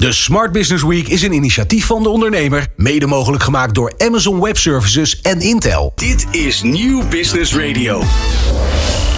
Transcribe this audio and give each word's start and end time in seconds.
De 0.00 0.12
Smart 0.12 0.52
Business 0.52 0.82
Week 0.82 1.08
is 1.08 1.22
een 1.22 1.32
initiatief 1.32 1.86
van 1.86 2.02
de 2.02 2.08
ondernemer, 2.08 2.66
mede 2.76 3.06
mogelijk 3.06 3.42
gemaakt 3.42 3.74
door 3.74 3.92
Amazon 3.98 4.40
Web 4.40 4.58
Services 4.58 5.20
en 5.20 5.40
Intel. 5.40 5.92
Dit 5.94 6.26
is 6.30 6.62
Nieuw 6.62 7.08
Business 7.08 7.54
Radio. 7.54 8.02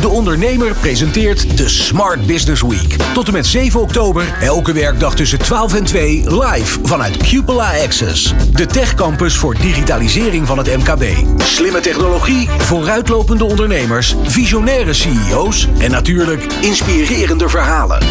De 0.02 0.08
ondernemer 0.08 0.74
presenteert 0.74 1.56
de 1.56 1.68
Smart 1.68 2.26
Business 2.26 2.62
Week. 2.62 2.96
Tot 3.14 3.26
en 3.26 3.32
met 3.32 3.46
7 3.46 3.80
oktober, 3.80 4.34
elke 4.40 4.72
werkdag 4.72 5.14
tussen 5.14 5.38
12 5.38 5.74
en 5.74 5.84
2, 5.84 6.24
live 6.40 6.78
vanuit 6.82 7.16
Cupola 7.16 7.82
Access. 7.84 8.34
De 8.52 8.66
techcampus 8.66 9.36
voor 9.36 9.54
digitalisering 9.54 10.46
van 10.46 10.58
het 10.58 10.76
MKB. 10.76 11.04
Slimme 11.36 11.80
technologie, 11.80 12.48
vooruitlopende 12.58 13.44
ondernemers, 13.44 14.14
visionaire 14.22 14.92
CEO's 14.92 15.68
en 15.78 15.90
natuurlijk 15.90 16.52
inspirerende 16.60 17.48
verhalen. 17.48 18.02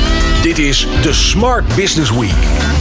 Dit 0.42 0.58
is 0.58 0.88
de 1.02 1.14
Smart 1.14 1.76
Business 1.76 2.12
Week. 2.12 2.81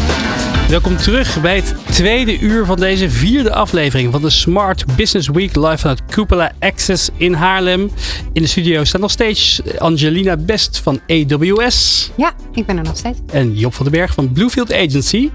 Welkom 0.70 0.96
terug 0.96 1.40
bij 1.40 1.56
het 1.56 1.74
tweede 1.90 2.38
uur 2.38 2.64
van 2.64 2.76
deze 2.76 3.10
vierde 3.10 3.52
aflevering 3.52 4.12
van 4.12 4.22
de 4.22 4.30
Smart 4.30 4.96
Business 4.96 5.28
Week 5.28 5.56
live 5.56 5.78
vanuit 5.78 6.04
Cupola 6.04 6.52
Access 6.58 7.08
in 7.16 7.32
Haarlem. 7.32 7.90
In 8.32 8.42
de 8.42 8.48
studio 8.48 8.84
staat 8.84 9.00
nog 9.00 9.10
steeds 9.10 9.60
Angelina 9.78 10.36
Best 10.36 10.78
van 10.78 11.00
AWS. 11.06 12.10
Ja, 12.16 12.32
ik 12.52 12.66
ben 12.66 12.76
er 12.76 12.84
nog 12.84 12.96
steeds. 12.96 13.18
En 13.32 13.54
Job 13.54 13.74
van 13.74 13.84
den 13.84 13.94
Berg 13.94 14.14
van 14.14 14.32
Bluefield 14.32 14.72
Agency. 14.72 15.30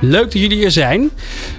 Leuk 0.00 0.24
dat 0.24 0.32
jullie 0.32 0.56
hier 0.56 0.70
zijn. 0.70 1.10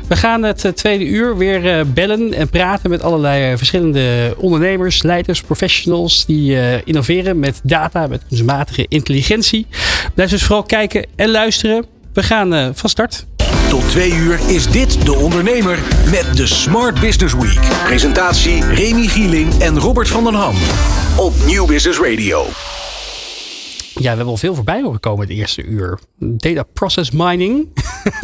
We 0.07 0.16
gaan 0.16 0.44
het 0.44 0.66
eh, 0.66 0.71
tweede 0.71 1.05
uur 1.05 1.38
weer 1.38 1.77
eh, 1.80 1.85
bellen 1.85 2.33
en 2.33 2.49
praten 2.49 2.89
met 2.89 3.02
allerlei 3.02 3.52
eh, 3.52 3.57
verschillende 3.57 4.35
ondernemers, 4.38 5.03
leiders, 5.03 5.41
professionals 5.41 6.25
die 6.25 6.57
innoveren 6.83 7.39
met 7.39 7.59
data, 7.63 8.07
met 8.07 8.23
kunstmatige 8.27 8.85
intelligentie. 8.88 9.67
Blijf 10.13 10.30
dus 10.30 10.44
vooral 10.44 10.63
kijken 10.63 11.05
en 11.16 11.30
luisteren. 11.30 11.95
We 12.15 12.23
gaan 12.23 12.53
uh, 12.53 12.67
van 12.73 12.89
start. 12.89 13.25
Tot 13.69 13.89
twee 13.89 14.13
uur 14.13 14.39
is 14.47 14.67
dit 14.67 15.05
De 15.05 15.15
Ondernemer 15.15 15.79
met 16.11 16.38
de 16.38 16.47
Smart 16.47 16.99
Business 16.99 17.33
Week. 17.33 17.59
Presentatie 17.83 18.66
Remy 18.66 19.07
Gieling 19.07 19.61
en 19.61 19.80
Robert 19.80 20.07
van 20.07 20.23
den 20.23 20.33
Ham. 20.33 20.55
Op 21.17 21.33
Nieuw 21.45 21.66
Business 21.66 21.99
Radio. 21.99 22.45
Ja, 23.95 24.01
we 24.01 24.07
hebben 24.07 24.27
al 24.27 24.38
veel 24.38 24.55
voorbij 24.55 24.81
horen 24.81 24.99
komen 24.99 25.27
het 25.27 25.38
eerste 25.38 25.63
uur. 25.63 25.99
Data 26.19 26.63
process 26.63 27.11
mining. 27.11 27.67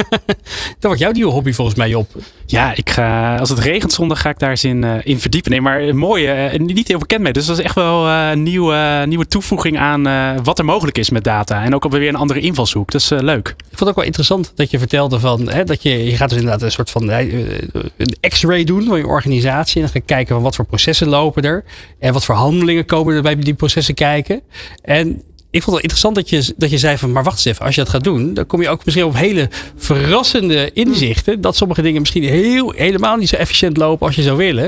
dat 0.80 0.81
wordt 0.81 1.00
jouw 1.00 1.11
nieuwe 1.11 1.31
hobby 1.31 1.52
volgens 1.52 1.77
mij 1.77 1.94
op. 1.94 2.08
Ja, 2.45 2.75
ik 2.75 2.89
ga, 2.89 3.38
als 3.38 3.50
het 3.50 3.59
regent 3.59 3.94
zondag 3.94 4.22
ga 4.22 4.30
ik 4.30 4.39
daar 4.39 4.49
eens 4.49 4.64
in, 4.64 4.83
uh, 4.83 4.95
in 5.03 5.19
verdiepen. 5.19 5.52
Nee, 5.52 5.61
maar 5.61 5.95
mooi, 5.95 6.52
uh, 6.53 6.59
niet 6.59 6.88
heel 6.88 6.97
bekend 6.97 7.22
mee. 7.22 7.33
Dus 7.33 7.45
dat 7.45 7.58
is 7.58 7.64
echt 7.64 7.75
wel 7.75 8.08
uh, 8.08 8.30
een 8.31 8.44
nieuwe, 8.44 9.03
nieuwe 9.08 9.27
toevoeging 9.27 9.77
aan 9.77 10.03
wat 10.44 10.59
er 10.59 10.66
mogelijk 10.66 10.97
is 10.97 11.09
met 11.09 11.23
data. 11.23 11.64
En 11.64 11.75
ook 11.75 11.83
alweer 11.83 12.08
een 12.08 12.16
andere 12.16 12.39
invalshoek. 12.39 12.92
Dat 12.92 13.02
is 13.02 13.09
leuk. 13.09 13.47
Ik 13.47 13.55
vond 13.66 13.80
het 13.80 13.89
ook 13.89 13.95
wel 13.95 14.05
interessant 14.05 14.52
dat 14.55 14.72
je 14.72 14.80
vertelde 14.80 15.19
van, 15.19 15.49
hè, 15.49 15.64
dat 15.64 15.83
je, 15.83 16.05
je 16.05 16.16
gaat 16.16 16.30
dus 16.30 16.38
inderdaad 16.38 16.61
een 16.61 16.72
soort 16.72 16.89
van 16.89 17.09
een 17.09 18.16
x-ray 18.30 18.64
doen 18.64 18.83
van 18.83 18.97
je 18.97 19.08
organisatie. 19.08 19.75
En 19.75 19.81
dan 19.81 19.92
ga 19.92 19.99
je 19.99 20.14
kijken 20.16 20.36
van 20.36 20.44
wat 20.44 20.55
voor 20.55 20.66
processen 20.66 21.08
lopen 21.08 21.44
er. 21.44 21.64
En 21.99 22.14
wat 22.14 22.25
voor 22.25 22.36
handelingen 22.36 22.86
komen 22.86 23.16
er 23.16 23.22
bij 23.22 23.36
die 23.36 23.53
processen 23.53 23.94
kijken. 23.94 24.42
En 24.81 25.22
ik 25.52 25.64
vond 25.64 25.76
het 25.76 25.82
interessant 25.82 26.16
dat 26.16 26.30
je, 26.30 26.54
dat 26.58 26.70
je 26.70 26.78
zei 26.78 26.98
van, 26.98 27.12
maar 27.12 27.24
wacht 27.24 27.36
eens 27.36 27.46
even, 27.46 27.66
als 27.66 27.76
je 27.76 27.82
dat 27.82 27.90
gaat 27.90 28.04
doen, 28.04 28.34
dan 28.34 28.46
kom 28.46 28.62
je 28.62 28.70
ook 28.70 28.86
misschien 28.86 29.06
op 29.06 29.16
hele 29.16 29.50
verrassende 29.76 30.72
inzichten. 30.74 31.42
Dat 31.42 31.56
sommige 31.56 31.82
dingen 31.82 32.00
misschien 32.00 32.24
heel, 32.24 32.72
helemaal 32.72 33.18
niet 33.18 33.30
zo 33.30 33.36
efficiënt 33.36 33.78
lopen 33.78 34.08
als 34.08 34.16
je 34.16 34.22
zou 34.22 34.38
willen. 34.38 34.66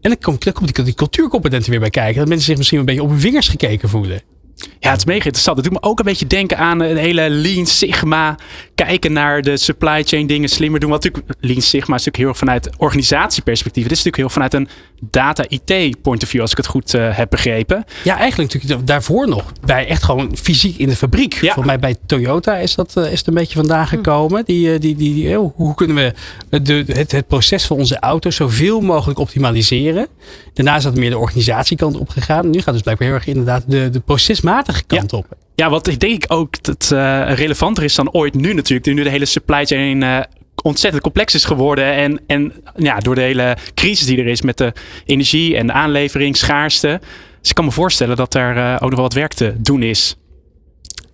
En 0.00 0.10
dan 0.10 0.18
komt, 0.18 0.44
dan 0.44 0.54
die, 0.66 0.84
die 0.84 0.94
weer 1.70 1.80
bij 1.80 1.90
kijken. 1.90 2.18
Dat 2.18 2.28
mensen 2.28 2.46
zich 2.46 2.56
misschien 2.56 2.78
een 2.78 2.84
beetje 2.84 3.02
op 3.02 3.08
hun 3.08 3.20
vingers 3.20 3.48
gekeken 3.48 3.88
voelen. 3.88 4.22
Ja, 4.80 4.90
het 4.90 4.98
is 4.98 5.04
mega 5.04 5.24
interessant. 5.24 5.56
Het 5.56 5.64
doet 5.64 5.82
me 5.82 5.88
ook 5.88 5.98
een 5.98 6.04
beetje 6.04 6.26
denken 6.26 6.58
aan 6.58 6.80
een 6.80 6.96
hele 6.96 7.30
Lean 7.30 7.66
Sigma. 7.66 8.36
Kijken 8.74 9.12
naar 9.12 9.42
de 9.42 9.56
supply 9.56 10.02
chain 10.04 10.26
dingen 10.26 10.48
slimmer 10.48 10.80
doen. 10.80 10.90
Wat 10.90 11.04
natuurlijk 11.04 11.36
Lean 11.40 11.60
Sigma 11.60 11.94
is 11.94 12.04
natuurlijk 12.04 12.16
heel 12.16 12.28
erg 12.28 12.38
vanuit 12.38 12.70
organisatieperspectief. 12.76 13.82
Dit 13.82 13.92
is 13.92 14.04
natuurlijk 14.04 14.16
heel 14.16 14.48
vanuit 14.48 14.54
een 14.54 14.68
data 15.10 15.44
IT 15.48 16.02
point 16.02 16.22
of 16.22 16.28
view, 16.28 16.40
als 16.40 16.50
ik 16.50 16.56
het 16.56 16.66
goed 16.66 16.94
uh, 16.94 17.16
heb 17.16 17.30
begrepen. 17.30 17.84
Ja, 18.02 18.18
eigenlijk 18.18 18.52
natuurlijk 18.52 18.86
daarvoor 18.86 19.28
nog. 19.28 19.52
Bij 19.64 19.86
echt 19.86 20.02
gewoon 20.02 20.36
fysiek 20.36 20.78
in 20.78 20.88
de 20.88 20.96
fabriek. 20.96 21.32
Ja. 21.32 21.40
Volgens 21.40 21.66
mij 21.66 21.78
bij 21.78 21.96
Toyota 22.06 22.56
is 22.56 22.74
dat 22.74 22.94
uh, 22.98 23.12
is 23.12 23.18
het 23.18 23.26
een 23.26 23.34
beetje 23.34 23.56
vandaan 23.56 23.84
hm. 23.84 23.88
gekomen. 23.88 24.44
Die, 24.44 24.78
die, 24.78 24.96
die, 24.96 25.14
die, 25.14 25.34
hoe 25.34 25.74
kunnen 25.74 25.96
we 25.96 26.12
de, 26.62 26.84
het, 26.86 27.12
het 27.12 27.26
proces 27.26 27.64
van 27.64 27.76
onze 27.76 27.98
auto's 27.98 28.36
zoveel 28.36 28.80
mogelijk 28.80 29.18
optimaliseren. 29.18 30.06
Daarna 30.52 30.76
is 30.76 30.82
dat 30.82 30.96
meer 30.96 31.10
de 31.10 31.18
organisatiekant 31.18 31.96
opgegaan. 31.96 32.50
Nu 32.50 32.60
gaat 32.60 32.74
dus 32.74 32.82
blijkbaar 32.82 33.06
heel 33.08 33.16
erg 33.16 33.26
inderdaad 33.26 33.62
de, 33.66 33.90
de 33.90 34.00
kant 34.86 35.12
op. 35.12 35.26
Ja, 35.54 35.70
wat 35.70 35.86
ik 35.86 36.00
denk 36.00 36.24
ook 36.28 36.62
dat 36.62 36.90
uh, 36.92 37.32
relevanter 37.34 37.84
is 37.84 37.94
dan 37.94 38.12
ooit 38.12 38.34
nu 38.34 38.52
natuurlijk. 38.54 38.86
Nu 38.96 39.02
de 39.02 39.10
hele 39.10 39.24
supply 39.24 39.64
chain 39.64 40.02
uh, 40.02 40.20
ontzettend 40.62 41.02
complex 41.02 41.34
is 41.34 41.44
geworden. 41.44 41.92
En, 41.94 42.20
en 42.26 42.52
ja, 42.76 42.98
door 42.98 43.14
de 43.14 43.20
hele 43.20 43.56
crisis 43.74 44.06
die 44.06 44.18
er 44.18 44.26
is 44.26 44.42
met 44.42 44.58
de 44.58 44.72
energie 45.04 45.56
en 45.56 45.66
de 45.66 45.72
aanlevering, 45.72 46.36
schaarste. 46.36 47.00
Dus 47.40 47.48
ik 47.48 47.54
kan 47.54 47.64
me 47.64 47.70
voorstellen 47.70 48.16
dat 48.16 48.34
er 48.34 48.56
uh, 48.56 48.74
ook 48.74 48.80
nog 48.80 48.90
wel 48.90 49.02
wat 49.02 49.12
werk 49.12 49.32
te 49.32 49.54
doen 49.58 49.82
is. 49.82 50.16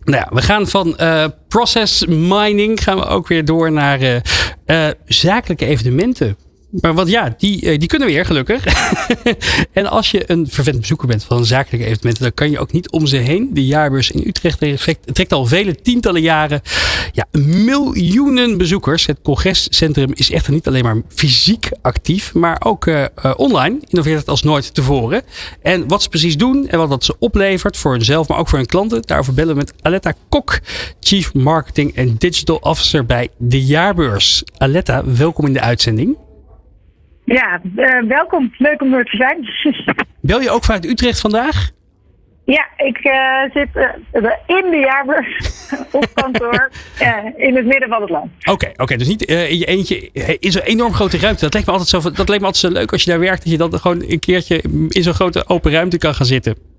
Nou 0.05 0.17
ja, 0.17 0.29
we 0.35 0.43
gaan 0.43 0.69
van 0.69 0.97
uh, 1.01 1.25
process 1.49 2.07
mining 2.07 2.83
gaan 2.83 2.97
we 2.97 3.05
ook 3.05 3.29
weer 3.29 3.45
door 3.45 3.73
naar 3.73 4.23
uh, 4.67 4.89
zakelijke 5.05 5.67
evenementen. 5.67 6.37
Maar 6.71 6.95
wat 6.95 7.09
ja, 7.09 7.35
die, 7.39 7.71
eh, 7.71 7.79
die 7.79 7.89
kunnen 7.89 8.09
weer 8.09 8.25
gelukkig. 8.25 8.65
en 9.73 9.87
als 9.87 10.11
je 10.11 10.31
een 10.31 10.47
vervent 10.49 10.81
bezoeker 10.81 11.09
bent 11.09 11.25
van 11.25 11.37
een 11.37 11.45
zakelijke 11.45 11.87
evenement, 11.87 12.19
dan 12.19 12.35
kan 12.35 12.51
je 12.51 12.59
ook 12.59 12.73
niet 12.73 12.91
om 12.91 13.07
ze 13.07 13.17
heen. 13.17 13.51
De 13.53 13.67
jaarbeurs 13.67 14.11
in 14.11 14.23
Utrecht 14.27 14.59
trekt 15.13 15.33
al 15.33 15.47
vele 15.47 15.75
tientallen 15.75 16.23
jaren 16.23 16.61
ja, 17.13 17.27
miljoenen 17.39 18.59
bezoekers. 18.59 19.07
Het 19.07 19.19
congrescentrum 19.23 20.11
is 20.15 20.31
echter 20.31 20.53
niet 20.53 20.67
alleen 20.67 20.83
maar 20.83 21.03
fysiek 21.09 21.69
actief, 21.83 22.35
maar 22.35 22.61
ook 22.65 22.87
uh, 22.87 23.05
online. 23.37 23.79
Innoveert 23.89 24.19
het 24.19 24.29
als 24.29 24.43
nooit 24.43 24.75
tevoren. 24.75 25.23
En 25.63 25.89
wat 25.89 26.03
ze 26.03 26.09
precies 26.09 26.37
doen 26.37 26.69
en 26.69 26.79
wat 26.79 26.89
dat 26.89 27.05
ze 27.05 27.15
oplevert 27.19 27.77
voor 27.77 27.93
hunzelf, 27.93 28.29
maar 28.29 28.39
ook 28.39 28.49
voor 28.49 28.59
hun 28.59 28.67
klanten. 28.67 29.03
Daarover 29.03 29.35
bellen 29.35 29.55
we 29.55 29.61
met 29.61 29.73
Aletta 29.83 30.15
Kok, 30.29 30.59
Chief 31.01 31.35
Marketing 31.35 31.95
en 31.95 32.15
Digital 32.19 32.57
Officer 32.57 33.07
bij 33.07 33.29
de 33.39 33.65
jaarbeurs. 33.65 34.43
Aletta, 34.57 35.05
welkom 35.05 35.47
in 35.47 35.53
de 35.53 35.61
uitzending. 35.61 36.17
Ja, 37.35 37.61
uh, 37.77 38.09
welkom. 38.09 38.55
Leuk 38.59 38.83
om 38.83 38.95
er 38.95 39.05
te 39.05 39.17
zijn. 39.17 39.49
Bel 40.21 40.41
je 40.41 40.51
ook 40.51 40.65
vanuit 40.65 40.87
Utrecht 40.87 41.21
vandaag? 41.21 41.71
Ja, 42.45 42.67
ik 42.77 43.05
uh, 43.05 43.55
zit 43.55 43.69
uh, 43.75 44.31
in 44.47 44.71
de 44.71 44.77
jaarbeurs 44.77 45.37
op 45.91 46.07
kantoor 46.15 46.71
in 47.37 47.57
het 47.57 47.67
midden 47.67 47.89
van 47.89 48.01
het 48.01 48.11
land. 48.11 48.31
Oké, 48.39 48.51
okay, 48.51 48.73
oké, 48.77 48.97
dus 48.97 49.09
niet 49.09 49.23
in 49.23 49.59
je 49.59 49.65
eentje 49.65 50.11
in 50.39 50.53
zo'n 50.53 50.63
enorm 50.63 50.93
grote 50.93 51.19
ruimte. 51.19 51.41
Dat 51.41 51.55
leek 51.55 51.67
me 51.67 51.73
altijd 51.73 51.89
zo, 51.89 52.11
dat 52.11 52.29
leek 52.29 52.41
me 52.41 52.47
altijd 52.47 52.65
zo 52.65 52.71
leuk 52.71 52.93
als 52.93 53.05
je 53.05 53.11
daar 53.11 53.21
werkt, 53.21 53.43
dat 53.43 53.53
je 53.53 53.59
dan 53.59 53.79
gewoon 53.79 54.05
een 54.09 54.19
keertje 54.19 54.63
in 54.89 55.03
zo'n 55.03 55.15
grote 55.15 55.49
open 55.49 55.73
ruimte 55.73 55.99
kan 55.99 56.15
gaan 56.15 56.27
zitten. 56.27 56.70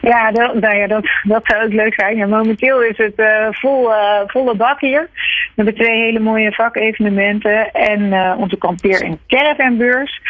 Ja, 0.00 0.30
dat, 0.30 0.54
nou 0.54 0.76
ja, 0.76 0.86
dat, 0.86 1.06
dat 1.22 1.46
zou 1.46 1.64
ook 1.64 1.72
leuk 1.72 1.94
zijn. 1.94 2.28
Momenteel 2.28 2.82
is 2.82 2.96
het 2.96 3.18
uh, 3.18 3.48
vol, 3.50 3.90
uh, 3.90 4.20
volle 4.26 4.54
bak 4.54 4.80
hier. 4.80 5.08
We 5.12 5.52
hebben 5.54 5.74
twee 5.74 6.02
hele 6.02 6.18
mooie 6.18 6.52
vakevenementen 6.52 7.72
en 7.72 8.00
uh, 8.00 8.34
onze 8.38 8.56
kampeer- 8.58 9.02
en 9.02 9.18
caravanbeurs. 9.26 10.20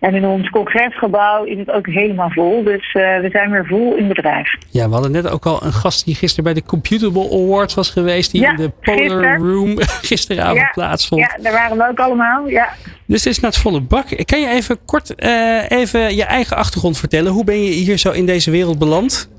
En 0.00 0.14
in 0.14 0.26
ons 0.26 0.50
congresgebouw 0.50 1.44
is 1.44 1.58
het 1.58 1.70
ook 1.70 1.86
helemaal 1.86 2.30
vol. 2.30 2.64
Dus 2.64 2.92
we 2.92 3.28
zijn 3.32 3.50
weer 3.50 3.66
vol 3.66 3.94
in 3.94 4.08
bedrijf. 4.08 4.56
Ja, 4.70 4.86
we 4.86 4.92
hadden 4.92 5.12
net 5.12 5.30
ook 5.30 5.46
al 5.46 5.62
een 5.62 5.72
gast 5.72 6.04
die 6.04 6.14
gisteren 6.14 6.44
bij 6.44 6.54
de 6.54 6.62
Computable 6.62 7.30
Awards 7.30 7.74
was 7.74 7.90
geweest. 7.90 8.30
Die 8.30 8.46
in 8.46 8.56
de 8.56 8.70
Polar 8.80 8.98
gister. 8.98 9.36
Room 9.36 9.74
gisteravond 10.10 10.58
ja, 10.58 10.70
plaatsvond. 10.72 11.20
Ja, 11.20 11.42
daar 11.42 11.52
waren 11.52 11.76
we 11.76 11.88
ook 11.88 11.98
allemaal. 11.98 12.48
Ja. 12.48 12.68
Dus 13.06 13.24
het 13.24 13.32
is 13.32 13.40
naar 13.40 13.50
het 13.50 13.60
volle 13.60 13.80
bak. 13.80 14.06
Kan 14.24 14.40
je 14.40 14.48
even 14.48 14.78
kort 14.84 15.22
even 15.68 16.14
je 16.14 16.24
eigen 16.24 16.56
achtergrond 16.56 16.98
vertellen? 16.98 17.32
Hoe 17.32 17.44
ben 17.44 17.64
je 17.64 17.70
hier 17.70 17.98
zo 17.98 18.10
in 18.10 18.26
deze 18.26 18.50
wereld 18.50 18.78
beland? 18.78 19.34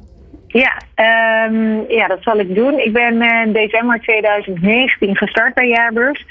Ja, 0.48 0.82
um, 1.46 1.86
ja, 1.90 2.08
dat 2.08 2.22
zal 2.22 2.40
ik 2.40 2.56
doen. 2.56 2.80
Ik 2.80 2.94
ben 2.94 3.22
uh, 3.22 3.42
in 3.46 3.54
december 3.54 4.00
2019 4.00 5.16
gestart 5.18 5.54
bij 5.54 5.68
Jaarbeurs. 5.68 6.26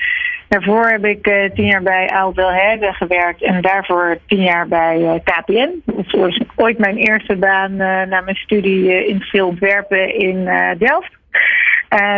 Daarvoor 0.48 0.87
heb 0.87 1.04
ik 1.04 1.26
uh, 1.26 1.50
tien 1.54 1.66
jaar 1.66 1.82
bij 1.82 2.08
Aaldelherde 2.08 2.93
gewerkt 2.93 3.43
en 3.43 3.62
daarvoor 3.62 4.19
tien 4.26 4.43
jaar 4.43 4.69
bij 4.69 5.00
uh, 5.00 5.14
KPN. 5.25 5.70
Dat 5.84 6.40
ooit 6.56 6.78
mijn 6.78 6.96
eerste 6.96 7.37
baan 7.37 7.76
na 7.76 8.20
mijn 8.20 8.37
studie 8.37 9.06
in 9.06 9.44
ontwerpen 9.44 10.14
in 10.14 10.44
Delft. 10.78 11.14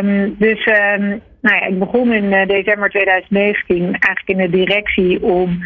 Um, 0.01 0.35
dus 0.39 0.67
um, 0.67 1.23
nou 1.41 1.57
ja, 1.57 1.67
ik 1.67 1.79
begon 1.79 2.13
in 2.13 2.47
december 2.47 2.91
2019 2.91 3.81
eigenlijk 3.83 4.27
in 4.27 4.37
de 4.37 4.51
directie 4.51 5.23
om 5.23 5.63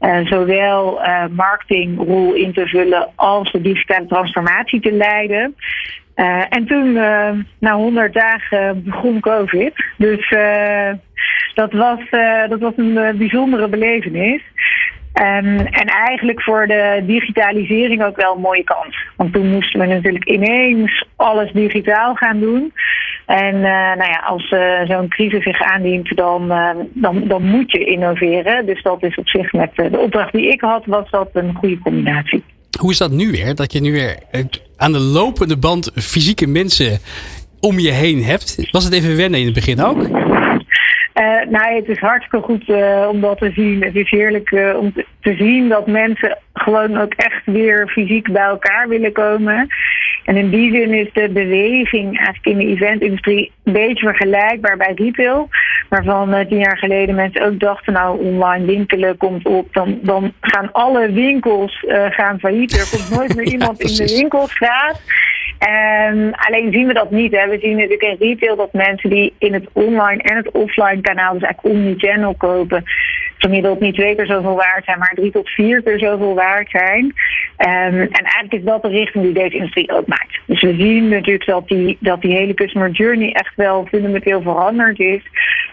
uh, 0.00 0.26
zowel 0.26 1.00
uh, 1.00 1.24
marketingrol 1.30 2.32
in 2.32 2.52
te 2.52 2.66
vullen 2.66 3.08
als 3.14 3.52
de 3.52 3.60
digitale 3.60 4.06
transformatie 4.06 4.80
te 4.80 4.92
leiden. 4.92 5.54
Uh, 6.16 6.44
en 6.48 6.66
toen, 6.66 6.92
na 7.58 7.74
100 7.74 8.14
dagen, 8.14 8.82
begon 8.84 9.20
COVID. 9.20 9.72
Dus 9.96 10.28
dat, 11.54 11.72
was, 11.72 11.98
dat 12.48 12.60
was 12.60 12.72
een 12.76 13.16
bijzondere 13.18 13.68
belevenis. 13.68 14.42
Um, 15.18 15.58
en 15.58 15.86
eigenlijk 15.86 16.42
voor 16.42 16.66
de 16.66 17.02
digitalisering 17.06 18.04
ook 18.04 18.16
wel 18.16 18.34
een 18.34 18.40
mooie 18.40 18.64
kans. 18.64 18.96
Want 19.16 19.32
toen 19.32 19.50
moesten 19.50 19.80
we 19.80 19.86
natuurlijk 19.86 20.24
ineens 20.24 21.04
alles 21.16 21.52
digitaal 21.52 22.14
gaan 22.14 22.40
doen. 22.40 22.72
En 23.26 23.60
nou 23.60 24.10
ja, 24.10 24.22
als 24.26 24.48
zo'n 24.88 25.08
crisis 25.08 25.42
zich 25.42 25.62
aandient, 25.62 26.16
dan, 26.16 26.52
dan, 26.92 27.28
dan 27.28 27.42
moet 27.42 27.72
je 27.72 27.84
innoveren. 27.84 28.66
Dus 28.66 28.82
dat 28.82 29.02
is 29.02 29.14
op 29.16 29.28
zich 29.28 29.52
met 29.52 29.70
de 29.74 29.98
opdracht 29.98 30.32
die 30.32 30.48
ik 30.48 30.60
had, 30.60 30.86
was 30.86 31.10
dat 31.10 31.28
een 31.32 31.54
goede 31.54 31.78
combinatie. 31.78 32.44
Hoe 32.78 32.90
is 32.90 32.98
dat 32.98 33.10
nu 33.10 33.30
weer? 33.30 33.54
Dat 33.54 33.72
je 33.72 33.80
nu 33.80 33.92
weer 33.92 34.16
aan 34.76 34.92
de 34.92 34.98
lopende 34.98 35.56
band 35.56 35.90
fysieke 35.94 36.46
mensen 36.46 36.98
om 37.60 37.78
je 37.78 37.90
heen 37.90 38.24
hebt. 38.24 38.68
Was 38.70 38.84
het 38.84 38.92
even 38.92 39.16
wennen 39.16 39.40
in 39.40 39.44
het 39.44 39.54
begin 39.54 39.82
ook? 39.82 40.08
Uh, 41.14 41.50
nou, 41.50 41.74
het 41.74 41.88
is 41.88 41.98
hartstikke 41.98 42.46
goed 42.46 42.68
uh, 42.68 43.08
om 43.10 43.20
dat 43.20 43.38
te 43.38 43.50
zien. 43.54 43.82
Het 43.84 43.94
is 43.94 44.10
heerlijk 44.10 44.50
uh, 44.50 44.76
om 44.78 44.92
te, 45.20 45.34
zien 45.34 45.68
dat 45.68 45.86
mensen 45.86 46.38
gewoon 46.52 46.96
ook 46.96 47.14
echt 47.14 47.42
weer 47.44 47.88
fysiek 47.88 48.32
bij 48.32 48.42
elkaar 48.42 48.88
willen 48.88 49.12
komen. 49.12 49.68
En 50.24 50.36
in 50.36 50.50
die 50.50 50.72
zin 50.72 50.92
is 50.92 51.12
de 51.12 51.28
beweging 51.28 52.16
eigenlijk 52.16 52.46
in 52.46 52.56
de 52.56 52.66
eventindustrie 52.66 53.52
een 53.64 53.72
beetje 53.72 54.06
vergelijkbaar 54.06 54.76
bij 54.76 54.92
retail. 54.94 55.48
Waarvan 55.88 56.46
tien 56.48 56.58
jaar 56.58 56.78
geleden 56.78 57.14
mensen 57.14 57.46
ook 57.46 57.60
dachten, 57.60 57.92
nou 57.92 58.24
online 58.24 58.64
winkelen 58.64 59.16
komt 59.16 59.46
op. 59.46 59.72
Dan, 59.72 59.98
dan 60.02 60.32
gaan 60.40 60.72
alle 60.72 61.12
winkels 61.12 61.84
gaan 62.10 62.38
failliet. 62.38 62.72
Er 62.72 62.98
komt 62.98 63.18
nooit 63.18 63.36
meer 63.36 63.52
iemand 63.56 63.80
in 63.80 64.06
de 64.06 64.14
winkelstraat. 64.14 65.00
Um, 65.58 66.32
alleen 66.32 66.72
zien 66.72 66.86
we 66.86 66.92
dat 66.92 67.10
niet. 67.10 67.32
Hè. 67.32 67.48
We 67.48 67.58
zien 67.58 67.76
natuurlijk 67.76 68.02
in 68.02 68.16
retail 68.28 68.56
dat 68.56 68.72
mensen 68.72 69.10
die 69.10 69.34
in 69.38 69.52
het 69.52 69.68
online 69.72 70.22
en 70.22 70.36
het 70.36 70.50
offline 70.50 71.00
kanaal, 71.00 71.32
dus 71.32 71.42
eigenlijk 71.42 71.74
omnichannel 71.74 72.34
kopen, 72.34 72.82
gemiddeld 73.38 73.80
niet 73.80 73.94
twee 73.94 74.14
keer 74.16 74.26
zoveel 74.26 74.54
waard 74.54 74.84
zijn, 74.84 74.98
maar 74.98 75.12
drie 75.14 75.30
tot 75.30 75.48
vier 75.48 75.82
keer 75.82 75.98
zoveel 75.98 76.34
waard 76.34 76.70
zijn. 76.70 77.04
Um, 77.04 78.00
en 78.00 78.08
eigenlijk 78.10 78.52
is 78.52 78.64
dat 78.64 78.82
de 78.82 78.88
richting 78.88 79.24
die 79.24 79.32
deze 79.32 79.56
industrie 79.56 79.92
ook 79.92 80.06
maakt. 80.06 80.38
Dus 80.46 80.62
we 80.62 80.74
zien 80.74 81.08
natuurlijk 81.08 81.46
dat 81.46 81.68
die, 81.68 81.96
dat 82.00 82.20
die 82.20 82.36
hele 82.36 82.54
customer 82.54 82.90
journey 82.90 83.32
echt 83.32 83.56
wel 83.56 83.86
fundamenteel 83.86 84.42
veranderd 84.42 84.98
is. 84.98 85.22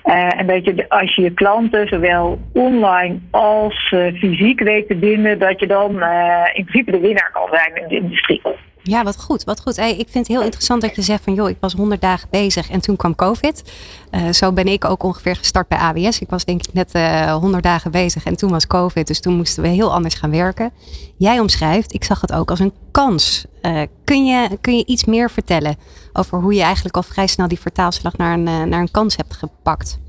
En 0.04 0.48
dat 0.48 0.66
je 0.66 0.90
als 0.90 1.16
je 1.16 1.22
je 1.22 1.32
klanten 1.34 1.88
zowel 1.88 2.40
online 2.54 3.20
als 3.32 3.92
uh, 3.92 4.14
fysiek 4.14 4.60
weet 4.60 4.88
te 4.88 4.96
binden, 4.96 5.40
dat 5.40 5.60
je 5.60 5.68
dan 5.68 5.96
uh, 5.96 6.44
in 6.54 6.66
principe 6.66 6.92
de 6.92 7.00
winnaar 7.00 7.30
kan 7.34 7.48
zijn 7.52 7.76
in 7.76 7.88
de 7.88 7.96
industrie. 7.96 8.42
Ja, 8.84 9.04
wat 9.04 9.22
goed. 9.22 9.44
Wat 9.44 9.62
goed. 9.62 9.76
Hey, 9.76 9.92
ik 9.92 10.08
vind 10.10 10.28
het 10.28 10.28
heel 10.28 10.44
interessant 10.44 10.82
dat 10.82 10.96
je 10.96 11.02
zegt 11.02 11.24
van 11.24 11.34
joh, 11.34 11.50
ik 11.50 11.58
was 11.60 11.74
100 11.74 12.02
dagen 12.02 12.28
bezig 12.32 12.70
en 12.70 12.82
toen 12.82 12.96
kwam 12.96 13.16
COVID. 13.16 13.74
Uh, 14.12 14.30
zo 14.30 14.54
ben 14.54 14.68
ik 14.68 14.86
ook 14.86 15.04
ongeveer 15.04 15.36
gestart 15.36 15.68
bij 15.68 15.78
AWS. 15.78 16.22
Ik 16.22 16.30
was 16.30 16.46
denk 16.46 16.68
ik 16.68 16.74
net 16.74 16.96
uh, 16.96 17.22
eh, 17.22 17.34
100 17.34 17.64
dagen 17.64 17.92
bezig 17.92 18.26
en 18.26 18.38
toen 18.38 18.50
was 18.50 18.68
COVID. 18.68 19.08
Dus 19.08 19.22
toen 19.22 19.36
moesten 19.36 19.64
we 19.64 19.70
heel 19.70 19.94
anders 19.94 20.16
gaan 20.16 20.32
werken. 20.32 20.72
Jij 21.18 21.40
omschrijft, 21.40 21.94
ik 21.94 22.04
zag 22.04 22.22
het 22.22 22.34
ook 22.34 22.50
als 22.50 22.60
een 22.60 22.74
kans. 22.92 23.46
Uh, 23.62 23.82
kun, 24.04 24.26
je, 24.26 24.58
kun 24.62 24.78
je 24.78 24.86
iets 24.86 25.06
meer 25.06 25.30
vertellen 25.30 25.76
over 26.14 26.40
hoe 26.40 26.54
je 26.54 26.62
eigenlijk 26.62 26.96
al 26.96 27.04
vrij 27.04 27.28
snel 27.28 27.48
die 27.48 27.60
vertaalslag 27.60 28.18
naar 28.18 28.34
een, 28.34 28.44
naar 28.44 28.80
een 28.80 28.92
kans 28.92 29.16
hebt 29.16 29.34
gepakt? 29.34 30.00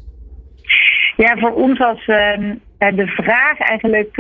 Ja, 1.16 1.36
voor 1.38 1.52
ons 1.52 1.78
was 1.78 2.06
ehm, 2.06 2.54
de 2.78 3.06
vraag 3.06 3.58
eigenlijk 3.58 4.14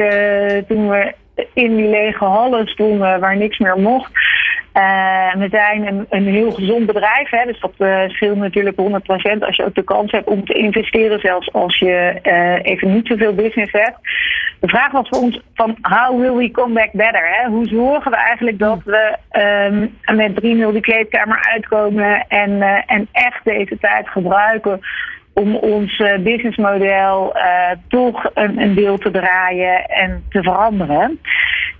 toen 0.68 0.88
we 0.88 1.14
in 1.52 1.76
die 1.76 1.88
lege 1.88 2.24
hallen 2.24 2.66
stonden 2.66 3.20
waar 3.20 3.36
niks 3.36 3.58
meer 3.58 3.78
mocht. 3.78 4.10
Uh, 4.76 5.34
we 5.34 5.48
zijn 5.50 5.86
een, 5.86 6.06
een, 6.10 6.26
heel 6.26 6.50
gezond 6.50 6.86
bedrijf, 6.86 7.30
hè, 7.30 7.44
dus 7.44 7.60
dat 7.60 7.72
uh, 7.78 8.08
scheelt 8.08 8.36
natuurlijk 8.36 8.76
100% 8.76 9.38
als 9.38 9.56
je 9.56 9.64
ook 9.64 9.74
de 9.74 9.82
kans 9.82 10.10
hebt 10.12 10.28
om 10.28 10.44
te 10.44 10.52
investeren, 10.52 11.20
zelfs 11.20 11.52
als 11.52 11.78
je 11.78 12.18
even 12.62 12.92
niet 12.92 13.06
zoveel 13.06 13.34
business 13.34 13.72
hebt. 13.72 13.98
De 14.60 14.68
vraag 14.68 14.92
was 14.92 15.08
voor 15.08 15.18
ons 15.18 15.40
van 15.54 15.76
how 15.80 16.20
will 16.20 16.34
we 16.34 16.50
come 16.50 16.74
back 16.74 16.92
better? 16.92 17.28
Hè? 17.28 17.48
Hoe 17.48 17.66
zorgen 17.66 18.10
we 18.10 18.16
eigenlijk 18.16 18.58
dat 18.58 18.80
we 18.84 19.16
um, 20.08 20.16
met 20.16 20.32
3-0 20.32 20.34
die 20.42 20.80
kleedkamer 20.80 21.48
uitkomen 21.52 22.24
en, 22.28 22.62
en 22.86 23.08
echt 23.12 23.44
deze 23.44 23.78
tijd 23.78 24.08
gebruiken 24.08 24.80
om 25.34 25.56
ons 25.56 25.98
uh, 25.98 26.18
businessmodel 26.18 27.36
uh, 27.36 27.70
toch 27.88 28.30
een, 28.34 28.60
een, 28.60 28.74
deel 28.74 28.98
te 28.98 29.10
draaien 29.10 29.86
en 29.86 30.24
te 30.28 30.42
veranderen. 30.42 31.20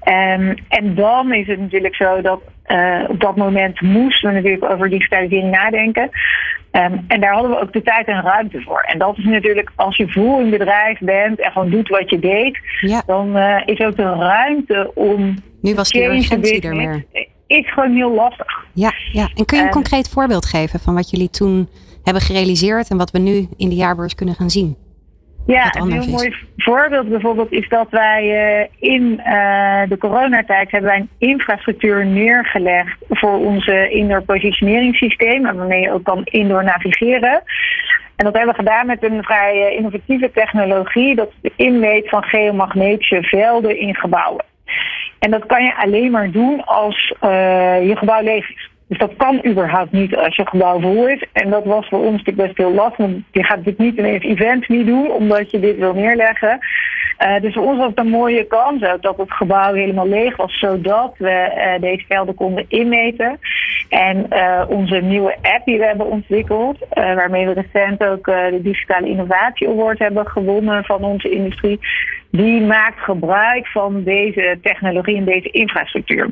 Um, 0.05 0.55
en 0.69 0.95
dan 0.95 1.35
is 1.35 1.47
het 1.47 1.61
natuurlijk 1.61 1.95
zo 1.95 2.21
dat 2.21 2.41
uh, 2.67 3.05
op 3.09 3.21
dat 3.21 3.37
moment 3.37 3.81
moesten 3.81 4.29
we 4.29 4.35
natuurlijk 4.35 4.73
over 4.73 4.91
digitalisering 4.91 5.51
nadenken. 5.51 6.11
Um, 6.73 7.05
en 7.09 7.21
daar 7.21 7.33
hadden 7.33 7.51
we 7.51 7.61
ook 7.61 7.73
de 7.73 7.83
tijd 7.83 8.07
en 8.07 8.23
ruimte 8.23 8.61
voor. 8.61 8.81
En 8.81 8.99
dat 8.99 9.19
is 9.19 9.25
natuurlijk 9.25 9.73
als 9.75 9.97
je 9.97 10.13
voering 10.13 10.51
bedrijf 10.51 10.99
bent 10.99 11.41
en 11.41 11.53
gewoon 11.53 11.71
doet 11.71 11.89
wat 11.89 12.11
je 12.11 12.19
deed, 12.19 12.59
ja. 12.81 13.03
dan 13.07 13.39
is 13.67 13.81
ook 13.81 13.97
de 13.97 14.15
ruimte 14.15 14.91
om. 14.95 15.35
Nu 15.61 15.75
was 15.75 15.91
die 15.91 16.05
urgentie 16.05 16.61
er 16.61 16.77
meer. 16.77 17.05
Is 17.47 17.73
gewoon 17.73 17.95
heel 17.95 18.15
lastig. 18.15 18.65
Ja, 18.73 18.93
ja. 19.13 19.29
en 19.35 19.45
kun 19.45 19.57
je 19.57 19.63
een 19.63 19.69
um, 19.69 19.75
concreet 19.75 20.09
voorbeeld 20.09 20.47
geven 20.47 20.81
van 20.81 20.95
wat 20.95 21.11
jullie 21.11 21.31
toen 21.31 21.69
hebben 22.03 22.23
gerealiseerd 22.23 22.91
en 22.91 22.97
wat 22.97 23.11
we 23.11 23.19
nu 23.19 23.49
in 23.57 23.69
de 23.69 23.75
jaarbeurs 23.75 24.15
kunnen 24.15 24.35
gaan 24.35 24.51
zien? 24.51 24.77
Ja, 25.47 25.75
een 25.75 25.93
heel 25.93 26.11
mooi 26.11 26.35
voorbeeld 26.57 27.09
bijvoorbeeld 27.09 27.53
is 27.53 27.69
dat 27.69 27.87
wij 27.91 28.25
uh, 28.25 28.91
in 28.91 29.21
uh, 29.27 29.83
de 29.89 29.99
coronatijd 29.99 30.71
hebben 30.71 30.91
wij 30.91 30.99
een 30.99 31.29
infrastructuur 31.29 32.07
neergelegd 32.07 32.97
voor 33.09 33.39
onze 33.39 33.89
indoor 33.91 34.23
positioneringssysteem, 34.23 35.43
waarmee 35.43 35.81
je 35.81 35.93
ook 35.93 36.05
kan 36.05 36.25
indoor 36.25 36.65
navigeren. 36.65 37.43
En 38.17 38.25
dat 38.25 38.35
hebben 38.35 38.55
we 38.55 38.61
gedaan 38.61 38.87
met 38.87 39.03
een 39.03 39.23
vrij 39.23 39.71
uh, 39.71 39.77
innovatieve 39.77 40.31
technologie, 40.35 41.15
dat 41.15 41.31
de 41.41 41.53
inmeet 41.57 42.09
van 42.09 42.23
geomagnetische 42.23 43.23
velden 43.23 43.79
in 43.79 43.95
gebouwen. 43.95 44.45
En 45.19 45.31
dat 45.31 45.47
kan 45.47 45.65
je 45.65 45.77
alleen 45.77 46.11
maar 46.11 46.31
doen 46.31 46.65
als 46.65 47.15
je 47.19 47.93
gebouw 47.95 48.23
leeg 48.23 48.51
is. 48.51 48.71
Dus 48.93 49.01
dat 49.01 49.17
kan 49.17 49.47
überhaupt 49.47 49.93
niet 49.93 50.17
als 50.17 50.37
je 50.37 50.47
gebouw 50.47 50.81
vol. 50.81 51.09
En 51.33 51.51
dat 51.51 51.65
was 51.65 51.89
voor 51.89 51.99
ons 51.99 52.11
natuurlijk 52.11 52.47
best 52.47 52.57
heel 52.57 52.73
lastig. 52.73 52.97
Want 52.97 53.23
je 53.31 53.45
gaat 53.45 53.65
dit 53.65 53.79
niet 53.79 53.99
ineens 53.99 54.25
events 54.25 54.69
niet 54.69 54.87
doen, 54.87 55.11
omdat 55.11 55.51
je 55.51 55.61
dit 55.61 55.77
wil 55.77 55.95
neerleggen. 55.95 56.59
Uh, 57.19 57.41
dus 57.41 57.55
voor 57.55 57.65
ons 57.65 57.79
was 57.79 57.89
het 57.89 57.99
een 57.99 58.09
mooie 58.09 58.45
kans 58.45 58.83
ook 58.83 59.03
dat 59.03 59.17
het 59.17 59.33
gebouw 59.33 59.75
helemaal 59.75 60.09
leeg 60.09 60.37
was, 60.37 60.59
zodat 60.59 61.15
we 61.19 61.53
uh, 61.57 61.81
deze 61.81 62.05
velden 62.09 62.35
konden 62.35 62.65
inmeten. 62.69 63.39
En 63.89 64.27
onze 64.69 64.97
nieuwe 64.97 65.37
app 65.43 65.65
die 65.65 65.79
we 65.79 65.85
hebben 65.85 66.11
ontwikkeld, 66.11 66.79
waarmee 66.91 67.47
we 67.47 67.53
recent 67.53 68.05
ook 68.05 68.25
de 68.25 68.61
Digitale 68.63 69.09
Innovatie 69.09 69.69
Award 69.69 69.99
hebben 69.99 70.27
gewonnen 70.27 70.85
van 70.85 71.05
onze 71.05 71.31
industrie, 71.31 71.81
die 72.31 72.61
maakt 72.61 72.99
gebruik 73.01 73.67
van 73.67 74.03
deze 74.03 74.59
technologie 74.63 75.17
en 75.17 75.25
deze 75.25 75.51
infrastructuur. 75.51 76.29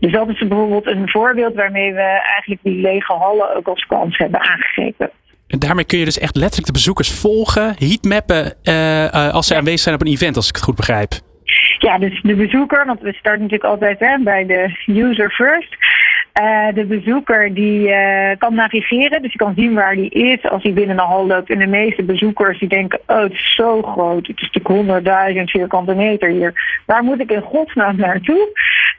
Dus 0.00 0.12
dat 0.12 0.28
is 0.28 0.38
bijvoorbeeld 0.38 0.86
een 0.86 1.08
voorbeeld 1.08 1.54
waarmee 1.54 1.92
we 1.92 2.00
eigenlijk 2.00 2.60
die 2.62 2.80
lege 2.80 3.12
hallen 3.12 3.56
ook 3.56 3.68
als 3.68 3.86
kans 3.86 4.16
hebben 4.16 4.40
aangegrepen. 4.40 5.10
En 5.46 5.58
daarmee 5.58 5.84
kun 5.84 5.98
je 5.98 6.04
dus 6.04 6.18
echt 6.18 6.36
letterlijk 6.36 6.66
de 6.66 6.72
bezoekers 6.72 7.20
volgen, 7.20 7.74
heatmappen 7.78 8.54
uh, 8.62 9.04
uh, 9.04 9.34
als 9.34 9.46
ze 9.46 9.54
aanwezig 9.54 9.80
zijn 9.80 9.94
op 9.94 10.00
een 10.00 10.12
event, 10.12 10.36
als 10.36 10.48
ik 10.48 10.54
het 10.54 10.64
goed 10.64 10.76
begrijp. 10.76 11.12
Ja, 11.78 11.98
dus 11.98 12.20
de 12.22 12.34
bezoeker, 12.34 12.86
want 12.86 13.00
we 13.00 13.12
starten 13.12 13.42
natuurlijk 13.42 13.70
altijd 13.70 13.98
hè, 13.98 14.18
bij 14.18 14.46
de 14.46 14.76
user 14.86 15.30
first. 15.30 15.76
Uh, 16.42 16.74
de 16.74 16.84
bezoeker 16.84 17.54
die 17.54 17.88
uh, 17.88 18.30
kan 18.38 18.54
navigeren, 18.54 19.22
dus 19.22 19.32
je 19.32 19.38
kan 19.38 19.54
zien 19.56 19.74
waar 19.74 19.94
die 19.94 20.10
is 20.10 20.42
als 20.42 20.62
hij 20.62 20.72
binnen 20.72 20.98
een 20.98 21.04
hal 21.04 21.26
loopt. 21.26 21.50
En 21.50 21.58
de 21.58 21.66
meeste 21.66 22.02
bezoekers 22.02 22.58
die 22.58 22.68
denken, 22.68 23.00
oh 23.06 23.22
het 23.22 23.32
is 23.32 23.54
zo 23.54 23.82
groot, 23.82 24.26
het 24.26 24.40
is 24.40 24.50
natuurlijk 24.52 25.36
100.000 25.36 25.42
vierkante 25.42 25.94
meter 25.94 26.28
hier. 26.28 26.80
Waar 26.86 27.02
moet 27.02 27.20
ik 27.20 27.30
in 27.30 27.40
godsnaam 27.40 27.96
naartoe? 27.96 28.48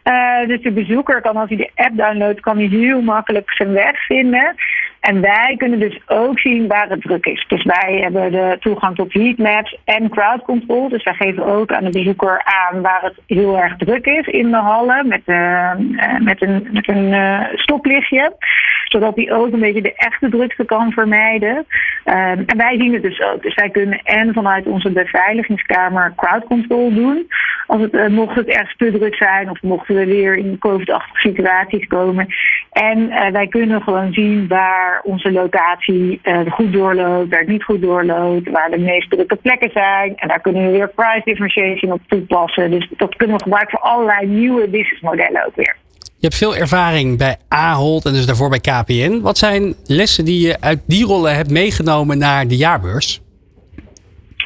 Uh, 0.08 0.48
dus 0.48 0.62
de 0.62 0.72
bezoeker 0.72 1.22
kan 1.22 1.36
als 1.36 1.50
hij 1.50 1.58
de 1.58 1.72
app 1.76 1.98
downloadt, 1.98 2.40
kan 2.40 2.58
hij 2.58 2.66
heel 2.66 3.02
makkelijk 3.02 3.52
zijn 3.52 3.72
weg 3.72 4.06
vinden. 4.06 4.56
En 5.00 5.22
wij 5.22 5.56
kunnen 5.58 5.80
dus 5.80 6.00
ook 6.08 6.40
zien 6.40 6.68
waar 6.68 6.90
het 6.90 7.02
druk 7.02 7.26
is. 7.26 7.46
Dus 7.48 7.64
wij 7.64 8.00
hebben 8.02 8.32
de 8.32 8.58
toegang 8.60 8.96
tot 8.96 9.14
heatmaps 9.14 9.78
en 9.86 10.10
crowd 10.10 10.42
control. 10.42 10.90
Dus 10.90 11.04
wij 11.04 11.14
geven 11.14 11.46
ook 11.46 11.72
aan 11.72 11.84
de 11.84 11.90
bezoeker 11.90 12.42
aan 12.44 12.82
waar 12.82 13.02
het 13.02 13.16
heel 13.28 13.58
erg 13.58 13.78
druk 13.78 14.06
is 14.06 14.28
in 14.28 14.52
de 14.52 14.58
hallen 14.58 15.08
met, 15.08 15.22
uh, 15.26 15.72
met 16.20 16.42
een, 16.42 16.68
met 16.72 16.88
een 16.88 17.12
uh, 17.12 17.40
stoplichtje. 17.54 18.36
Zodat 18.84 19.16
hij 19.16 19.32
ook 19.32 19.54
een 19.54 19.60
beetje 19.60 19.82
de 19.82 19.96
echte 19.96 20.30
drukte 20.30 20.66
kan 20.66 20.92
vermijden. 20.92 21.56
Um, 21.58 22.44
en 22.46 22.58
wij 22.58 22.78
zien 22.78 22.94
het 22.94 23.02
dus 23.02 23.22
ook. 23.22 23.42
Dus 23.42 23.56
wij 23.56 23.70
kunnen 23.70 24.00
en 24.04 24.34
vanuit 24.34 24.66
onze 24.66 24.92
beveiligingskamer 24.92 26.14
crowd 26.16 26.46
control 26.46 26.94
doen. 26.94 27.28
Als 27.68 27.82
het, 27.82 28.10
mocht 28.10 28.36
het 28.36 28.48
erg 28.48 28.76
te 28.76 28.92
druk 28.92 29.16
zijn 29.16 29.50
of 29.50 29.62
mochten 29.62 29.96
we 29.96 30.06
weer 30.06 30.38
in 30.38 30.58
COVID-achtige 30.60 31.28
situaties 31.28 31.88
komen. 31.88 32.28
En 32.72 33.10
wij 33.32 33.48
kunnen 33.48 33.82
gewoon 33.82 34.14
zien 34.14 34.48
waar 34.48 34.87
onze 35.04 35.32
locatie 35.32 36.20
uh, 36.24 36.40
goed 36.52 36.74
doorloopt, 36.74 37.30
waar 37.30 37.40
het 37.40 37.48
niet 37.48 37.64
goed 37.64 37.82
doorloopt, 37.82 38.50
waar 38.50 38.70
de 38.70 38.78
meest 38.78 39.10
drukke 39.10 39.36
plekken 39.36 39.70
zijn. 39.74 40.14
En 40.16 40.28
daar 40.28 40.42
kunnen 40.42 40.66
we 40.66 40.72
weer 40.72 40.90
price 40.90 41.22
differentiation 41.24 41.92
op 41.92 42.02
toepassen. 42.08 42.72
Dus 42.72 42.90
dat 42.98 43.16
kunnen 43.16 43.38
we 43.38 43.44
gebruiken 43.44 43.80
voor 43.80 43.90
allerlei 43.90 44.28
nieuwe 44.28 44.68
businessmodellen 44.68 45.46
ook 45.46 45.56
weer. 45.56 45.76
Je 46.00 46.28
hebt 46.28 46.38
veel 46.38 46.56
ervaring 46.56 47.18
bij 47.18 47.38
Ahold 47.48 48.06
en 48.06 48.14
dus 48.14 48.26
daarvoor 48.26 48.50
bij 48.50 48.60
KPN. 48.60 49.22
Wat 49.22 49.38
zijn 49.38 49.76
lessen 49.86 50.26
die 50.26 50.48
je 50.48 50.62
uit 50.62 50.80
die 50.88 51.06
rollen 51.06 51.36
hebt 51.36 51.50
meegenomen 51.50 52.18
naar 52.18 52.48
de 52.48 52.58
jaarbeurs? 52.58 53.22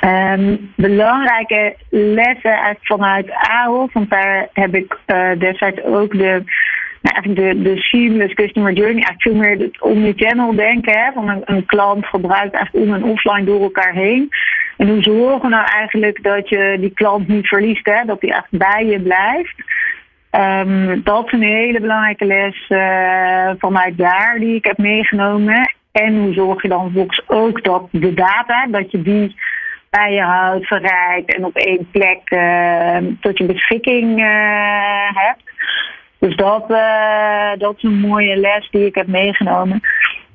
Um, 0.05 0.74
belangrijke 0.75 1.75
lessen 1.89 2.77
vanuit 2.81 3.31
Ahold, 3.31 3.93
want 3.93 4.10
daar 4.10 4.50
heb 4.53 4.75
ik 4.75 4.98
uh, 5.07 5.39
destijds 5.39 5.83
ook 5.83 6.12
de 6.12 6.43
nou, 7.01 7.15
eigenlijk 7.15 7.36
de, 7.36 7.62
de 7.62 7.81
seamless 7.81 8.34
customer 8.34 8.74
journey, 8.74 9.03
eigenlijk 9.03 9.22
veel 9.22 9.36
meer 9.36 9.58
het 9.58 9.81
omnichannel 9.81 10.55
denken. 10.55 10.98
Hè, 10.98 11.12
van 11.12 11.43
een, 11.46 11.65
klant 11.65 12.05
gebruikt 12.05 12.53
eigenlijk 12.53 12.86
on- 12.86 12.96
en 12.96 13.03
offline 13.03 13.43
door 13.43 13.62
elkaar 13.62 13.93
heen. 13.93 14.29
En 14.77 14.89
hoe 14.89 15.01
zorgen 15.01 15.41
we 15.41 15.48
nou 15.48 15.65
eigenlijk 15.65 16.24
dat 16.24 16.50
je 16.50 16.77
die 16.79 16.93
klant 16.93 17.27
niet 17.27 17.48
verliest, 17.48 17.86
hè, 17.86 18.05
dat 18.05 18.22
die 18.22 18.34
echt 18.34 18.48
bij 18.50 18.86
je 18.86 19.00
blijft. 19.00 19.55
Ehm, 20.29 21.00
dat 21.03 21.25
is 21.25 21.31
een 21.31 21.41
hele 21.41 21.79
belangrijke 21.79 22.25
les 22.25 22.65
uh, 22.70 23.51
vanuit 23.58 23.98
daar 23.98 24.36
die 24.39 24.55
ik 24.55 24.65
heb 24.65 24.77
meegenomen. 24.77 25.74
En 25.91 26.20
hoe 26.20 26.34
zorg 26.34 26.62
je 26.62 26.67
dan 26.67 27.10
ook 27.27 27.63
dat 27.63 27.88
de 27.91 28.13
data, 28.13 28.67
dat 28.67 28.91
je 28.91 29.01
die 29.01 29.36
bij 29.89 30.13
je 30.13 30.22
houdt, 30.22 30.67
verrijkt 30.67 31.36
en 31.36 31.46
op 31.46 31.55
één 31.55 31.88
plek 31.91 32.22
uh, 32.25 32.98
tot 33.20 33.38
je 33.38 33.46
beschikking 33.46 34.20
uh, 34.20 35.10
hebt. 35.13 35.43
Dus 36.22 36.36
dat, 36.36 36.68
dat 37.58 37.75
is 37.78 37.84
een 37.84 38.00
mooie 38.00 38.36
les 38.36 38.70
die 38.70 38.86
ik 38.86 38.96
heb 38.96 39.08
meegenomen. 39.08 39.82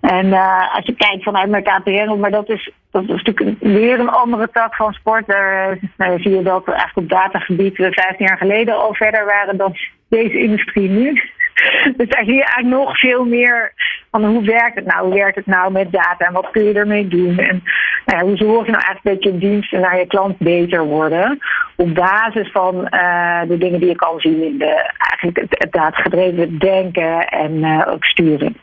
En 0.01 0.33
als 0.73 0.87
je 0.87 0.95
kijkt 0.97 1.23
vanuit 1.23 1.49
mijn 1.49 1.63
KPN, 1.63 2.19
maar 2.19 2.31
dat 2.31 2.49
is, 2.49 2.71
dat 2.91 3.03
is 3.03 3.23
natuurlijk 3.23 3.61
weer 3.61 4.01
een 4.01 4.09
andere 4.09 4.49
tak 4.53 4.75
van 4.75 4.93
sport. 4.93 5.27
Daar 5.27 5.79
nou, 5.97 6.21
zie 6.21 6.31
je 6.31 6.43
dat 6.43 6.65
we 6.65 6.73
eigenlijk 6.73 7.13
op 7.13 7.19
datagebied 7.19 7.77
we 7.77 7.93
15 7.93 8.27
jaar 8.27 8.39
geleden 8.39 8.77
al 8.77 8.95
verder 8.95 9.25
waren 9.25 9.57
dan 9.57 9.75
deze 10.09 10.39
industrie 10.39 10.89
nu. 10.89 11.23
Dus 11.97 12.09
daar 12.09 12.25
zie 12.25 12.35
je 12.35 12.45
eigenlijk 12.45 12.85
nog 12.85 12.99
veel 12.99 13.25
meer 13.25 13.73
van 14.11 14.25
hoe 14.25 14.45
werkt 14.45 14.75
het 14.75 14.87
nou? 14.87 15.07
Hoe 15.07 15.15
werkt 15.15 15.37
het 15.37 15.47
nou 15.47 15.73
met 15.73 15.93
data 15.93 16.27
en 16.27 16.33
wat 16.33 16.51
kun 16.51 16.65
je 16.65 16.73
ermee 16.73 17.09
doen? 17.09 17.39
En 17.39 17.63
nou 18.05 18.19
ja, 18.19 18.25
hoe 18.25 18.37
zorg 18.37 18.67
je 18.67 18.73
nou 18.73 18.85
eigenlijk 18.85 19.23
dat 19.23 19.33
je 19.33 19.39
diensten 19.39 19.81
naar 19.81 19.99
je 19.99 20.07
klant 20.07 20.39
beter 20.39 20.85
worden? 20.85 21.39
Op 21.77 21.95
basis 21.95 22.51
van 22.51 22.75
uh, 22.75 23.41
de 23.49 23.59
dingen 23.59 23.81
die 23.81 23.89
je 23.89 23.95
kan 23.95 24.21
zien 24.21 24.43
in 24.43 24.59
de, 24.59 24.91
eigenlijk 24.99 25.41
het, 25.41 25.63
het 25.63 25.73
datagedreven 25.73 26.59
denken 26.59 27.27
en 27.29 27.53
uh, 27.53 27.83
ook 27.89 28.05
sturen. 28.05 28.57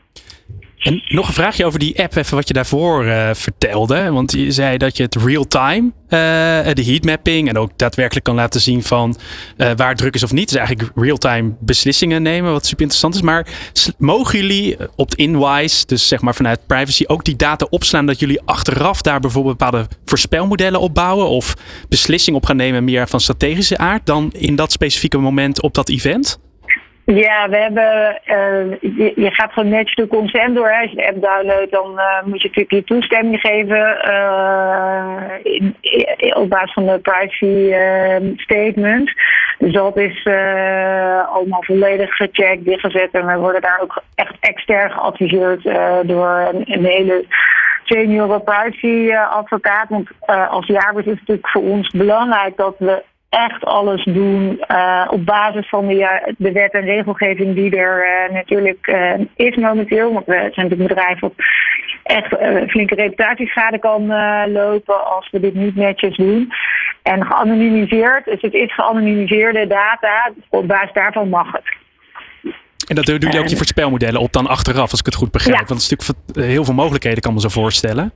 En 0.84 1.02
nog 1.08 1.28
een 1.28 1.34
vraagje 1.34 1.66
over 1.66 1.80
die 1.80 2.02
app, 2.02 2.16
even 2.16 2.36
wat 2.36 2.48
je 2.48 2.54
daarvoor 2.54 3.06
uh, 3.06 3.30
vertelde. 3.34 4.12
Want 4.12 4.32
je 4.32 4.52
zei 4.52 4.78
dat 4.78 4.98
je 4.98 5.04
het 5.04 5.16
real-time, 5.16 5.92
uh, 6.04 6.10
de 6.74 6.84
heatmapping 6.86 7.50
en 7.50 7.58
ook 7.58 7.72
daadwerkelijk 7.76 8.26
kan 8.26 8.36
laten 8.36 8.62
zien 8.62 8.84
van 8.84 9.18
uh, 9.58 9.72
waar 9.76 9.96
druk 9.96 10.16
is 10.16 10.24
of 10.24 10.32
niet. 10.32 10.50
Dus 10.50 10.58
eigenlijk 10.58 10.92
real-time 10.96 11.54
beslissingen 11.60 12.22
nemen, 12.22 12.52
wat 12.52 12.66
super 12.66 12.82
interessant 12.82 13.16
is. 13.16 13.22
Maar 13.22 13.48
mogen 13.98 14.40
jullie 14.40 14.78
opt-in-wise, 14.96 15.86
dus 15.86 16.08
zeg 16.08 16.22
maar 16.22 16.36
vanuit 16.36 16.68
privacy, 16.68 17.04
ook 17.08 17.24
die 17.24 17.36
data 17.36 17.68
opslaan 17.70 18.06
dat 18.06 18.20
jullie 18.20 18.42
achteraf 18.46 19.02
daar 19.02 19.20
bijvoorbeeld 19.20 19.58
bepaalde 19.58 19.88
voorspelmodellen 20.06 20.80
opbouwen 20.80 21.28
of 21.28 21.54
beslissingen 21.90 22.40
op 22.40 22.46
gaan 22.46 22.56
nemen 22.56 22.84
meer 22.84 23.08
van 23.08 23.20
strategische 23.20 23.78
aard 23.78 24.06
dan 24.06 24.32
in 24.32 24.56
dat 24.56 24.72
specifieke 24.72 25.18
moment 25.18 25.62
op 25.62 25.74
dat 25.74 25.90
event? 25.90 26.40
Ja, 27.06 27.50
we 27.50 27.58
hebben, 27.58 28.20
uh, 28.26 29.16
je, 29.16 29.30
gaat 29.32 29.52
gewoon 29.54 29.70
netjes 29.70 29.96
de 29.96 30.08
consent 30.08 30.56
door. 30.56 30.72
Als 30.82 30.90
je 30.90 30.96
de 30.96 31.08
app 31.08 31.22
downloadt, 31.22 31.72
dan 31.72 31.92
uh, 31.92 32.24
moet 32.24 32.42
je 32.42 32.48
natuurlijk 32.48 32.72
je 32.72 32.84
toestemming 32.84 33.40
geven 33.40 33.98
uh, 34.08 35.32
in, 35.44 35.76
op 36.36 36.50
basis 36.50 36.74
van 36.74 36.86
de 36.86 37.00
privacy 37.00 37.74
statement. 38.36 39.14
Dus 39.58 39.74
dat 39.74 39.98
is 39.98 40.26
allemaal 41.34 41.64
volledig 41.64 42.16
gecheckt, 42.16 42.66
dichtgezet 42.66 43.12
en 43.12 43.26
we 43.26 43.38
worden 43.38 43.62
daar 43.62 43.80
ook 43.82 44.04
echt 44.16 44.36
extern 44.40 44.92
geadviseerd 44.92 45.64
door 46.08 46.50
een, 46.52 46.64
een 46.66 46.86
hele 46.86 47.26
senior 47.84 48.42
privacy 48.42 49.14
advocaat. 49.16 49.90
Want 49.90 50.08
als 50.50 50.68
jaarbeurs 50.68 51.06
is 51.06 51.12
het 51.12 51.20
natuurlijk 51.20 51.50
voor 51.50 51.64
ons 51.64 51.90
belangrijk 51.90 52.58
dat 52.58 52.76
we 52.78 53.04
echt 53.34 53.66
alles 53.66 54.04
doen 54.04 54.64
uh, 54.68 55.08
op 55.10 55.26
basis 55.26 55.70
van 55.70 55.88
de, 55.88 56.34
de 56.38 56.52
wet 56.52 56.72
en 56.72 56.86
regelgeving 56.86 57.56
die 57.56 57.76
er 57.76 58.06
uh, 58.06 58.34
natuurlijk 58.34 58.88
uh, 58.88 59.14
is 59.36 59.56
momenteel. 59.56 60.14
Want 60.14 60.26
we 60.26 60.34
zijn 60.34 60.52
natuurlijk 60.56 60.82
een 60.82 60.88
bedrijf 60.88 61.20
dat 61.20 61.34
echt 62.04 62.28
flinke 62.70 62.96
reputatieschade 62.96 63.80
kan 63.80 64.08
lopen 64.52 65.06
als 65.06 65.30
we 65.32 65.40
dit 65.40 65.54
niet 65.54 65.76
netjes 65.76 66.16
doen. 66.16 66.52
En 67.04 67.26
geanonimiseerd, 67.26 68.26
dus 68.26 68.42
het 68.42 68.54
is 68.54 68.74
geanonimiseerde 68.74 69.68
data, 69.68 70.32
op 70.50 70.68
basis 70.68 70.94
daarvan 70.94 71.30
mag 71.30 71.52
het. 71.52 71.82
En 72.88 72.96
dat 72.96 73.06
doen 73.06 73.18
jullie 73.18 73.40
ook 73.40 73.48
die 73.48 73.58
voorspelmodellen 73.58 74.22
op 74.22 74.34
dan 74.34 74.48
achteraf, 74.48 74.92
als 74.92 75.00
ik 75.00 75.06
het 75.06 75.16
goed 75.16 75.32
begrijp. 75.32 75.60
Ja. 75.60 75.66
Want 75.66 75.82
het 75.82 75.92
is 75.92 75.98
natuurlijk 75.98 76.50
heel 76.52 76.64
veel 76.66 76.74
mogelijkheden, 76.74 77.22
kan 77.22 77.34
me 77.34 77.40
zo 77.40 77.50
voorstellen. 77.50 78.14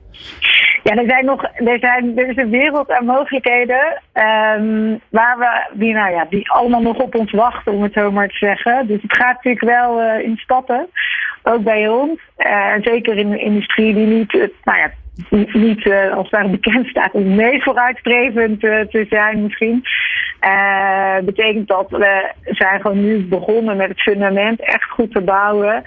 Ja, 0.82 0.94
er 0.94 1.08
zijn 1.08 1.24
nog, 1.24 1.42
er, 1.42 1.78
zijn, 1.78 2.18
er 2.18 2.28
is 2.28 2.36
een 2.36 2.50
wereld 2.50 2.90
aan 2.90 3.04
mogelijkheden 3.04 4.02
um, 4.14 5.00
waar 5.08 5.38
we, 5.38 5.66
die, 5.72 5.92
nou 5.94 6.12
ja, 6.12 6.26
die 6.30 6.50
allemaal 6.50 6.82
nog 6.82 6.96
op 6.96 7.14
ons 7.14 7.32
wachten, 7.32 7.72
om 7.72 7.82
het 7.82 7.92
zo 7.92 8.10
maar 8.10 8.28
te 8.28 8.36
zeggen. 8.36 8.86
Dus 8.86 9.02
het 9.02 9.16
gaat 9.16 9.34
natuurlijk 9.34 9.64
wel 9.64 10.02
uh, 10.02 10.24
in 10.24 10.36
stappen, 10.36 10.88
ook 11.42 11.62
bij 11.62 11.88
ons. 11.88 12.20
Uh, 12.38 12.72
zeker 12.80 13.16
in 13.16 13.30
de 13.30 13.38
industrie 13.38 13.94
die 13.94 14.06
niet, 14.06 14.32
nou 14.64 14.78
ja, 14.78 14.90
niet 15.52 15.84
uh, 15.84 16.16
als 16.16 16.28
het 16.30 16.50
bekend 16.50 16.86
staat 16.92 17.12
om 17.12 17.34
meest 17.34 17.62
vooruitstrevend 17.62 18.64
uh, 18.64 18.80
te 18.80 19.06
zijn 19.10 19.42
misschien. 19.42 19.84
Uh, 20.44 21.18
betekent 21.24 21.68
dat 21.68 21.90
we 21.90 22.32
zijn 22.44 22.80
gewoon 22.80 23.00
nu 23.00 23.26
begonnen 23.26 23.76
met 23.76 23.88
het 23.88 24.00
fundament 24.00 24.60
echt 24.60 24.90
goed 24.90 25.12
te 25.12 25.20
bouwen. 25.20 25.82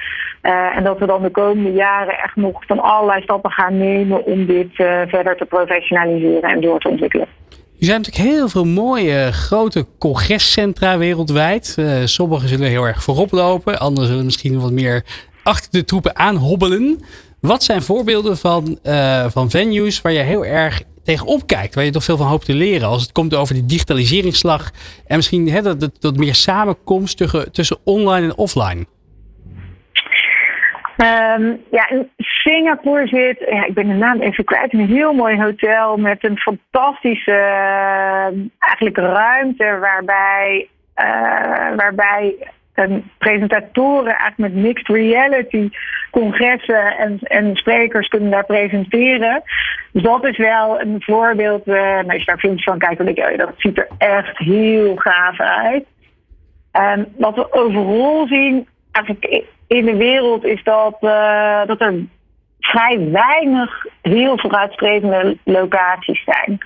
en 0.75 0.83
dat 0.83 0.99
we 0.99 1.05
dan 1.05 1.21
de 1.21 1.29
komende 1.29 1.71
jaren 1.71 2.17
echt 2.17 2.35
nog 2.35 2.65
van 2.65 2.79
allerlei 2.79 3.21
stappen 3.21 3.51
gaan 3.51 3.77
nemen 3.77 4.25
om 4.25 4.45
dit 4.45 4.73
verder 5.07 5.35
te 5.37 5.45
professionaliseren 5.45 6.49
en 6.49 6.61
door 6.61 6.79
te 6.79 6.89
ontwikkelen. 6.89 7.27
Er 7.49 7.87
zijn 7.87 8.01
natuurlijk 8.01 8.29
heel 8.29 8.49
veel 8.49 8.65
mooie 8.65 9.31
grote 9.31 9.85
congrescentra 9.99 10.97
wereldwijd. 10.97 11.77
Sommige 12.03 12.47
zullen 12.47 12.69
heel 12.69 12.87
erg 12.87 13.03
voorop 13.03 13.31
lopen, 13.31 13.79
anderen 13.79 14.09
zullen 14.09 14.25
misschien 14.25 14.59
wat 14.59 14.71
meer 14.71 15.03
achter 15.43 15.71
de 15.71 15.85
troepen 15.85 16.15
aanhobbelen. 16.15 16.99
Wat 17.41 17.63
zijn 17.63 17.81
voorbeelden 17.81 18.37
van, 18.37 18.79
uh, 18.83 19.25
van 19.25 19.49
venues 19.49 20.01
waar 20.01 20.11
je 20.11 20.19
heel 20.19 20.45
erg 20.45 20.81
tegenop 21.03 21.47
kijkt, 21.47 21.75
waar 21.75 21.83
je 21.83 21.91
toch 21.91 22.03
veel 22.03 22.17
van 22.17 22.27
hoopt 22.27 22.45
te 22.45 22.53
leren 22.53 22.87
als 22.87 23.01
het 23.01 23.11
komt 23.11 23.35
over 23.35 23.53
die 23.53 23.65
digitaliseringsslag 23.65 24.71
en 25.07 25.15
misschien 25.15 25.49
hè, 25.49 25.61
dat, 25.61 25.91
dat, 25.99 26.17
meer 26.17 26.35
samenkomst 26.35 27.17
tussen, 27.17 27.51
tussen 27.51 27.77
online 27.83 28.25
en 28.25 28.37
offline? 28.37 28.85
Um, 31.37 31.61
ja, 31.71 31.89
in 31.89 32.09
Singapore 32.17 33.07
zit, 33.07 33.39
ja, 33.49 33.65
ik 33.65 33.73
ben 33.73 33.87
de 33.87 33.93
naam 33.93 34.21
even 34.21 34.43
kwijt, 34.43 34.73
een 34.73 34.87
heel 34.87 35.13
mooi 35.13 35.41
hotel 35.41 35.97
met 35.97 36.23
een 36.23 36.37
fantastische 36.37 37.31
uh, 37.31 38.41
eigenlijk 38.59 38.97
ruimte 38.97 39.77
waarbij, 39.79 40.67
uh, 40.95 41.75
waarbij 41.77 42.35
presentatoren 43.17 44.15
eigenlijk 44.15 44.53
met 44.53 44.63
mixed 44.63 44.87
reality 44.87 45.69
congressen 46.11 46.97
en, 46.97 47.19
en 47.19 47.55
sprekers 47.55 48.07
kunnen 48.07 48.31
daar 48.31 48.45
presenteren. 48.45 49.41
Dus 49.91 50.03
dat 50.03 50.25
is 50.25 50.37
wel 50.37 50.81
een 50.81 50.95
voorbeeld. 50.99 51.67
Uh, 51.67 51.97
als 51.97 52.17
je 52.17 52.25
daar 52.25 52.37
filmpjes 52.37 52.63
van 52.63 52.77
kijkt, 52.77 52.97
dan 52.97 53.05
denk 53.05 53.17
je, 53.17 53.31
oh, 53.31 53.37
dat 53.37 53.53
ziet 53.57 53.77
er 53.77 53.87
echt 53.97 54.37
heel 54.37 54.95
gaaf 54.95 55.39
uit. 55.39 55.85
Um, 56.73 57.05
wat 57.17 57.35
we 57.35 57.53
overal 57.53 58.27
zien, 58.27 58.67
eigenlijk 58.91 59.43
in 59.67 59.85
de 59.85 59.95
wereld, 59.95 60.45
is 60.45 60.63
dat, 60.63 60.97
uh, 61.01 61.65
dat 61.65 61.81
er 61.81 61.93
vrij 62.61 63.09
weinig 63.11 63.85
heel 64.01 64.37
vooruitstrevende 64.37 65.37
locaties 65.43 66.23
zijn. 66.23 66.57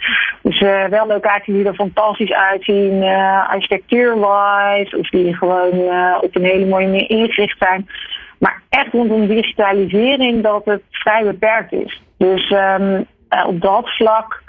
Dus 0.42 0.60
uh, 0.60 0.86
wel 0.86 1.08
locaties 1.08 1.54
die 1.54 1.66
er 1.66 1.74
fantastisch 1.74 2.32
uitzien, 2.32 2.94
uh, 2.94 3.50
architectuur-wise, 3.50 4.98
of 4.98 5.10
die 5.10 5.36
gewoon 5.36 5.80
uh, 5.80 6.18
op 6.22 6.36
een 6.36 6.44
hele 6.44 6.66
mooie 6.66 6.88
manier 6.88 7.10
ingericht 7.10 7.58
zijn. 7.58 7.88
Maar 8.40 8.62
echt 8.70 8.92
rondom 8.92 9.28
digitalisering 9.28 10.44
dat 10.44 10.66
het 10.66 10.82
vrij 10.90 11.24
beperkt 11.24 11.72
is. 11.72 12.02
Dus 12.18 12.52
um, 12.52 13.06
op 13.46 13.62
dat 13.62 13.90
vlak 13.90 14.44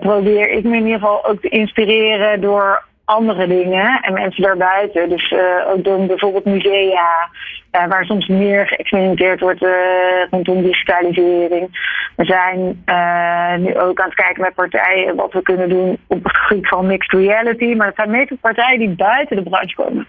probeer 0.00 0.50
ik 0.50 0.64
me 0.64 0.76
in 0.76 0.84
ieder 0.84 1.00
geval 1.00 1.26
ook 1.26 1.40
te 1.40 1.48
inspireren 1.48 2.40
door 2.40 2.82
andere 3.04 3.46
dingen 3.46 4.00
en 4.00 4.12
mensen 4.12 4.42
daarbuiten. 4.42 5.08
Dus 5.08 5.30
uh, 5.30 5.40
ook 5.68 5.84
door 5.84 6.06
bijvoorbeeld 6.06 6.44
musea, 6.44 7.28
uh, 7.72 7.86
waar 7.86 8.04
soms 8.04 8.26
meer 8.26 8.66
geëxperimenteerd 8.66 9.40
wordt 9.40 9.62
uh, 9.62 9.70
rondom 10.30 10.62
digitalisering. 10.62 11.92
We 12.16 12.24
zijn 12.24 12.58
nu 13.62 13.78
ook 13.78 14.00
aan 14.00 14.06
het 14.06 14.14
kijken 14.14 14.42
met 14.42 14.54
partijen 14.54 15.16
wat 15.16 15.32
we 15.32 15.42
kunnen 15.42 15.68
doen 15.68 15.98
op 16.06 16.24
het 16.24 16.36
gebied 16.36 16.68
van 16.68 16.86
mixed 16.86 17.20
reality. 17.20 17.74
Maar 17.74 17.86
het 17.86 17.96
zijn 17.96 18.10
meestal 18.10 18.36
partijen 18.40 18.78
die 18.78 18.96
buiten 18.96 19.36
de 19.36 19.42
branche 19.42 19.74
komen. 19.74 20.06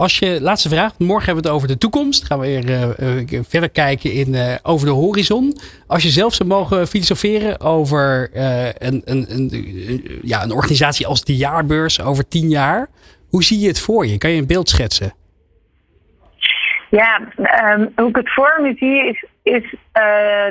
Als 0.00 0.18
je, 0.18 0.40
laatste 0.40 0.68
vraag, 0.68 0.98
morgen 0.98 1.24
hebben 1.24 1.42
we 1.42 1.48
het 1.48 1.58
over 1.58 1.68
de 1.68 1.78
toekomst. 1.78 2.24
Gaan 2.24 2.38
we 2.38 2.46
weer 2.46 2.96
uh, 3.00 3.40
verder 3.48 3.70
kijken 3.70 4.12
in, 4.12 4.58
over 4.62 4.86
de 4.86 4.92
horizon. 4.92 5.56
Als 5.86 6.02
je 6.02 6.08
zelf 6.08 6.34
zou 6.34 6.48
mogen 6.48 6.86
filosoferen 6.86 7.60
over 7.60 8.30
een, 8.78 9.02
een, 9.04 9.26
een, 9.28 10.20
ja, 10.22 10.42
een 10.42 10.52
organisatie 10.52 11.06
als 11.06 11.24
de 11.24 11.36
jaarbeurs 11.36 12.02
over 12.02 12.28
tien 12.28 12.48
jaar. 12.48 12.88
Hoe 13.30 13.44
zie 13.44 13.60
je 13.60 13.68
het 13.68 13.80
voor 13.80 14.06
je? 14.06 14.18
Kan 14.18 14.30
je 14.30 14.40
een 14.40 14.46
beeld 14.46 14.68
schetsen? 14.68 15.12
Ja, 16.90 17.20
um, 17.74 17.92
hoe 17.96 18.08
ik 18.08 18.16
het 18.16 18.32
voor 18.32 18.58
me 18.62 18.74
zie 18.76 19.08
is, 19.08 19.24
is 19.42 19.74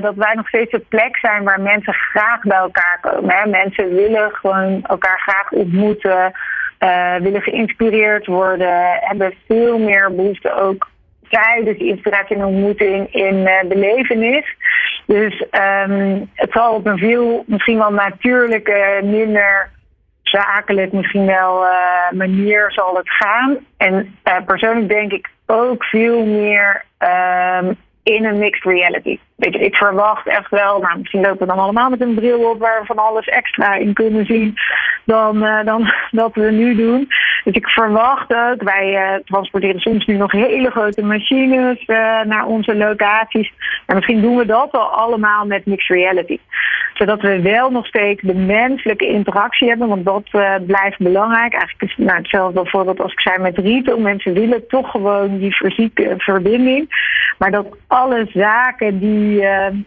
dat 0.02 0.16
wij 0.16 0.34
nog 0.34 0.48
steeds 0.48 0.74
een 0.74 0.86
plek 0.88 1.18
zijn 1.18 1.44
waar 1.44 1.62
mensen 1.62 1.94
graag 1.94 2.42
bij 2.42 2.58
elkaar 2.58 3.00
komen. 3.02 3.50
Mensen 3.50 3.96
willen 3.96 4.32
gewoon 4.32 4.84
elkaar 4.84 5.20
graag 5.20 5.52
ontmoeten 5.52 6.34
willen 7.22 7.42
geïnspireerd 7.42 8.26
worden, 8.26 8.98
hebben 9.00 9.34
veel 9.48 9.80
meer 9.80 10.16
behoefte 10.16 10.54
ook 10.54 10.90
tijdens 11.30 11.78
die 11.78 11.88
inspiratie 11.88 12.36
en 12.36 12.46
ontmoeting 12.46 13.14
in 13.14 13.50
belevenis. 13.68 14.56
Dus 15.06 15.46
um, 15.88 16.30
het 16.34 16.52
zal 16.52 16.74
op 16.74 16.86
een 16.86 16.98
veel 16.98 17.44
misschien 17.48 17.78
wel 17.78 17.92
natuurlijke, 17.92 19.00
minder 19.04 19.70
zakelijk 20.30 20.92
misschien 20.92 21.26
wel 21.26 21.64
uh, 21.64 22.12
manier 22.12 22.72
zal 22.72 22.96
het 22.96 23.10
gaan. 23.10 23.58
En 23.78 24.16
uh, 24.24 24.38
persoonlijk 24.46 24.90
denk 24.90 25.12
ik 25.12 25.30
ook 25.46 25.84
veel 25.84 26.26
meer 26.26 26.86
um, 27.00 27.78
in 28.16 28.26
een 28.26 28.38
mixed 28.38 28.64
reality. 28.64 29.20
Ik 29.38 29.76
verwacht 29.76 30.28
echt 30.28 30.50
wel, 30.50 30.80
nou 30.80 31.00
misschien 31.00 31.22
lopen 31.22 31.40
we 31.40 31.46
dan 31.46 31.64
allemaal 31.64 31.90
met 31.90 32.02
een 32.02 32.16
bril 32.16 32.50
op 32.50 32.60
waar 32.60 32.80
we 32.80 32.86
van 32.86 32.98
alles 32.98 33.26
extra 33.26 33.76
in 33.76 33.94
kunnen 33.94 34.26
zien 34.26 34.58
dan, 35.06 35.46
uh, 35.46 35.64
dan 35.66 35.94
dat 36.22 36.36
we 36.36 36.52
nu 36.52 36.76
doen. 36.76 37.08
Dus 37.44 37.54
ik 37.54 37.68
verwacht 37.68 38.34
ook, 38.34 38.64
wij 38.64 38.94
uh, 38.94 39.20
transporteren 39.26 39.82
soms 39.82 40.06
nu 40.06 40.16
nog 40.16 40.32
hele 40.32 40.72
grote 40.72 41.04
machines 41.04 41.84
uh, 41.88 42.22
naar 42.22 42.46
onze 42.46 42.76
locaties. 42.76 43.54
Maar 43.86 43.96
misschien 43.96 44.22
doen 44.22 44.38
we 44.38 44.46
dat 44.46 44.72
wel 44.72 44.92
allemaal 44.92 45.46
met 45.46 45.66
mixed 45.66 45.96
reality. 45.98 46.38
Zodat 47.00 47.22
we 47.22 47.42
wel 47.42 47.70
nog 47.70 47.86
steeds 47.88 48.22
de 48.22 48.34
menselijke 48.34 49.08
interactie 49.08 49.68
hebben, 49.68 49.88
want 49.88 50.06
dat 50.06 50.24
blijft 50.66 50.98
belangrijk. 50.98 51.54
Eigenlijk 51.54 51.82
is 51.92 51.98
nou, 51.98 52.18
hetzelfde 52.18 52.66
voorbeeld 52.66 53.02
als 53.02 53.12
ik 53.12 53.20
zei 53.20 53.38
met 53.38 53.58
retail. 53.58 54.00
Mensen 54.00 54.34
willen 54.34 54.68
toch 54.68 54.92
gewoon 54.92 55.38
die 55.38 55.54
fysieke 55.54 56.14
verbinding. 56.18 56.88
Maar 57.38 57.52
dat 57.52 57.68
alle 57.88 58.28
zaken 58.34 59.00
die, 59.00 59.42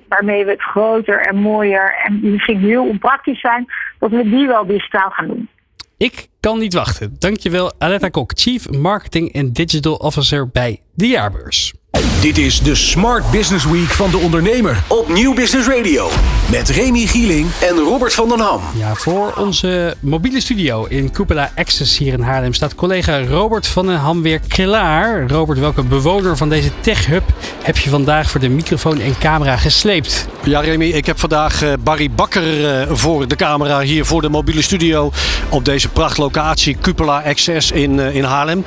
waarmee 0.08 0.44
we 0.44 0.50
het 0.50 0.62
groter 0.62 1.20
en 1.20 1.36
mooier 1.36 1.94
en 2.04 2.18
misschien 2.22 2.58
heel 2.58 2.86
onpraktisch 2.86 3.40
zijn, 3.40 3.66
dat 3.98 4.10
we 4.10 4.30
die 4.30 4.46
wel 4.46 4.66
digitaal 4.66 5.10
gaan 5.10 5.26
doen. 5.26 5.48
Ik 5.96 6.26
kan 6.40 6.58
niet 6.58 6.74
wachten. 6.74 7.16
Dankjewel 7.18 7.72
Aletta 7.78 8.08
Kok, 8.08 8.32
Chief 8.34 8.70
Marketing 8.70 9.32
en 9.32 9.52
Digital 9.52 9.94
Officer 9.94 10.48
bij 10.48 10.80
de 10.94 11.06
Jaarbeurs. 11.06 11.81
Dit 12.20 12.38
is 12.38 12.60
de 12.60 12.74
Smart 12.74 13.30
Business 13.30 13.64
Week 13.64 13.90
van 13.90 14.10
de 14.10 14.16
ondernemer 14.16 14.82
op 14.88 15.08
Nieuw 15.08 15.34
Business 15.34 15.68
Radio. 15.68 16.08
Met 16.50 16.68
Remy 16.68 17.06
Gieling 17.06 17.46
en 17.60 17.78
Robert 17.78 18.14
van 18.14 18.28
den 18.28 18.40
Ham. 18.40 18.60
Ja, 18.78 18.94
voor 18.94 19.32
onze 19.36 19.96
mobiele 20.00 20.40
studio 20.40 20.84
in 20.84 21.10
Cupola 21.10 21.50
Access 21.54 21.98
hier 21.98 22.12
in 22.12 22.20
Haarlem 22.20 22.54
staat 22.54 22.74
collega 22.74 23.24
Robert 23.24 23.66
van 23.66 23.86
den 23.86 23.96
Ham 23.96 24.22
weer 24.22 24.40
klaar. 24.48 25.28
Robert, 25.28 25.58
welke 25.58 25.82
bewoner 25.82 26.36
van 26.36 26.48
deze 26.48 26.70
Tech 26.80 27.06
Hub 27.06 27.22
heb 27.62 27.78
je 27.78 27.90
vandaag 27.90 28.30
voor 28.30 28.40
de 28.40 28.48
microfoon 28.48 29.00
en 29.00 29.18
camera 29.18 29.56
gesleept? 29.56 30.26
Ja, 30.44 30.60
Remy, 30.60 30.84
ik 30.84 31.06
heb 31.06 31.18
vandaag 31.18 31.62
eh, 31.62 31.72
Barry 31.80 32.10
Bakker 32.10 32.80
eh, 32.80 32.90
voor 32.90 33.28
de 33.28 33.36
camera 33.36 33.80
hier 33.80 34.04
voor 34.04 34.22
de 34.22 34.28
mobiele 34.28 34.62
studio 34.62 35.12
op 35.48 35.64
deze 35.64 35.88
prachtlocatie 35.88 36.76
Cupola 36.80 37.22
Access 37.26 37.70
in, 37.70 38.00
eh, 38.00 38.14
in 38.14 38.24
Haarlem. 38.24 38.64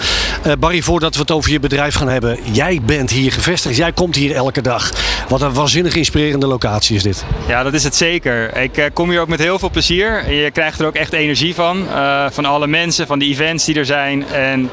Barry, 0.59 0.81
voordat 0.81 1.13
we 1.15 1.21
het 1.21 1.31
over 1.31 1.51
je 1.51 1.59
bedrijf 1.59 1.95
gaan 1.95 2.09
hebben, 2.09 2.37
jij 2.51 2.81
bent 2.85 3.11
hier 3.15 3.31
gevestigd. 3.31 3.75
Jij 3.75 3.91
komt 3.91 4.15
hier 4.15 4.35
elke 4.35 4.61
dag. 4.61 4.91
Wat 5.27 5.41
een 5.41 5.53
waanzinnig 5.53 5.95
inspirerende 5.95 6.47
locatie 6.47 6.95
is 6.95 7.03
dit. 7.03 7.25
Ja, 7.47 7.63
dat 7.63 7.73
is 7.73 7.83
het 7.83 7.95
zeker. 7.95 8.57
Ik 8.57 8.77
uh, 8.77 8.85
kom 8.93 9.09
hier 9.09 9.21
ook 9.21 9.27
met 9.27 9.39
heel 9.39 9.59
veel 9.59 9.69
plezier. 9.69 10.31
Je 10.31 10.51
krijgt 10.51 10.79
er 10.79 10.85
ook 10.85 10.95
echt 10.95 11.13
energie 11.13 11.55
van. 11.55 11.85
Uh, 11.89 12.25
van 12.29 12.45
alle 12.45 12.67
mensen, 12.67 13.07
van 13.07 13.19
de 13.19 13.25
events 13.25 13.65
die 13.65 13.75
er 13.75 13.85
zijn. 13.85 14.27
En 14.27 14.69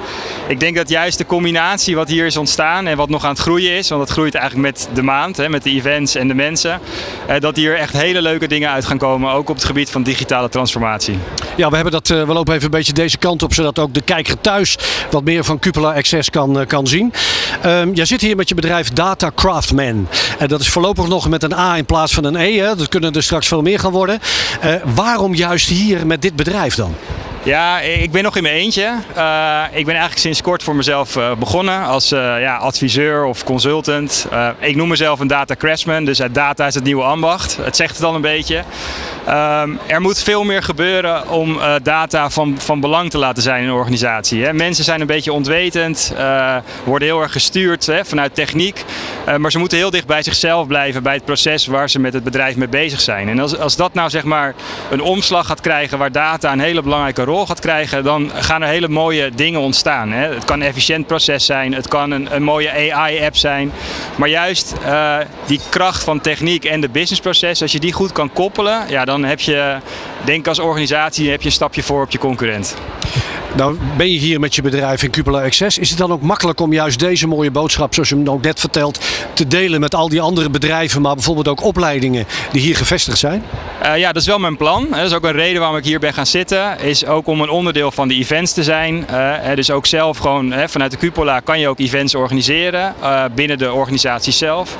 ik 0.46 0.61
denk 0.61 0.76
dat 0.76 0.88
juist 0.88 1.18
de 1.18 1.26
combinatie 1.26 1.96
wat 1.96 2.08
hier 2.08 2.26
is 2.26 2.37
ontstaan 2.37 2.87
en 2.87 2.96
wat 2.96 3.08
nog 3.08 3.25
aan 3.25 3.30
het 3.30 3.38
groeien 3.38 3.76
is, 3.76 3.88
want 3.88 4.00
dat 4.00 4.11
groeit 4.11 4.34
eigenlijk 4.34 4.66
met 4.66 4.88
de 4.94 5.02
maand, 5.02 5.37
hè, 5.37 5.49
met 5.49 5.62
de 5.62 5.70
events 5.70 6.14
en 6.14 6.28
de 6.28 6.34
mensen, 6.34 6.80
uh, 7.28 7.34
dat 7.38 7.56
hier 7.56 7.76
echt 7.76 7.92
hele 7.92 8.22
leuke 8.22 8.49
dingen 8.49 8.70
uit 8.70 8.84
gaan 8.84 8.99
komen, 8.99 9.32
ook 9.32 9.49
op 9.49 9.54
het 9.54 9.64
gebied 9.64 9.90
van 9.90 10.02
digitale 10.02 10.49
transformatie. 10.49 11.18
Ja, 11.56 11.68
we 11.68 11.75
hebben 11.75 11.92
dat, 11.92 12.08
we 12.08 12.26
lopen 12.26 12.54
even 12.54 12.64
een 12.64 12.70
beetje 12.70 12.92
deze 12.92 13.18
kant 13.18 13.42
op, 13.42 13.54
zodat 13.54 13.78
ook 13.78 13.94
de 13.94 14.02
kijker 14.02 14.40
thuis 14.40 14.78
wat 15.11 15.25
meer 15.25 15.44
van 15.44 15.58
Cupola 15.58 15.92
Access 15.94 16.30
kan, 16.30 16.64
kan 16.66 16.87
zien. 16.87 17.12
Ehm, 17.62 17.92
jij 17.92 18.04
zit 18.04 18.20
hier 18.20 18.31
met 18.36 18.48
je 18.48 18.54
bedrijf 18.54 18.90
Data 18.90 19.30
Craftman. 19.34 20.08
En 20.38 20.48
dat 20.48 20.60
is 20.60 20.68
voorlopig 20.68 21.08
nog 21.08 21.28
met 21.28 21.42
een 21.42 21.54
A 21.54 21.76
in 21.76 21.84
plaats 21.84 22.14
van 22.14 22.24
een 22.24 22.36
E. 22.36 22.58
Hè? 22.58 22.76
Dat 22.76 22.88
kunnen 22.88 23.12
er 23.12 23.22
straks 23.22 23.48
veel 23.48 23.62
meer 23.62 23.78
gaan 23.78 23.92
worden. 23.92 24.20
Uh, 24.64 24.74
waarom 24.94 25.34
juist 25.34 25.68
hier 25.68 26.06
met 26.06 26.22
dit 26.22 26.36
bedrijf 26.36 26.74
dan? 26.74 26.94
Ja, 27.44 27.80
ik 27.80 28.10
ben 28.10 28.23
nog 28.23 28.36
in 28.36 28.43
mijn 28.43 28.54
eentje. 28.54 28.82
Uh, 29.17 29.64
ik 29.71 29.84
ben 29.84 29.95
eigenlijk 29.95 30.19
sinds 30.19 30.43
kort 30.43 30.62
voor 30.62 30.76
mezelf 30.76 31.17
uh, 31.17 31.34
begonnen 31.34 31.84
als 31.84 32.08
ja, 32.08 32.56
adviseur 32.56 33.25
of 33.25 33.45
consultant. 33.45 34.28
ik 34.58 34.76
noem 34.76 34.88
mezelf 34.88 35.21
een 35.21 35.26
data 35.26 35.56
craftsman, 35.56 36.04
dus 36.04 36.21
data 36.32 36.67
is 36.67 36.75
het 36.75 36.84
nieuwe 36.84 37.02
ambacht. 37.02 37.56
Het 37.56 37.76
zegt 37.76 37.97
het 37.97 38.04
al 38.04 38.14
een 38.14 38.21
beetje. 38.21 38.62
Um, 39.28 39.78
er 39.86 40.00
moet 40.00 40.23
veel 40.23 40.45
meer 40.45 40.62
gebeuren 40.62 41.28
om 41.28 41.58
data 41.82 42.30
van, 42.30 42.54
van 42.58 42.80
belang 42.80 43.10
te 43.10 43.19
laten 43.19 43.43
zijn 43.43 43.62
in 43.62 43.69
een 43.69 43.75
organisatie. 43.75 44.45
Hè. 44.45 44.52
Mensen 44.52 44.84
zijn 44.84 45.00
een 45.00 45.06
beetje 45.06 45.32
ontwetend, 45.32 46.14
worden 46.84 47.08
heel 47.08 47.23
erg 47.23 47.32
gestuurd 47.32 47.86
hè, 47.86 48.04
vanuit 48.04 48.34
techniek. 48.34 48.84
maar 49.38 49.50
ze 49.50 49.58
moeten 49.58 49.78
heel 49.78 49.90
dicht 49.90 50.06
bij 50.06 50.23
zichzelf 50.23 50.67
blijven, 50.67 51.02
bij 51.02 51.14
het 51.14 51.25
proces 51.25 51.67
waar 51.67 51.90
ze 51.90 51.99
met 51.99 52.12
het 52.12 52.25
bedrijf 52.25 52.56
mee 52.56 52.69
bezig 52.69 53.00
zijn. 53.00 53.28
En 53.28 53.38
als, 53.38 53.58
als 53.58 53.76
dat 53.76 53.95
nou 53.95 54.10
zeg 54.10 54.25
maar 54.25 54.54
een 54.90 55.02
omslag 55.02 55.47
gaat 55.47 55.60
krijgen 55.60 55.99
waar 55.99 56.12
data 56.12 56.52
een 56.52 56.60
hele 56.60 56.82
belangrijke 56.82 57.25
rol 57.25 57.31
gaat 57.40 57.60
krijgen, 57.60 58.04
dan 58.04 58.30
gaan 58.34 58.62
er 58.62 58.68
hele 58.68 58.88
mooie 58.88 59.30
dingen 59.30 59.60
ontstaan. 59.60 60.12
Hè. 60.12 60.34
Het 60.34 60.45
kan 60.45 60.60
een 60.60 60.66
efficiënt 60.66 61.06
proces 61.06 61.47
zijn, 61.47 61.75
het 61.75 61.88
kan 61.88 62.10
een, 62.10 62.34
een 62.34 62.42
mooie 62.42 62.92
AI-app 62.92 63.36
zijn. 63.36 63.73
Maar 64.16 64.28
juist 64.28 64.75
uh, 64.84 65.16
die 65.47 65.60
kracht 65.71 66.04
van 66.04 66.21
techniek 66.21 66.64
en 66.64 66.80
de 66.80 66.88
businessproces, 66.88 67.62
als 67.62 67.73
je 67.73 67.80
die 67.80 67.92
goed 67.92 68.12
kan 68.12 68.32
koppelen, 68.32 68.84
ja, 68.88 69.04
dan 69.04 69.25
heb 69.25 69.40
je, 69.40 69.76
denk 70.25 70.47
als 70.47 70.58
organisatie, 70.58 71.30
heb 71.30 71.40
je 71.40 71.47
een 71.47 71.52
stapje 71.52 71.82
voor 71.82 72.02
op 72.02 72.10
je 72.10 72.18
concurrent. 72.18 72.76
Nou 73.56 73.76
ben 73.97 74.10
je 74.12 74.19
hier 74.19 74.41
met 74.41 74.54
je 74.54 74.62
bedrijf 74.62 75.02
in 75.02 75.10
Cupola 75.10 75.43
Access. 75.43 75.78
Is 75.78 75.88
het 75.88 75.99
dan 75.99 76.12
ook 76.12 76.23
makkelijk 76.23 76.60
om 76.60 76.73
juist 76.73 76.99
deze 76.99 77.26
mooie 77.26 77.50
boodschap, 77.50 77.95
zoals 77.95 78.08
je 78.08 78.15
hem 78.15 78.28
ook 78.28 78.43
net 78.43 78.60
vertelt, 78.60 79.00
te 79.32 79.47
delen 79.47 79.80
met 79.80 79.95
al 79.95 80.08
die 80.08 80.21
andere 80.21 80.50
bedrijven, 80.50 81.02
maar 81.02 81.15
bijvoorbeeld 81.15 81.49
ook 81.49 81.62
opleidingen 81.62 82.26
die 82.52 82.60
hier 82.60 82.76
gevestigd 82.76 83.19
zijn? 83.19 83.45
Uh, 83.82 83.99
ja, 83.99 84.12
dat 84.12 84.23
is 84.23 84.28
wel 84.28 84.38
mijn 84.38 84.56
plan. 84.56 84.86
Dat 84.91 85.06
is 85.06 85.12
ook 85.12 85.25
een 85.25 85.32
reden 85.32 85.58
waarom 85.60 85.76
ik 85.76 85.84
hier 85.84 86.00
ben 86.00 86.15
gaan 86.15 86.26
zitten. 86.26 86.80
Is 86.80 87.06
ook 87.06 87.26
om 87.26 87.41
een 87.41 87.50
onderdeel 87.50 87.91
van 87.91 88.08
de 88.08 88.15
events 88.15 88.52
te 88.52 88.62
zijn. 88.62 89.06
Uh, 89.10 89.54
dus 89.54 89.71
ook 89.71 89.86
zelf 89.86 90.19
gewoon 90.19 90.54
vanuit 90.67 90.91
de 90.91 90.97
Cupola 90.97 91.41
kan 91.41 91.60
je 91.60 91.69
ook 91.69 91.78
events 91.78 92.15
organiseren 92.15 92.95
binnen 93.34 93.58
de 93.58 93.73
organisatie 93.73 94.32
zelf. 94.32 94.76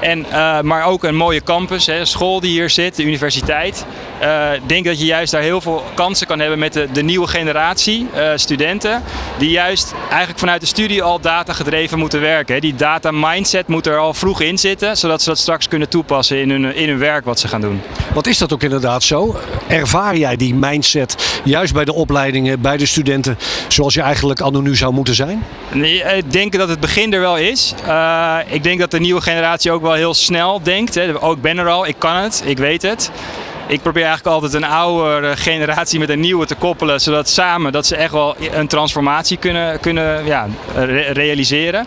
En, 0.00 0.26
maar 0.62 0.84
ook 0.84 1.04
een 1.04 1.16
mooie 1.16 1.42
campus, 1.42 1.86
hè, 1.86 2.04
school 2.04 2.40
die 2.40 2.50
hier 2.50 2.70
zit, 2.70 2.96
de 2.96 3.04
universiteit. 3.04 3.84
Ik 4.20 4.26
uh, 4.26 4.50
denk 4.66 4.84
dat 4.84 5.00
je 5.00 5.04
juist 5.04 5.32
daar 5.32 5.42
heel 5.42 5.60
veel 5.60 5.84
kansen 5.94 6.26
kan 6.26 6.38
hebben 6.38 6.58
met 6.58 6.72
de, 6.72 6.88
de 6.92 7.02
nieuwe 7.02 7.26
generatie 7.26 8.06
uh, 8.16 8.30
studenten. 8.34 9.02
Die 9.38 9.50
juist 9.50 9.94
eigenlijk 10.08 10.38
vanuit 10.38 10.60
de 10.60 10.66
studie 10.66 11.02
al 11.02 11.20
data 11.20 11.52
gedreven 11.52 11.98
moeten 11.98 12.20
werken. 12.20 12.54
Hè. 12.54 12.60
Die 12.60 12.74
data 12.74 13.10
mindset 13.10 13.66
moet 13.66 13.86
er 13.86 13.98
al 13.98 14.14
vroeg 14.14 14.40
in 14.40 14.58
zitten, 14.58 14.96
zodat 14.96 15.22
ze 15.22 15.28
dat 15.28 15.38
straks 15.38 15.68
kunnen 15.68 15.88
toepassen 15.88 16.40
in 16.40 16.50
hun, 16.50 16.74
in 16.74 16.88
hun 16.88 16.98
werk 16.98 17.24
wat 17.24 17.40
ze 17.40 17.48
gaan 17.48 17.60
doen. 17.60 17.80
Wat 18.14 18.26
is 18.26 18.38
dat 18.38 18.52
ook 18.52 18.62
inderdaad 18.62 19.02
zo? 19.02 19.36
Ervaar 19.66 20.16
jij 20.16 20.36
die 20.36 20.54
mindset 20.54 21.40
juist 21.44 21.72
bij 21.72 21.84
de 21.84 21.92
opleidingen, 21.92 22.60
bij 22.60 22.76
de 22.76 22.86
studenten, 22.86 23.38
zoals 23.68 23.94
je 23.94 24.00
eigenlijk 24.00 24.40
anno 24.40 24.60
nu 24.60 24.76
zou 24.76 24.92
moeten 24.92 25.14
zijn? 25.14 25.44
Nee, 25.72 26.02
ik 26.02 26.32
denk 26.32 26.52
dat 26.52 26.68
het 26.68 26.80
begin 26.80 27.12
er 27.12 27.20
wel 27.20 27.36
is. 27.36 27.74
Uh, 27.86 28.36
ik 28.46 28.62
denk 28.62 28.80
dat 28.80 28.90
de 28.90 29.00
nieuwe 29.00 29.20
generatie 29.20 29.72
ook 29.72 29.82
wel 29.82 29.92
heel 29.92 30.14
snel 30.14 30.62
denkt. 30.62 30.94
Hè. 30.94 31.30
Ik 31.30 31.40
ben 31.40 31.58
er 31.58 31.68
al, 31.68 31.86
ik 31.86 31.96
kan 31.98 32.16
het, 32.16 32.42
ik 32.44 32.58
weet 32.58 32.82
het. 32.82 33.10
Ik 33.70 33.82
probeer 33.82 34.04
eigenlijk 34.04 34.34
altijd 34.34 34.54
een 34.54 34.68
oude 34.68 35.36
generatie 35.36 35.98
met 35.98 36.08
een 36.08 36.20
nieuwe 36.20 36.46
te 36.46 36.54
koppelen, 36.54 37.00
zodat 37.00 37.28
samen 37.28 37.72
dat 37.72 37.86
ze 37.86 37.96
echt 37.96 38.12
wel 38.12 38.36
een 38.52 38.66
transformatie 38.66 39.36
kunnen, 39.36 39.80
kunnen 39.80 40.24
ja, 40.24 40.48
re 40.74 41.00
realiseren. 41.00 41.86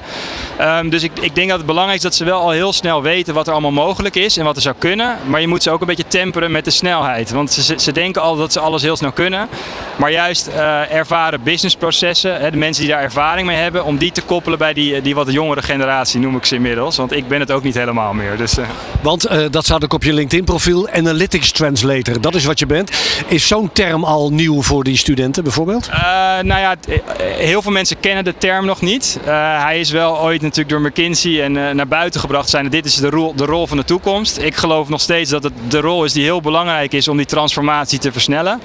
Um, 0.61 0.89
dus 0.89 1.03
ik, 1.03 1.11
ik 1.21 1.35
denk 1.35 1.49
dat 1.49 1.57
het 1.57 1.65
belangrijk 1.65 1.97
is 1.97 2.03
dat 2.03 2.15
ze 2.15 2.23
wel 2.23 2.39
al 2.39 2.49
heel 2.49 2.73
snel 2.73 3.01
weten 3.01 3.33
wat 3.33 3.47
er 3.47 3.53
allemaal 3.53 3.71
mogelijk 3.71 4.15
is 4.15 4.37
en 4.37 4.45
wat 4.45 4.55
er 4.55 4.61
zou 4.61 4.75
kunnen. 4.77 5.17
Maar 5.25 5.41
je 5.41 5.47
moet 5.47 5.63
ze 5.63 5.71
ook 5.71 5.81
een 5.81 5.87
beetje 5.87 6.07
temperen 6.07 6.51
met 6.51 6.65
de 6.65 6.71
snelheid. 6.71 7.31
Want 7.31 7.51
ze, 7.51 7.75
ze 7.77 7.91
denken 7.91 8.21
al 8.21 8.35
dat 8.35 8.53
ze 8.53 8.59
alles 8.59 8.81
heel 8.81 8.95
snel 8.95 9.11
kunnen. 9.11 9.47
Maar 9.95 10.11
juist 10.11 10.47
uh, 10.47 10.93
ervaren 10.93 11.43
businessprocessen, 11.43 12.39
hè, 12.39 12.51
de 12.51 12.57
mensen 12.57 12.83
die 12.83 12.91
daar 12.91 13.01
ervaring 13.01 13.47
mee 13.47 13.57
hebben, 13.57 13.85
om 13.85 13.97
die 13.97 14.11
te 14.11 14.21
koppelen 14.21 14.57
bij 14.57 14.73
die, 14.73 15.01
die 15.01 15.15
wat 15.15 15.31
jongere 15.31 15.61
generatie, 15.61 16.19
noem 16.19 16.35
ik 16.35 16.45
ze 16.45 16.55
inmiddels. 16.55 16.97
Want 16.97 17.11
ik 17.11 17.27
ben 17.27 17.39
het 17.39 17.51
ook 17.51 17.63
niet 17.63 17.75
helemaal 17.75 18.13
meer. 18.13 18.37
Dus, 18.37 18.57
uh... 18.57 18.65
Want 19.01 19.27
dat 19.51 19.65
staat 19.65 19.83
ook 19.83 19.93
op 19.93 20.03
je 20.03 20.13
LinkedIn 20.13 20.45
profiel, 20.45 20.89
Analytics 20.89 21.51
Dat 22.21 22.35
is 22.35 22.45
wat 22.45 22.59
je 22.59 22.65
bent. 22.65 22.91
Is 23.27 23.47
zo'n 23.47 23.71
term 23.71 24.03
al 24.03 24.31
nieuw 24.31 24.61
voor 24.61 24.83
die 24.83 24.97
studenten 24.97 25.43
bijvoorbeeld? 25.43 25.89
nou 26.41 26.59
ja, 26.59 26.75
heel 27.19 27.61
veel 27.61 27.71
mensen 27.71 27.99
kennen 27.99 28.23
de 28.23 28.33
term 28.37 28.65
nog 28.65 28.81
niet. 28.81 29.19
hij 29.25 29.79
is 29.79 29.91
wel 29.91 30.21
ooit 30.21 30.41
natuurlijk 30.41 30.69
door 30.69 30.81
McKinsey 30.81 31.43
en 31.43 31.55
uh, 31.55 31.69
naar 31.69 31.87
buiten 31.87 32.19
gebracht 32.19 32.49
zijn. 32.49 32.69
Dit 32.69 32.85
is 32.85 32.95
de 32.95 33.09
rol, 33.09 33.35
de 33.35 33.45
rol 33.45 33.67
van 33.67 33.77
de 33.77 33.83
toekomst. 33.83 34.37
Ik 34.37 34.55
geloof 34.55 34.89
nog 34.89 35.01
steeds 35.01 35.29
dat 35.29 35.43
het 35.43 35.53
de 35.67 35.79
rol 35.79 36.03
is 36.03 36.13
die 36.13 36.23
heel 36.23 36.41
belangrijk 36.41 36.93
is 36.93 37.07
om 37.07 37.17
die 37.17 37.25
transformatie 37.25 37.99
te 37.99 38.11
versnellen. 38.11 38.61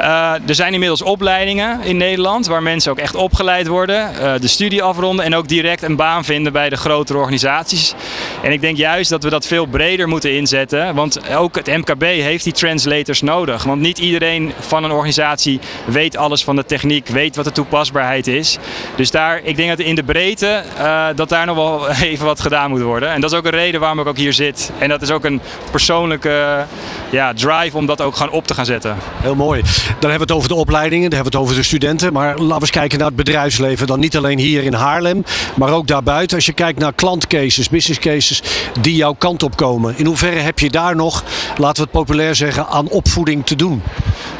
Uh, 0.00 0.32
er 0.46 0.54
zijn 0.54 0.72
inmiddels 0.72 1.02
opleidingen 1.02 1.82
in 1.82 1.96
Nederland 1.96 2.46
waar 2.46 2.62
mensen 2.62 2.92
ook 2.92 2.98
echt 2.98 3.14
opgeleid 3.14 3.66
worden, 3.66 4.10
uh, 4.20 4.32
de 4.40 4.48
studie 4.48 4.82
afronden 4.82 5.24
en 5.24 5.34
ook 5.34 5.48
direct 5.48 5.82
een 5.82 5.96
baan 5.96 6.24
vinden 6.24 6.52
bij 6.52 6.68
de 6.68 6.76
grotere 6.76 7.18
organisaties. 7.18 7.94
En 8.42 8.52
ik 8.52 8.60
denk 8.60 8.76
juist 8.76 9.10
dat 9.10 9.22
we 9.22 9.30
dat 9.30 9.46
veel 9.46 9.66
breder 9.66 10.08
moeten 10.08 10.36
inzetten, 10.36 10.94
want 10.94 11.34
ook 11.34 11.54
het 11.54 11.66
MKB 11.66 12.02
heeft 12.02 12.44
die 12.44 12.52
translators 12.52 13.22
nodig. 13.22 13.64
Want 13.64 13.80
niet 13.80 13.98
iedereen 13.98 14.52
van 14.58 14.84
een 14.84 14.90
organisatie 14.90 15.60
weet 15.84 16.16
alles 16.16 16.44
van 16.44 16.56
de 16.56 16.64
techniek, 16.64 17.08
weet 17.08 17.36
wat 17.36 17.44
de 17.44 17.52
toepasbaarheid 17.52 18.26
is. 18.26 18.58
Dus 18.96 19.10
daar, 19.10 19.40
ik 19.42 19.56
denk 19.56 19.68
dat 19.68 19.78
in 19.78 19.94
de 19.94 20.02
breedte 20.02 20.62
uh, 20.78 21.06
dat 21.14 21.28
daar 21.28 21.46
nog 21.46 21.56
wel 21.56 21.88
even 22.10 22.26
wat 22.26 22.40
gedaan 22.40 22.70
moet 22.70 22.82
worden. 22.82 23.10
En 23.10 23.20
dat 23.20 23.32
is 23.32 23.38
ook 23.38 23.44
een 23.44 23.50
reden 23.50 23.80
waarom 23.80 24.00
ik 24.00 24.06
ook 24.06 24.16
hier 24.16 24.32
zit. 24.32 24.70
En 24.78 24.88
dat 24.88 25.02
is 25.02 25.10
ook 25.10 25.24
een 25.24 25.40
persoonlijke 25.70 26.64
ja, 27.10 27.32
drive 27.34 27.76
om 27.76 27.86
dat 27.86 28.00
ook 28.00 28.16
gewoon 28.16 28.32
op 28.32 28.46
te 28.46 28.54
gaan 28.54 28.64
zetten. 28.64 28.96
Heel 29.20 29.34
mooi. 29.34 29.62
Dan 29.98 30.10
hebben 30.10 30.28
we 30.28 30.32
het 30.34 30.42
over 30.42 30.48
de 30.48 30.54
opleidingen, 30.54 31.10
dan 31.10 31.18
hebben 31.18 31.32
we 31.32 31.38
het 31.38 31.46
over 31.46 31.62
de 31.62 31.68
studenten. 31.68 32.12
Maar 32.12 32.36
laten 32.36 32.54
we 32.54 32.60
eens 32.60 32.70
kijken 32.70 32.98
naar 32.98 33.06
het 33.06 33.16
bedrijfsleven. 33.16 33.86
Dan 33.86 34.00
niet 34.00 34.16
alleen 34.16 34.38
hier 34.38 34.62
in 34.62 34.72
Haarlem, 34.72 35.24
maar 35.54 35.72
ook 35.72 35.86
daarbuiten. 35.86 36.36
Als 36.36 36.46
je 36.46 36.52
kijkt 36.52 36.78
naar 36.78 36.92
klantcases, 36.92 37.68
business 37.68 38.00
cases 38.00 38.42
die 38.80 38.96
jouw 38.96 39.12
kant 39.12 39.42
op 39.42 39.56
komen. 39.56 39.94
In 39.98 40.06
hoeverre 40.06 40.40
heb 40.40 40.58
je 40.58 40.70
daar 40.70 40.96
nog, 40.96 41.24
laten 41.56 41.76
we 41.76 41.82
het 41.82 41.90
populair 41.90 42.34
zeggen, 42.34 42.66
aan 42.66 42.88
opvoeding 42.88 43.46
te 43.46 43.56
doen? 43.56 43.82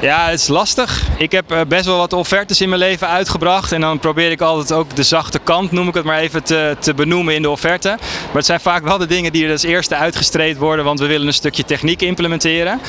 Ja, 0.01 0.29
het 0.29 0.41
is 0.41 0.49
lastig. 0.49 1.03
Ik 1.17 1.33
heb 1.33 1.51
eh, 1.51 1.61
best 1.69 1.85
wel 1.85 1.97
wat 1.97 2.13
offertes 2.13 2.61
in 2.61 2.69
mijn 2.69 2.81
leven 2.81 3.09
uitgebracht. 3.09 3.73
En 3.73 3.81
dan 3.81 3.99
probeer 3.99 4.31
ik 4.31 4.41
altijd 4.41 4.73
ook 4.73 4.97
de 4.97 5.03
zachte 5.03 5.39
kant, 5.39 5.73
noem 5.73 5.89
ik 5.89 5.95
het 5.95 6.05
maar 6.05 6.19
even, 6.19 6.43
te, 6.43 6.77
te 6.79 6.95
benoemen 6.95 7.35
in 7.35 7.43
de 7.43 7.51
offerte. 7.51 7.89
Maar 7.99 8.33
het 8.33 8.47
zijn 8.47 8.61
vaak 8.61 8.83
wel 8.83 8.99
de 8.99 9.07
dingen 9.07 9.33
die 9.33 9.45
er 9.45 9.53
als 9.53 9.63
eerste 9.63 9.95
uitgestreed 9.95 10.57
worden, 10.57 10.85
want 10.85 10.99
we 10.99 11.07
willen 11.07 11.27
een 11.27 11.33
stukje 11.33 11.65
techniek 11.65 12.03
implementeren. 12.03 12.81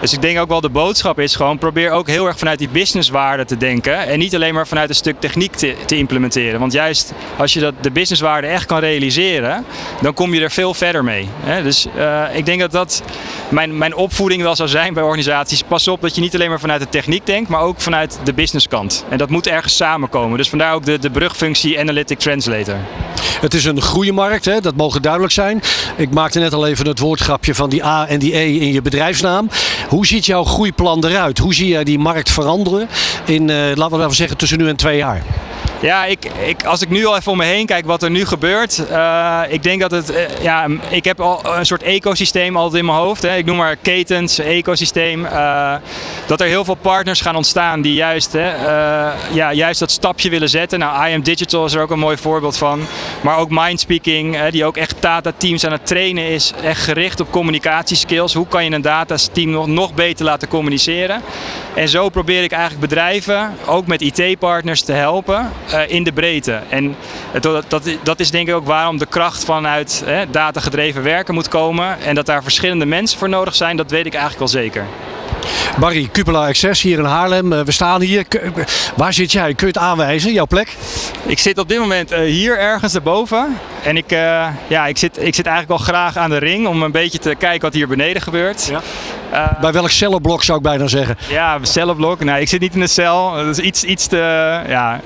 Dus 0.00 0.12
ik 0.12 0.22
denk 0.22 0.38
ook 0.38 0.48
wel 0.48 0.60
de 0.60 0.68
boodschap 0.68 1.18
is 1.18 1.34
gewoon, 1.34 1.58
probeer 1.58 1.90
ook 1.90 2.08
heel 2.10 2.26
erg 2.26 2.38
vanuit 2.38 2.58
die 2.58 2.68
businesswaarde 2.68 3.44
te 3.44 3.56
denken. 3.56 3.98
En 4.06 4.18
niet 4.18 4.34
alleen 4.34 4.54
maar 4.54 4.66
vanuit 4.66 4.88
een 4.88 4.94
stuk 4.94 5.20
techniek 5.20 5.54
te, 5.54 5.74
te 5.86 5.96
implementeren. 5.96 6.60
Want 6.60 6.72
juist 6.72 7.12
als 7.36 7.52
je 7.52 7.60
dat, 7.60 7.74
de 7.80 7.90
businesswaarde 7.90 8.46
echt 8.46 8.66
kan 8.66 8.78
realiseren, 8.78 9.64
dan 10.00 10.14
kom 10.14 10.34
je 10.34 10.40
er 10.40 10.50
veel 10.50 10.74
verder 10.74 11.04
mee. 11.04 11.28
Dus 11.62 11.86
uh, 11.96 12.24
ik 12.32 12.46
denk 12.46 12.60
dat 12.60 12.72
dat 12.72 13.02
mijn, 13.48 13.78
mijn 13.78 13.94
opvoeding 13.94 14.42
wel 14.42 14.56
zou 14.56 14.68
zijn 14.68 14.94
bij 14.94 15.02
organisaties. 15.02 15.62
Pas 15.62 15.88
op 15.88 16.00
dat 16.00 16.14
je 16.14 16.20
niet 16.20 16.34
alleen 16.34 16.48
maar 16.48 16.60
vanuit 16.60 16.80
de 16.80 16.88
techniek 16.88 17.26
denkt, 17.26 17.48
maar 17.48 17.60
ook 17.60 17.80
vanuit 17.80 18.18
de 18.24 18.32
businesskant. 18.32 19.04
En 19.08 19.18
dat 19.18 19.30
moet 19.30 19.46
ergens 19.46 19.76
samenkomen. 19.76 20.38
Dus 20.38 20.48
vandaar 20.48 20.74
ook 20.74 20.84
de, 20.84 20.98
de 20.98 21.10
brugfunctie 21.10 21.78
Analytic 21.80 22.18
Translator. 22.18 22.76
Het 23.40 23.54
is 23.54 23.64
een 23.64 23.82
groeimarkt, 23.82 24.44
hè? 24.44 24.60
dat 24.60 24.76
mogen 24.76 25.02
duidelijk 25.02 25.32
zijn. 25.32 25.62
Ik 25.96 26.10
maakte 26.10 26.38
net 26.38 26.52
al 26.52 26.66
even 26.66 26.86
het 26.86 26.98
woordgrapje 26.98 27.54
van 27.54 27.70
die 27.70 27.84
A 27.84 28.06
en 28.08 28.18
die 28.18 28.36
E 28.36 28.58
in 28.58 28.72
je 28.72 28.82
bedrijfsnaam. 28.82 29.48
Hoe 29.90 30.06
ziet 30.06 30.26
jouw 30.26 30.44
groeiplan 30.44 31.04
eruit? 31.04 31.38
Hoe 31.38 31.54
zie 31.54 31.68
jij 31.68 31.84
die 31.84 31.98
markt 31.98 32.30
veranderen 32.30 32.88
in, 33.24 33.48
uh, 33.48 33.56
laten 33.74 33.96
we 33.96 34.02
even 34.02 34.16
zeggen, 34.16 34.36
tussen 34.36 34.58
nu 34.58 34.68
en 34.68 34.76
twee 34.76 34.96
jaar? 34.96 35.22
Ja, 35.80 36.04
ik, 36.04 36.30
ik, 36.46 36.64
als 36.64 36.82
ik 36.82 36.88
nu 36.88 37.06
al 37.06 37.16
even 37.16 37.32
om 37.32 37.38
me 37.38 37.44
heen 37.44 37.66
kijk 37.66 37.86
wat 37.86 38.02
er 38.02 38.10
nu 38.10 38.26
gebeurt. 38.26 38.82
Uh, 38.90 39.40
ik 39.48 39.62
denk 39.62 39.80
dat 39.80 39.90
het. 39.90 40.10
Uh, 40.10 40.16
ja, 40.42 40.66
ik 40.88 41.04
heb 41.04 41.20
al 41.20 41.56
een 41.56 41.66
soort 41.66 41.82
ecosysteem 41.82 42.56
altijd 42.56 42.80
in 42.80 42.84
mijn 42.84 42.98
hoofd. 42.98 43.22
Hè. 43.22 43.36
Ik 43.36 43.44
noem 43.44 43.56
maar 43.56 43.76
ketens, 43.76 44.38
ecosysteem. 44.38 45.26
Dat 46.26 46.40
er 46.40 46.46
heel 46.46 46.64
veel 46.64 46.74
partners 46.74 47.20
gaan 47.20 47.36
ontstaan 47.36 47.82
die 47.82 47.94
juist, 47.94 48.32
hè, 48.32 48.50
ja, 49.32 49.52
juist 49.52 49.80
dat 49.80 49.90
stapje 49.90 50.30
willen 50.30 50.48
zetten. 50.48 50.78
Nou, 50.78 51.08
I 51.08 51.14
Am 51.14 51.22
Digital 51.22 51.64
is 51.64 51.74
er 51.74 51.82
ook 51.82 51.90
een 51.90 51.98
mooi 51.98 52.16
voorbeeld 52.16 52.56
van. 52.56 52.80
Maar 53.20 53.36
ook 53.36 53.50
Mindspeaking, 53.50 54.34
hè, 54.34 54.50
die 54.50 54.64
ook 54.64 54.76
echt 54.76 54.96
data 55.00 55.32
teams 55.36 55.66
aan 55.66 55.72
het 55.72 55.86
trainen 55.86 56.28
is. 56.28 56.52
Echt 56.62 56.82
gericht 56.82 57.20
op 57.20 57.30
communicatieskills. 57.30 58.34
Hoe 58.34 58.46
kan 58.48 58.64
je 58.64 58.70
een 58.70 58.82
data 58.82 59.16
team 59.32 59.50
nog, 59.50 59.66
nog 59.80 59.94
beter 59.94 60.24
laten 60.24 60.48
communiceren? 60.48 61.22
En 61.74 61.88
zo 61.88 62.08
probeer 62.08 62.42
ik 62.42 62.52
eigenlijk 62.52 62.88
bedrijven, 62.88 63.54
ook 63.66 63.86
met 63.86 64.00
IT-partners, 64.00 64.82
te 64.82 64.92
helpen. 64.92 65.52
Uh, 65.72 65.80
in 65.88 66.04
de 66.04 66.12
breedte. 66.12 66.60
En 66.68 66.96
dat, 67.40 67.64
dat, 67.68 67.90
dat, 68.02 68.20
is 68.20 68.30
denk 68.30 68.48
ik 68.48 68.54
ook 68.54 68.66
waarom 68.66 68.98
de 68.98 69.06
kracht 69.06 69.44
vanuit 69.44 70.04
datagedreven 70.30 71.02
werken 71.02 71.34
moet 71.34 71.48
komen. 71.48 72.00
En 72.00 72.14
dat 72.14 72.26
daar 72.26 72.42
verschillende 72.42 72.86
mensen 72.86 73.18
voor 73.18 73.28
nodig 73.28 73.54
zijn, 73.54 73.76
dat 73.76 73.90
weet 73.90 74.06
ik 74.06 74.14
eigenlijk 74.14 74.38
wel 74.38 74.62
zeker. 74.62 74.86
Barry, 75.78 76.08
Cupola 76.12 76.46
Access 76.46 76.82
hier 76.82 76.98
in 76.98 77.04
Haarlem. 77.04 77.52
Uh, 77.52 77.60
we 77.60 77.72
staan 77.72 78.00
hier. 78.00 78.24
Waar 78.96 79.12
zit 79.12 79.32
jij? 79.32 79.54
Kun 79.54 79.66
je 79.66 79.72
het 79.72 79.82
aanwijzen, 79.82 80.32
jouw 80.32 80.46
plek? 80.46 80.76
Ik 81.26 81.38
zit 81.38 81.58
op 81.58 81.68
dit 81.68 81.78
moment 81.78 82.12
uh, 82.12 82.18
hier 82.18 82.58
ergens 82.58 82.94
erboven. 82.94 83.58
En 83.82 83.96
ik, 83.96 84.12
uh, 84.12 84.46
ja, 84.66 84.86
ik, 84.86 84.98
zit, 84.98 85.22
ik 85.22 85.34
zit 85.34 85.46
eigenlijk 85.46 85.80
al 85.80 85.86
graag 85.86 86.16
aan 86.16 86.30
de 86.30 86.38
ring 86.38 86.66
om 86.66 86.82
een 86.82 86.92
beetje 86.92 87.18
te 87.18 87.34
kijken 87.38 87.60
wat 87.60 87.74
hier 87.74 87.88
beneden 87.88 88.22
gebeurt. 88.22 88.66
Ja. 88.70 88.80
Uh, 89.32 89.60
Bij 89.60 89.72
welk 89.72 89.90
cellenblok 89.90 90.42
zou 90.42 90.58
ik 90.58 90.64
bijna 90.64 90.86
zeggen? 90.86 91.16
Ja, 91.28 91.58
cellenblok. 91.62 92.24
Nee, 92.24 92.40
ik 92.40 92.48
zit 92.48 92.60
niet 92.60 92.74
in 92.74 92.80
de 92.80 92.86
cel. 92.86 93.32
Dat 93.34 93.58
is 93.58 93.58
iets, 93.58 93.84
iets 93.84 94.06
te. 94.06 94.16
Ja. 94.68 95.00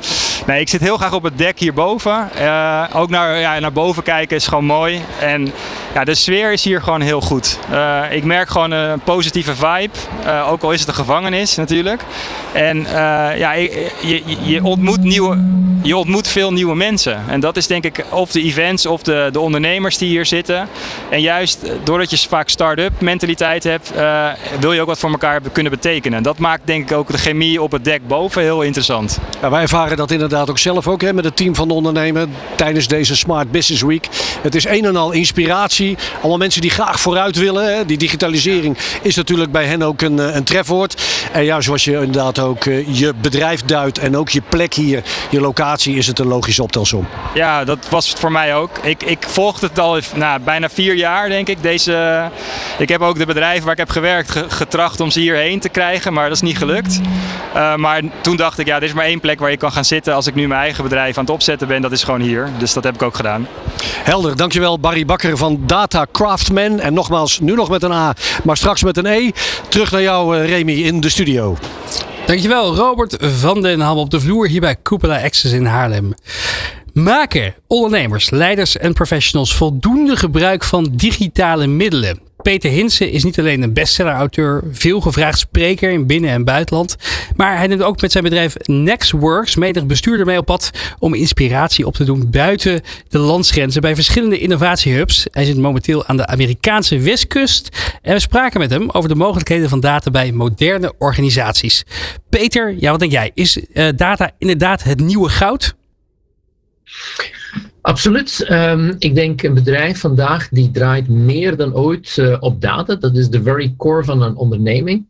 Nee, 0.47 0.61
ik 0.61 0.69
zit 0.69 0.81
heel 0.81 0.97
graag 0.97 1.13
op 1.13 1.23
het 1.23 1.39
dek 1.39 1.59
hierboven. 1.59 2.29
Uh, 2.41 2.83
ook 2.93 3.11
naar, 3.11 3.39
ja, 3.39 3.59
naar 3.59 3.73
boven 3.73 4.03
kijken 4.03 4.37
is 4.37 4.47
gewoon 4.47 4.65
mooi. 4.65 5.01
En 5.21 5.53
ja, 5.95 6.05
de 6.05 6.15
sfeer 6.15 6.53
is 6.53 6.65
hier 6.65 6.83
gewoon 6.83 7.01
heel 7.01 7.21
goed. 7.21 7.59
Ik 8.11 8.25
merk 8.25 8.49
gewoon 8.49 8.71
een 8.71 9.01
positieve 9.01 9.55
vibe. 9.55 9.91
Ook 10.49 10.63
al 10.63 10.73
is 10.73 10.81
het 10.81 10.89
een 10.89 10.95
gevangenis 10.95 11.57
natuurlijk. 11.57 12.03
En 12.53 12.87
ja, 13.37 13.53
je, 13.53 14.23
je, 14.43 14.65
ontmoet 14.65 15.03
nieuwe, 15.03 15.39
je 15.83 15.97
ontmoet 15.97 16.29
veel 16.29 16.53
nieuwe 16.53 16.75
mensen. 16.75 17.23
En 17.29 17.41
dat 17.41 17.57
is 17.57 17.67
denk 17.67 17.85
ik 17.85 18.05
of 18.09 18.31
de 18.31 18.43
events 18.43 18.87
of 18.87 19.03
de, 19.03 19.29
de 19.33 19.41
ondernemers 19.41 19.99
die 19.99 20.09
hier 20.09 20.27
zitten. 20.27 20.69
En 21.09 21.21
juist 21.21 21.59
doordat 21.85 22.11
je 22.11 22.29
vaak 22.29 22.49
start-up 22.49 23.01
mentaliteit 23.01 23.65
hebt 23.65 23.93
uh, 23.97 24.29
wil 24.61 24.73
je 24.73 24.81
ook 24.81 24.87
wat 24.87 24.99
voor 24.99 25.11
elkaar 25.11 25.41
kunnen 25.53 25.73
betekenen. 25.73 26.23
Dat 26.23 26.39
maakt 26.39 26.67
denk 26.67 26.91
ik 26.91 26.97
ook 26.97 27.11
de 27.11 27.19
chemie 27.19 27.63
op 27.63 27.73
het 27.73 27.85
dek 27.85 28.07
boven 28.07 28.43
heel 28.43 28.63
interessant. 28.63 29.19
Ja, 29.41 29.51
wij 29.51 29.63
ervaren 29.63 29.97
dat 29.97 30.11
inderdaad 30.11 30.51
ook 30.51 30.59
zelf 30.59 30.89
ook 30.89 31.01
hè, 31.01 31.13
met 31.13 31.25
het 31.25 31.37
team 31.37 31.55
van 31.55 31.69
de 31.69 31.75
ondernemer 31.75 32.27
tijdens 32.57 32.89
deze 32.89 33.17
Smart 33.17 33.51
Business 33.51 33.83
Week. 33.83 34.09
Het 34.43 34.55
is 34.55 34.65
een 34.67 34.85
en 34.85 34.97
al 34.97 35.13
inspiratie. 35.13 35.97
Allemaal 36.21 36.39
mensen 36.39 36.61
die 36.61 36.71
graag 36.71 37.01
vooruit 37.01 37.37
willen. 37.37 37.77
Hè. 37.77 37.85
Die 37.85 37.99
digitalisering 37.99 38.77
is 39.03 39.17
natuurlijk 39.17 39.53
bij 39.53 39.65
hen 39.65 39.83
ook 39.83 40.03
een, 40.03 40.14
eh, 40.21 40.35
een 40.35 40.45
trefwoord. 40.45 41.03
En 41.33 41.45
ja, 41.45 41.61
zoals 41.61 41.85
je 41.85 41.93
inderdaad 41.93 42.39
ook 42.39 42.65
uh, 42.65 42.99
je 42.99 43.13
bedrijf 43.21 43.63
duidt 43.63 43.99
en 43.99 44.17
ook 44.17 44.29
je 44.29 44.43
plek 44.49 44.75
hier, 44.75 45.03
je 45.31 45.41
locatie, 45.41 45.97
is 45.97 46.07
het 46.07 46.19
een 46.19 46.27
logische 46.27 46.63
optelsom. 46.63 47.07
Ja, 47.35 47.65
dat 47.65 47.87
was 47.91 48.09
het 48.09 48.19
voor 48.19 48.33
mij 48.33 48.55
ook. 48.55 48.79
Ik, 48.83 49.03
ik 49.03 49.27
volgde 49.29 49.67
het 49.67 49.79
al 49.79 49.99
nou, 50.15 50.41
bijna 50.41 50.69
vier 50.69 50.95
jaar, 50.95 51.29
denk 51.29 51.49
ik. 51.49 51.63
Deze, 51.63 52.31
ik 52.79 52.89
heb 52.89 53.01
ook 53.01 53.19
de 53.19 53.27
bedrijven 53.27 53.63
waar 53.63 53.73
ik 53.73 53.79
heb 53.79 53.91
gewerkt 53.91 54.45
getracht 54.49 55.01
om 55.01 55.11
ze 55.11 55.21
hierheen 55.21 55.61
te 55.61 55.69
krijgen, 55.69 56.13
maar 56.13 56.25
dat 56.25 56.37
is 56.37 56.43
niet 56.43 56.59
gelukt. 56.59 57.01
Uh, 57.57 57.75
maar 57.75 58.03
toen 58.21 58.37
dacht 58.37 58.59
ik, 58.59 58.67
ja, 58.67 58.77
er 58.77 58.83
is 58.83 58.93
maar 58.93 59.05
één 59.05 59.21
plek 59.21 59.41
waar 59.41 59.51
je 59.51 59.57
kan 59.57 59.73
gaan 59.73 59.85
zitten 59.85 60.15
als 60.15 60.27
ik 60.27 60.35
nu 60.35 60.49
mijn 60.49 60.61
eigen 60.61 60.83
bedrijf 60.83 61.19
aan 61.19 61.25
het 61.25 61.33
opzetten 61.33 61.69
ben. 61.69 61.83
Dat 61.83 61.93
is 61.93 62.05
gewoon 62.05 62.21
hier. 62.21 62.49
Dus 62.59 62.73
dat 62.73 62.85
heb 62.85 62.95
ik 62.95 63.03
ook 63.03 63.17
gedaan. 63.17 63.47
Helder, 63.87 64.37
dankjewel 64.37 64.79
Barry 64.79 65.05
Bakker 65.05 65.37
van 65.37 65.61
Data 65.67 66.07
Craftman. 66.13 66.81
En 66.81 66.95
nogmaals, 66.95 67.41
nu 67.41 67.55
nog 67.55 67.69
met 67.69 67.83
een 67.83 67.93
A, 67.93 68.15
maar 68.45 68.57
straks 68.57 68.83
met 68.83 68.97
een 68.97 69.07
E. 69.07 69.31
Terug 69.69 69.91
naar 69.91 70.03
jou, 70.05 70.37
uh, 70.37 70.49
Remy, 70.49 70.73
in 70.73 71.01
de 71.01 71.09
studio. 71.09 71.57
Dankjewel, 72.27 72.75
Robert 72.75 73.17
van 73.21 73.63
den 73.63 73.81
Ham 73.81 73.97
op 73.97 74.11
de 74.11 74.21
vloer 74.21 74.49
hier 74.49 74.61
bij 74.61 74.77
Cupola 74.83 75.23
Access 75.23 75.55
in 75.55 75.65
Haarlem. 75.65 76.15
Maken 76.93 77.55
ondernemers, 77.67 78.31
leiders 78.31 78.77
en 78.77 78.93
professionals 78.93 79.55
voldoende 79.55 80.17
gebruik 80.17 80.65
van 80.65 80.89
digitale 80.93 81.67
middelen? 81.67 82.19
Peter 82.45 82.71
Hinsen 82.71 83.11
is 83.11 83.25
niet 83.25 83.39
alleen 83.39 83.63
een 83.63 83.73
bestseller-auteur, 83.73 84.63
veelgevraagd 84.73 85.39
spreker 85.39 85.91
in 85.91 86.07
binnen- 86.07 86.31
en 86.31 86.45
buitenland. 86.45 86.97
Maar 87.37 87.57
hij 87.57 87.67
neemt 87.67 87.83
ook 87.83 88.01
met 88.01 88.13
zijn 88.13 88.25
bedrijf 88.25 88.55
Nextworks 88.65 89.57
menig 89.57 89.87
bestuurder 89.87 90.27
mee 90.27 90.39
op 90.39 90.47
pad 90.47 90.71
om 90.99 91.15
inspiratie 91.15 91.87
op 91.87 91.95
te 91.95 92.05
doen 92.05 92.31
buiten 92.31 92.81
de 93.09 93.19
landsgrenzen 93.19 93.81
bij 93.81 93.95
verschillende 93.95 94.39
innovatiehubs. 94.39 95.27
Hij 95.31 95.45
zit 95.45 95.57
momenteel 95.57 96.07
aan 96.07 96.17
de 96.17 96.27
Amerikaanse 96.27 96.99
westkust. 96.99 97.69
En 98.03 98.15
we 98.15 98.21
spraken 98.21 98.61
met 98.61 98.71
hem 98.71 98.91
over 98.91 99.09
de 99.09 99.15
mogelijkheden 99.15 99.69
van 99.69 99.81
data 99.81 100.11
bij 100.11 100.33
moderne 100.33 100.93
organisaties. 100.99 101.85
Peter, 102.29 102.75
ja, 102.79 102.91
wat 102.91 103.01
denk 103.01 103.13
jij? 103.13 103.31
Is 103.35 103.57
uh, 103.57 103.89
data 103.97 104.31
inderdaad 104.39 104.83
het 104.83 105.01
nieuwe 105.01 105.29
goud? 105.29 105.75
Absoluut. 107.81 108.47
Um, 108.51 108.95
ik 108.99 109.15
denk 109.15 109.43
een 109.43 109.55
bedrijf 109.55 110.01
vandaag 110.01 110.49
die 110.49 110.71
draait 110.71 111.09
meer 111.09 111.57
dan 111.57 111.75
ooit 111.75 112.17
uh, 112.17 112.37
op 112.41 112.61
data. 112.61 112.95
Dat 112.95 113.17
is 113.17 113.29
de 113.29 113.43
very 113.43 113.75
core 113.77 114.05
van 114.05 114.23
een 114.23 114.37
onderneming. 114.37 115.07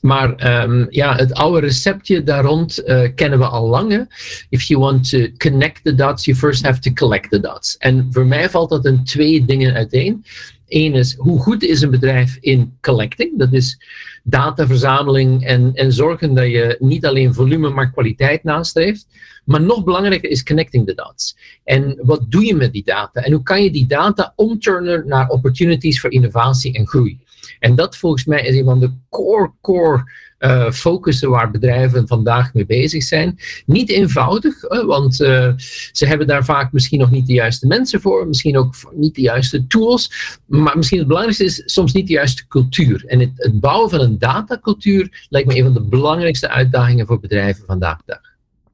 Maar 0.00 0.62
um, 0.62 0.86
ja, 0.90 1.16
het 1.16 1.34
oude 1.34 1.60
receptje 1.60 2.22
daar 2.22 2.44
rond 2.44 2.82
uh, 2.86 3.08
kennen 3.14 3.38
we 3.38 3.46
al 3.46 3.68
lang. 3.68 4.08
If 4.48 4.62
you 4.62 4.80
want 4.80 5.08
to 5.08 5.26
connect 5.36 5.84
the 5.84 5.94
dots, 5.94 6.24
you 6.24 6.36
first 6.36 6.64
have 6.64 6.80
to 6.80 6.92
collect 6.92 7.30
the 7.30 7.40
dots. 7.40 7.76
En 7.76 8.08
voor 8.10 8.26
mij 8.26 8.50
valt 8.50 8.70
dat 8.70 8.84
in 8.84 9.04
twee 9.04 9.44
dingen 9.44 9.74
uiteen. 9.74 10.24
Eén 10.68 10.94
is, 10.94 11.14
hoe 11.18 11.38
goed 11.40 11.62
is 11.62 11.80
een 11.80 11.90
bedrijf 11.90 12.36
in 12.40 12.76
collecting? 12.80 13.38
Dat 13.38 13.52
is 13.52 13.78
dataverzameling 14.22 15.44
en, 15.44 15.70
en 15.74 15.92
zorgen 15.92 16.34
dat 16.34 16.46
je 16.46 16.76
niet 16.78 17.06
alleen 17.06 17.34
volume, 17.34 17.70
maar 17.70 17.90
kwaliteit 17.90 18.44
nastreeft. 18.44 19.06
Maar 19.44 19.62
nog 19.62 19.84
belangrijker 19.84 20.30
is 20.30 20.42
connecting 20.42 20.86
the 20.86 20.94
dots. 20.94 21.36
En 21.64 21.98
wat 22.02 22.24
doe 22.28 22.44
je 22.44 22.54
met 22.54 22.72
die 22.72 22.84
data? 22.84 23.20
En 23.20 23.32
hoe 23.32 23.42
kan 23.42 23.62
je 23.62 23.70
die 23.70 23.86
data 23.86 24.32
omturnen 24.36 25.08
naar 25.08 25.28
opportunities 25.28 26.00
voor 26.00 26.10
innovatie 26.10 26.72
en 26.72 26.86
groei? 26.86 27.18
En 27.58 27.74
dat 27.74 27.96
volgens 27.96 28.24
mij 28.24 28.42
is 28.42 28.56
een 28.56 28.64
van 28.64 28.80
de 28.80 28.90
core, 29.08 29.52
core 29.60 30.04
uh, 30.38 30.70
focussen 30.70 31.30
waar 31.30 31.50
bedrijven 31.50 32.08
vandaag 32.08 32.54
mee 32.54 32.66
bezig 32.66 33.02
zijn. 33.02 33.38
Niet 33.66 33.90
eenvoudig, 33.90 34.84
want 34.86 35.14
ze 35.14 36.06
hebben 36.06 36.26
daar 36.26 36.44
vaak 36.44 36.72
misschien 36.72 36.98
nog 36.98 37.10
niet 37.10 37.26
de 37.26 37.32
juiste 37.32 37.66
mensen 37.66 38.00
voor, 38.00 38.26
misschien 38.26 38.58
ook 38.58 38.74
niet 38.94 39.14
de 39.14 39.20
juiste 39.20 39.66
tools, 39.66 40.12
maar 40.46 40.76
misschien 40.76 40.98
het 40.98 41.06
belangrijkste 41.06 41.44
is 41.44 41.62
soms 41.74 41.92
niet 41.92 42.06
de 42.06 42.12
juiste 42.12 42.46
cultuur. 42.48 43.04
En 43.06 43.20
het, 43.20 43.30
het 43.34 43.60
bouwen 43.60 43.90
van 43.90 44.00
een 44.00 44.18
datacultuur 44.18 45.26
lijkt 45.28 45.48
me 45.48 45.56
een 45.56 45.64
van 45.64 45.74
de 45.74 45.88
belangrijkste 45.88 46.48
uitdagingen 46.48 47.06
voor 47.06 47.20
bedrijven 47.20 47.64
vandaag 47.66 47.96
de 47.96 48.02
dag 48.06 48.29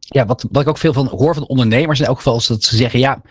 ja, 0.09 0.27
wat, 0.27 0.47
wat 0.51 0.63
ik 0.63 0.69
ook 0.69 0.79
veel 0.79 0.93
van 0.93 1.07
hoor 1.07 1.35
van 1.35 1.47
ondernemers 1.47 2.01
in 2.01 2.07
elk 2.07 2.17
geval 2.17 2.37
is 2.37 2.47
dat 2.47 2.63
ze 2.63 2.77
zeggen, 2.77 2.99
ja, 2.99 3.23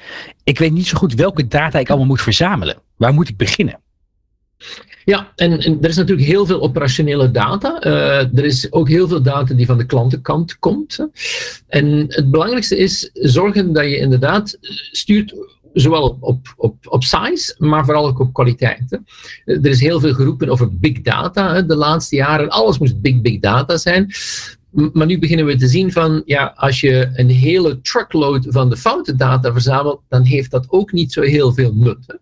ik 0.43 0.59
weet 0.59 0.71
niet 0.71 0.87
zo 0.87 0.97
goed 0.97 1.13
welke 1.13 1.47
data 1.47 1.79
ik 1.79 1.89
allemaal 1.89 2.07
moet 2.07 2.21
verzamelen. 2.21 2.77
Waar 2.95 3.13
moet 3.13 3.29
ik 3.29 3.37
beginnen? 3.37 3.79
Ja, 5.05 5.31
en, 5.35 5.51
er 5.81 5.89
is 5.89 5.95
natuurlijk 5.95 6.27
heel 6.27 6.45
veel 6.45 6.61
operationele 6.61 7.31
data. 7.31 7.85
Uh, 7.85 8.37
er 8.37 8.45
is 8.45 8.71
ook 8.71 8.89
heel 8.89 9.07
veel 9.07 9.21
data 9.21 9.53
die 9.53 9.65
van 9.65 9.77
de 9.77 9.85
klantenkant 9.85 10.59
komt. 10.59 11.07
En 11.67 12.05
het 12.07 12.31
belangrijkste 12.31 12.77
is 12.77 13.09
zorgen 13.13 13.73
dat 13.73 13.83
je 13.83 13.97
inderdaad 13.97 14.57
stuurt 14.91 15.33
zowel 15.73 16.03
op, 16.03 16.23
op, 16.23 16.53
op, 16.57 16.75
op 16.87 17.03
size, 17.03 17.55
maar 17.57 17.85
vooral 17.85 18.07
ook 18.07 18.19
op 18.19 18.33
kwaliteit. 18.33 18.83
Hè. 18.89 19.53
Er 19.53 19.65
is 19.65 19.79
heel 19.79 19.99
veel 19.99 20.13
geroepen 20.13 20.49
over 20.49 20.77
big 20.77 21.01
data 21.01 21.61
de 21.61 21.75
laatste 21.75 22.15
jaren. 22.15 22.49
Alles 22.49 22.79
moest 22.79 23.01
big, 23.01 23.21
big 23.21 23.39
data 23.39 23.77
zijn. 23.77 24.11
Maar 24.93 25.05
nu 25.05 25.19
beginnen 25.19 25.45
we 25.45 25.55
te 25.55 25.67
zien 25.67 25.91
van, 25.91 26.21
ja, 26.25 26.53
als 26.55 26.81
je 26.81 27.09
een 27.13 27.29
hele 27.29 27.81
truckload 27.81 28.45
van 28.49 28.69
de 28.69 28.77
foute 28.77 29.15
data 29.15 29.51
verzamelt, 29.51 30.01
dan 30.09 30.23
heeft 30.23 30.51
dat 30.51 30.65
ook 30.69 30.91
niet 30.91 31.13
zo 31.13 31.21
heel 31.21 31.53
veel 31.53 31.73
nut. 31.75 32.17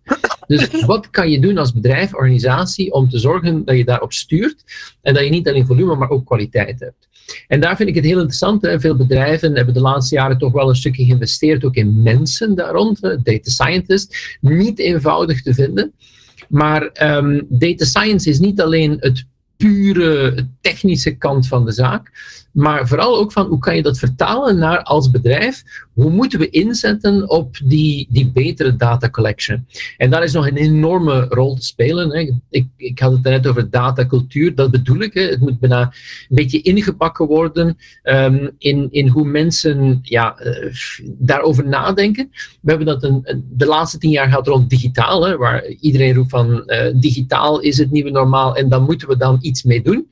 Dus 0.47 0.69
wat 0.85 1.09
kan 1.09 1.29
je 1.29 1.39
doen 1.39 1.57
als 1.57 1.73
bedrijf, 1.73 2.13
organisatie, 2.13 2.91
om 2.91 3.09
te 3.09 3.19
zorgen 3.19 3.65
dat 3.65 3.77
je 3.77 3.85
daarop 3.85 4.13
stuurt 4.13 4.63
en 5.01 5.13
dat 5.13 5.23
je 5.23 5.29
niet 5.29 5.47
alleen 5.47 5.65
volume, 5.65 5.95
maar 5.95 6.09
ook 6.09 6.25
kwaliteit 6.25 6.79
hebt. 6.79 7.07
En 7.47 7.59
daar 7.59 7.75
vind 7.75 7.89
ik 7.89 7.95
het 7.95 8.05
heel 8.05 8.17
interessant. 8.17 8.61
Hè. 8.61 8.79
Veel 8.79 8.95
bedrijven 8.95 9.55
hebben 9.55 9.73
de 9.73 9.81
laatste 9.81 10.15
jaren 10.15 10.37
toch 10.37 10.51
wel 10.51 10.69
een 10.69 10.75
stukje 10.75 11.05
geïnvesteerd, 11.05 11.65
ook 11.65 11.75
in 11.75 12.01
mensen 12.01 12.55
daar 12.55 12.71
rond, 12.71 13.01
data 13.01 13.49
scientists. 13.49 14.37
Niet 14.41 14.79
eenvoudig 14.79 15.41
te 15.41 15.53
vinden. 15.53 15.93
Maar 16.49 16.89
um, 17.17 17.45
data 17.49 17.85
science 17.85 18.29
is 18.29 18.39
niet 18.39 18.61
alleen 18.61 18.97
het 18.99 19.25
pure 19.57 20.47
technische 20.61 21.15
kant 21.17 21.47
van 21.47 21.65
de 21.65 21.71
zaak. 21.71 22.11
Maar 22.53 22.87
vooral 22.87 23.17
ook 23.17 23.31
van 23.31 23.47
hoe 23.47 23.59
kan 23.59 23.75
je 23.75 23.81
dat 23.81 23.99
vertalen 23.99 24.57
naar 24.57 24.83
als 24.83 25.11
bedrijf? 25.11 25.63
Hoe 25.93 26.09
moeten 26.09 26.39
we 26.39 26.49
inzetten 26.49 27.29
op 27.29 27.57
die, 27.63 28.07
die 28.09 28.31
betere 28.31 28.75
data 28.75 29.09
collection? 29.09 29.67
En 29.97 30.09
daar 30.09 30.23
is 30.23 30.33
nog 30.33 30.47
een 30.47 30.57
enorme 30.57 31.25
rol 31.29 31.55
te 31.55 31.65
spelen. 31.65 32.09
Hè. 32.09 32.31
Ik, 32.49 32.65
ik 32.77 32.99
had 32.99 33.11
het 33.11 33.23
net 33.23 33.47
over 33.47 33.69
datacultuur, 33.69 34.55
dat 34.55 34.71
bedoel 34.71 35.01
ik. 35.01 35.13
Hè. 35.13 35.21
Het 35.21 35.39
moet 35.39 35.59
bijna 35.59 35.81
een 35.81 36.35
beetje 36.35 36.61
ingebakken 36.61 37.27
worden 37.27 37.77
um, 38.03 38.51
in, 38.57 38.87
in 38.91 39.07
hoe 39.07 39.25
mensen 39.25 39.99
ja, 40.01 40.35
uh, 40.43 40.73
daarover 41.03 41.67
nadenken. 41.67 42.29
We 42.61 42.69
hebben 42.69 42.87
dat 42.87 43.03
een, 43.03 43.43
de 43.49 43.65
laatste 43.65 43.97
tien 43.97 44.11
jaar 44.11 44.27
gehad 44.27 44.47
rond 44.47 44.69
digitaal, 44.69 45.25
hè, 45.25 45.37
waar 45.37 45.65
iedereen 45.67 46.13
roept 46.13 46.29
van 46.29 46.63
uh, 46.65 46.85
digitaal 46.93 47.59
is 47.59 47.77
het 47.77 47.91
nieuwe 47.91 48.09
normaal 48.09 48.55
en 48.55 48.69
dan 48.69 48.83
moeten 48.83 49.07
we 49.07 49.17
dan 49.17 49.37
iets 49.41 49.63
mee 49.63 49.81
doen. 49.81 50.07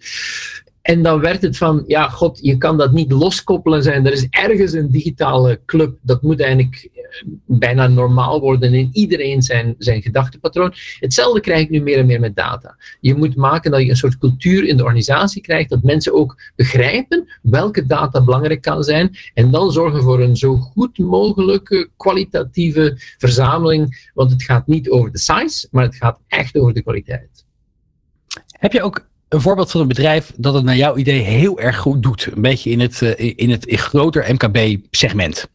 En 0.81 1.03
dan 1.03 1.19
werd 1.19 1.41
het 1.41 1.57
van, 1.57 1.83
ja, 1.87 2.09
god, 2.09 2.39
je 2.41 2.57
kan 2.57 2.77
dat 2.77 2.91
niet 2.91 3.11
loskoppelen 3.11 3.83
zijn. 3.83 4.05
Er 4.05 4.11
is 4.13 4.27
ergens 4.29 4.73
een 4.73 4.91
digitale 4.91 5.59
club. 5.65 5.97
Dat 6.01 6.21
moet 6.21 6.41
eigenlijk 6.41 6.89
eh, 6.93 7.01
bijna 7.45 7.87
normaal 7.87 8.39
worden 8.39 8.73
in 8.73 8.89
iedereen 8.93 9.41
zijn, 9.41 9.75
zijn 9.77 10.01
gedachtepatroon. 10.01 10.73
Hetzelfde 10.99 11.39
krijg 11.39 11.61
ik 11.61 11.69
nu 11.69 11.81
meer 11.81 11.97
en 11.97 12.05
meer 12.05 12.19
met 12.19 12.35
data. 12.35 12.75
Je 12.99 13.15
moet 13.15 13.35
maken 13.35 13.71
dat 13.71 13.81
je 13.81 13.89
een 13.89 13.95
soort 13.95 14.17
cultuur 14.17 14.67
in 14.67 14.77
de 14.77 14.83
organisatie 14.83 15.41
krijgt, 15.41 15.69
dat 15.69 15.83
mensen 15.83 16.13
ook 16.13 16.41
begrijpen 16.55 17.39
welke 17.41 17.85
data 17.85 18.23
belangrijk 18.23 18.61
kan 18.61 18.83
zijn. 18.83 19.15
En 19.33 19.51
dan 19.51 19.71
zorgen 19.71 20.01
voor 20.01 20.19
een 20.19 20.37
zo 20.37 20.55
goed 20.55 20.97
mogelijke 20.97 21.89
kwalitatieve 21.97 22.93
verzameling. 23.17 24.09
Want 24.13 24.31
het 24.31 24.43
gaat 24.43 24.67
niet 24.67 24.89
over 24.89 25.11
de 25.11 25.19
size, 25.19 25.67
maar 25.71 25.83
het 25.83 25.95
gaat 25.95 26.19
echt 26.27 26.57
over 26.57 26.73
de 26.73 26.81
kwaliteit. 26.81 27.45
Heb 28.47 28.71
je 28.71 28.81
ook 28.81 29.09
een 29.31 29.41
voorbeeld 29.41 29.71
van 29.71 29.81
een 29.81 29.87
bedrijf 29.87 30.33
dat 30.37 30.53
het 30.53 30.63
naar 30.63 30.75
jouw 30.75 30.95
idee 30.95 31.19
heel 31.19 31.59
erg 31.59 31.77
goed 31.77 32.03
doet. 32.03 32.27
Een 32.35 32.41
beetje 32.41 32.69
in 32.69 32.79
het, 32.79 33.01
uh, 33.01 33.33
in 33.35 33.49
het 33.49 33.65
in 33.65 33.77
groter 33.77 34.33
MKB-segment. 34.33 35.49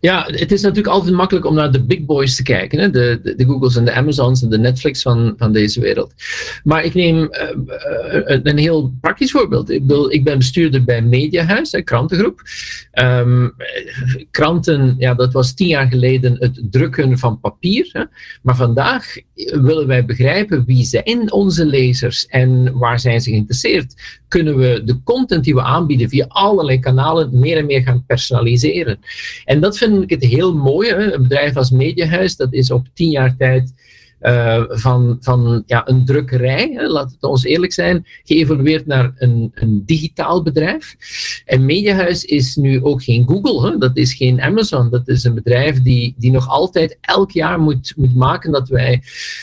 Ja, 0.00 0.24
het 0.30 0.52
is 0.52 0.62
natuurlijk 0.62 0.94
altijd 0.94 1.14
makkelijk 1.14 1.46
om 1.46 1.54
naar 1.54 1.72
de 1.72 1.84
big 1.84 2.04
boys 2.04 2.36
te 2.36 2.42
kijken. 2.42 2.78
Hè? 2.78 2.90
De, 2.90 3.34
de, 3.36 3.44
Googles 3.44 3.76
en 3.76 3.84
de 3.84 3.92
Amazons 3.92 4.42
en 4.42 4.48
de 4.48 4.58
Netflix 4.58 5.02
van, 5.02 5.34
van 5.36 5.52
deze 5.52 5.80
wereld. 5.80 6.12
Maar 6.64 6.84
ik 6.84 6.94
neem 6.94 7.16
uh, 7.16 8.38
een 8.42 8.58
heel 8.58 8.92
praktisch 9.00 9.30
voorbeeld. 9.30 9.70
Ik, 9.70 9.86
bedoel, 9.86 10.12
ik 10.12 10.24
ben 10.24 10.38
bestuurder 10.38 10.84
bij 10.84 11.02
Mediahuis, 11.02 11.72
een 11.72 11.84
krantengroep. 11.84 12.42
Um, 12.92 13.54
kranten, 14.30 14.94
ja, 14.98 15.14
dat 15.14 15.32
was 15.32 15.54
tien 15.54 15.68
jaar 15.68 15.88
geleden 15.88 16.36
het 16.38 16.60
drukken 16.70 17.18
van 17.18 17.40
papier. 17.40 17.88
Hè? 17.92 18.02
Maar 18.42 18.56
vandaag 18.56 19.16
willen 19.46 19.86
wij 19.86 20.04
begrijpen 20.04 20.64
wie 20.64 20.84
zijn 20.84 21.32
onze 21.32 21.66
lezers 21.66 22.26
en 22.26 22.78
waar 22.78 23.00
zijn 23.00 23.20
ze 23.20 23.30
geïnteresseerd. 23.30 23.94
Kunnen 24.28 24.56
we 24.56 24.82
de 24.84 25.02
content 25.02 25.44
die 25.44 25.54
we 25.54 25.62
aanbieden 25.62 26.08
via 26.08 26.24
allerlei 26.28 26.78
kanalen 26.78 27.38
meer 27.38 27.56
en 27.56 27.66
meer 27.66 27.82
gaan 27.82 28.04
personaliseren. 28.06 28.98
En 29.44 29.60
dat 29.60 29.78
vind 29.78 30.02
ik 30.02 30.10
het 30.10 30.24
heel 30.24 30.54
mooi. 30.54 30.88
Hè? 30.88 31.12
Een 31.14 31.22
bedrijf 31.22 31.56
als 31.56 31.70
Mediahuis, 31.70 32.36
dat 32.36 32.52
is 32.52 32.70
op 32.70 32.86
tien 32.94 33.10
jaar 33.10 33.36
tijd 33.36 33.72
uh, 34.22 34.62
van, 34.68 35.16
van 35.20 35.62
ja, 35.66 35.88
een 35.88 36.04
drukkerij, 36.04 36.70
hè, 36.74 36.86
laat 36.86 37.10
het 37.10 37.22
ons 37.22 37.44
eerlijk 37.44 37.72
zijn, 37.72 38.06
geëvolueerd 38.24 38.86
naar 38.86 39.12
een, 39.16 39.50
een 39.54 39.82
digitaal 39.86 40.42
bedrijf. 40.42 40.96
En 41.44 41.64
Mediahuis 41.64 42.24
is 42.24 42.56
nu 42.56 42.82
ook 42.82 43.02
geen 43.02 43.28
Google, 43.28 43.70
hè, 43.70 43.78
dat 43.78 43.96
is 43.96 44.14
geen 44.14 44.40
Amazon, 44.40 44.90
dat 44.90 45.08
is 45.08 45.24
een 45.24 45.34
bedrijf 45.34 45.82
die, 45.82 46.14
die 46.16 46.30
nog 46.30 46.48
altijd 46.48 46.98
elk 47.00 47.30
jaar 47.30 47.60
moet, 47.60 47.92
moet 47.96 48.14
maken 48.14 48.52
dat 48.52 48.68
wij 48.68 49.02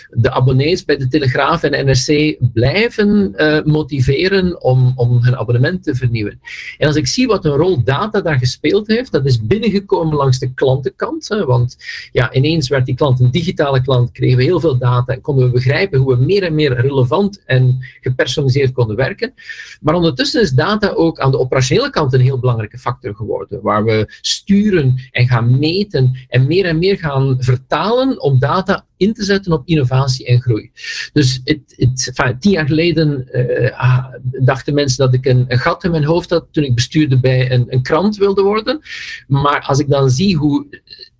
de 0.09 0.31
abonnees 0.31 0.85
bij 0.85 0.97
de 0.97 1.07
Telegraaf 1.07 1.63
en 1.63 1.85
NRC 1.85 2.38
blijven 2.53 3.33
uh, 3.35 3.63
motiveren 3.63 4.63
om, 4.63 4.93
om 4.95 5.23
hun 5.23 5.38
abonnement 5.38 5.83
te 5.83 5.95
vernieuwen. 5.95 6.39
En 6.77 6.88
als 6.88 6.95
ik 6.95 7.07
zie 7.07 7.27
wat 7.27 7.45
een 7.45 7.55
rol 7.55 7.83
data 7.83 8.21
daar 8.21 8.38
gespeeld 8.38 8.88
heeft, 8.88 9.11
dat 9.11 9.25
is 9.25 9.45
binnengekomen 9.45 10.15
langs 10.15 10.39
de 10.39 10.53
klantenkant, 10.53 11.27
hè, 11.27 11.45
want 11.45 11.77
ja, 12.11 12.33
ineens 12.33 12.67
werd 12.67 12.85
die 12.85 12.95
klant 12.95 13.19
een 13.19 13.31
digitale 13.31 13.81
klant, 13.81 14.11
kregen 14.11 14.38
we 14.38 14.43
heel 14.43 14.59
veel 14.59 14.64
data 14.73 15.13
en 15.13 15.21
konden 15.21 15.45
we 15.45 15.51
begrijpen 15.51 15.99
hoe 15.99 16.15
we 16.17 16.23
meer 16.23 16.43
en 16.43 16.56
meer 16.56 16.82
relevant 16.82 17.43
en 17.45 17.78
gepersonaliseerd 18.01 18.71
konden 18.71 18.95
werken. 18.95 19.34
Maar 19.82 19.95
ondertussen 19.95 20.41
is 20.41 20.51
data 20.51 20.89
ook 20.89 21.19
aan 21.19 21.32
de 21.32 21.39
operationele 21.39 21.89
kant 21.89 22.13
een 22.13 22.21
heel 22.21 22.39
belangrijke 22.39 22.78
factor 22.78 23.15
geworden, 23.15 23.62
waar 23.62 23.84
we 23.84 24.17
sturen 24.21 25.10
en 25.12 25.28
gaan 25.28 25.60
meten 25.60 26.25
en 26.28 26.47
meer 26.47 26.65
en 26.65 26.78
meer 26.78 26.97
gaan 26.97 27.36
vertalen 27.39 28.21
om 28.21 28.39
data 28.39 28.86
in 28.97 29.13
te 29.13 29.23
zetten 29.23 29.51
op 29.51 29.67
innovatie 29.67 30.25
en 30.25 30.41
groei. 30.41 30.71
Dus 31.13 31.41
het, 31.43 31.60
het, 31.75 32.39
tien 32.39 32.51
jaar 32.51 32.67
geleden 32.67 33.28
uh, 33.32 34.06
dachten 34.45 34.73
mensen 34.73 35.06
dat 35.06 35.13
ik 35.13 35.25
een, 35.25 35.45
een, 35.47 35.60
gat 35.60 35.84
in 35.84 35.91
mijn 35.91 36.04
hoofd 36.04 36.30
had 36.30 36.47
toen 36.51 36.63
ik 36.63 36.75
bestuurde 36.75 37.19
bij 37.19 37.51
een, 37.51 37.65
een 37.69 37.82
krant 37.82 38.17
wilde 38.17 38.41
worden. 38.41 38.80
Maar 39.28 39.62
als 39.62 39.80
ik 39.80 39.89
dan 39.89 40.10
zie 40.10 40.38
hoe 40.38 40.67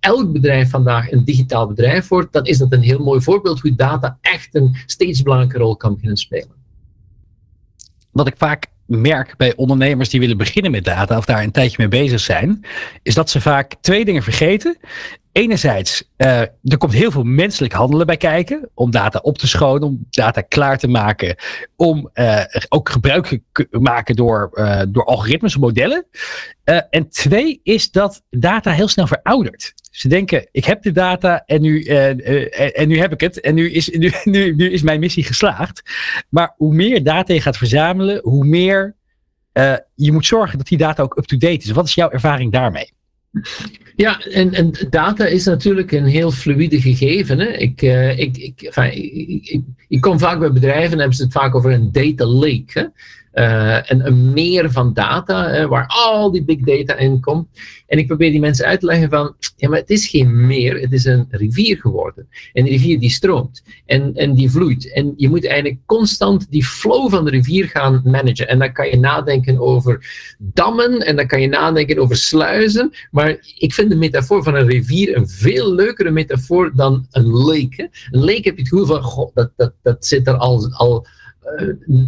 elk 0.06 0.32
bedrijf 0.32 0.70
vandaag 0.70 1.12
een 1.12 1.24
digitaal 1.24 1.66
bedrijf 1.66 2.08
wordt, 2.08 2.32
dan 2.32 2.44
is 2.44 2.58
dat 2.58 2.72
een 2.72 2.82
heel 2.82 2.98
mooi 2.98 3.20
voorbeeld 3.20 3.60
hoe 3.60 3.74
data 3.74 4.18
echt 4.20 4.54
een 4.54 4.76
steeds 4.86 5.22
belangrijke 5.22 5.58
rol 5.58 5.76
kan 5.76 5.94
beginnen 5.94 6.16
spelen. 6.16 6.54
Wat 8.10 8.26
ik 8.26 8.34
vaak 8.36 8.66
merk 8.86 9.34
bij 9.36 9.56
ondernemers 9.56 10.08
die 10.08 10.20
willen 10.20 10.36
beginnen 10.36 10.70
met 10.70 10.84
data 10.84 11.16
of 11.16 11.24
daar 11.24 11.42
een 11.42 11.50
tijdje 11.50 11.76
mee 11.78 11.88
bezig 11.88 12.20
zijn, 12.20 12.64
is 13.02 13.14
dat 13.14 13.30
ze 13.30 13.40
vaak 13.40 13.74
twee 13.80 14.04
dingen 14.04 14.22
vergeten. 14.22 14.78
Enerzijds, 15.32 16.10
uh, 16.16 16.40
er 16.40 16.78
komt 16.78 16.92
heel 16.92 17.10
veel 17.10 17.22
menselijk 17.22 17.72
handelen 17.72 18.06
bij 18.06 18.16
kijken. 18.16 18.70
Om 18.74 18.90
data 18.90 19.18
op 19.18 19.38
te 19.38 19.46
schonen, 19.46 19.88
om 19.88 20.06
data 20.10 20.40
klaar 20.40 20.78
te 20.78 20.88
maken. 20.88 21.36
Om 21.76 22.10
uh, 22.14 22.40
ook 22.68 22.88
gebruik 22.88 23.40
te 23.52 23.68
maken 23.70 24.16
door, 24.16 24.50
uh, 24.54 24.82
door 24.88 25.04
algoritmes 25.04 25.54
of 25.54 25.60
modellen. 25.60 26.06
en 26.90 27.08
twee 27.08 27.60
is 27.62 27.90
dat 27.90 28.22
data 28.30 28.70
heel 28.70 28.88
snel 28.88 29.06
veroudert. 29.06 29.74
Ze 29.96 30.08
denken, 30.08 30.48
ik 30.52 30.64
heb 30.64 30.82
de 30.82 30.92
data 30.92 31.42
en 31.46 31.60
nu, 31.60 31.82
en 31.82 32.88
nu 32.88 32.98
heb 32.98 33.12
ik 33.12 33.20
het. 33.20 33.40
En 33.40 33.54
nu 33.54 33.70
is, 33.70 33.88
nu, 34.24 34.54
nu, 34.54 34.70
is 34.70 34.82
mijn 34.82 35.00
missie 35.00 35.24
geslaagd. 35.24 35.82
Maar 36.28 36.54
hoe 36.56 36.74
meer 36.74 37.02
data 37.02 37.34
je 37.34 37.40
gaat 37.40 37.56
verzamelen, 37.56 38.20
hoe 38.22 38.44
meer 38.44 38.94
je 39.94 40.12
moet 40.12 40.26
zorgen 40.26 40.58
dat 40.58 40.66
die 40.66 40.78
data 40.78 41.02
ook 41.02 41.18
up-to-date 41.18 41.64
is. 41.64 41.70
Wat 41.70 41.86
is 41.86 41.94
jouw 41.94 42.10
ervaring 42.10 42.52
daarmee? 42.52 42.92
Ja, 43.96 44.20
en, 44.20 44.52
en 44.52 44.72
data 44.90 45.26
is 45.26 45.44
natuurlijk 45.44 45.92
een 45.92 46.06
heel 46.06 46.30
fluide 46.30 46.80
gegeven. 46.80 47.38
Hè. 47.38 47.46
Ik, 47.46 47.82
ik, 48.16 48.36
ik, 48.36 48.62
enfin, 48.62 48.92
ik, 49.42 49.60
ik, 49.88 50.00
kom 50.00 50.18
vaak 50.18 50.38
bij 50.38 50.52
bedrijven 50.52 50.92
en 50.92 50.98
hebben 50.98 51.16
ze 51.16 51.22
het 51.22 51.32
vaak 51.32 51.54
over 51.54 51.72
een 51.72 51.92
data 51.92 52.26
lake. 52.26 52.64
Hè. 52.66 52.84
Uh, 53.38 53.78
een, 53.82 54.06
een, 54.06 54.32
meer 54.32 54.70
van 54.70 54.92
data, 54.92 55.66
waar 55.68 55.86
al 55.86 56.30
die 56.30 56.44
big 56.44 56.58
data 56.60 56.96
in 56.96 57.20
komt. 57.20 57.48
En 57.86 57.98
ik 57.98 58.06
probeer 58.06 58.30
die 58.30 58.40
mensen 58.40 58.66
uit 58.66 58.80
te 58.80 58.86
leggen 58.86 59.10
van, 59.10 59.34
ja, 59.56 59.68
maar 59.68 59.78
het 59.78 59.90
is 59.90 60.06
geen 60.08 60.46
meer, 60.46 60.80
het 60.80 60.92
is 60.92 61.04
een 61.04 61.26
rivier 61.30 61.76
geworden. 61.76 62.28
En 62.52 62.64
die 62.64 62.72
rivier 62.72 63.00
die 63.00 63.10
stroomt 63.10 63.62
en, 63.86 64.14
en 64.14 64.34
die 64.34 64.50
vloeit. 64.50 64.92
En 64.92 65.12
je 65.16 65.28
moet 65.28 65.46
eigenlijk 65.46 65.80
constant 65.86 66.50
die 66.50 66.64
flow 66.64 67.10
van 67.10 67.24
de 67.24 67.30
rivier 67.30 67.68
gaan 67.68 68.02
managen. 68.04 68.48
En 68.48 68.58
dan 68.58 68.72
kan 68.72 68.88
je 68.88 68.98
nadenken 68.98 69.60
over 69.60 70.06
dammen 70.38 70.98
en 70.98 71.16
dan 71.16 71.26
kan 71.26 71.40
je 71.40 71.48
nadenken 71.48 71.98
over 71.98 72.16
sluizen. 72.16 72.90
Maar 73.10 73.38
ik 73.58 73.74
vind 73.74 73.90
de 73.90 73.96
metafoor 73.96 74.42
van 74.42 74.54
een 74.54 74.68
rivier 74.68 75.16
een 75.16 75.28
veel 75.28 75.74
leukere 75.74 76.10
metafoor 76.10 76.72
dan 76.74 77.06
een 77.10 77.26
lake. 77.26 77.90
Een 78.10 78.20
lake 78.20 78.42
heb 78.42 78.56
je 78.56 78.62
het 78.62 78.68
gevoel 78.68 78.86
van, 78.86 79.30
dat, 79.34 79.50
dat, 79.56 79.72
dat 79.82 80.06
zit 80.06 80.26
er 80.26 80.36
al, 80.36 80.72
al 80.72 81.06
eh, 81.06 81.10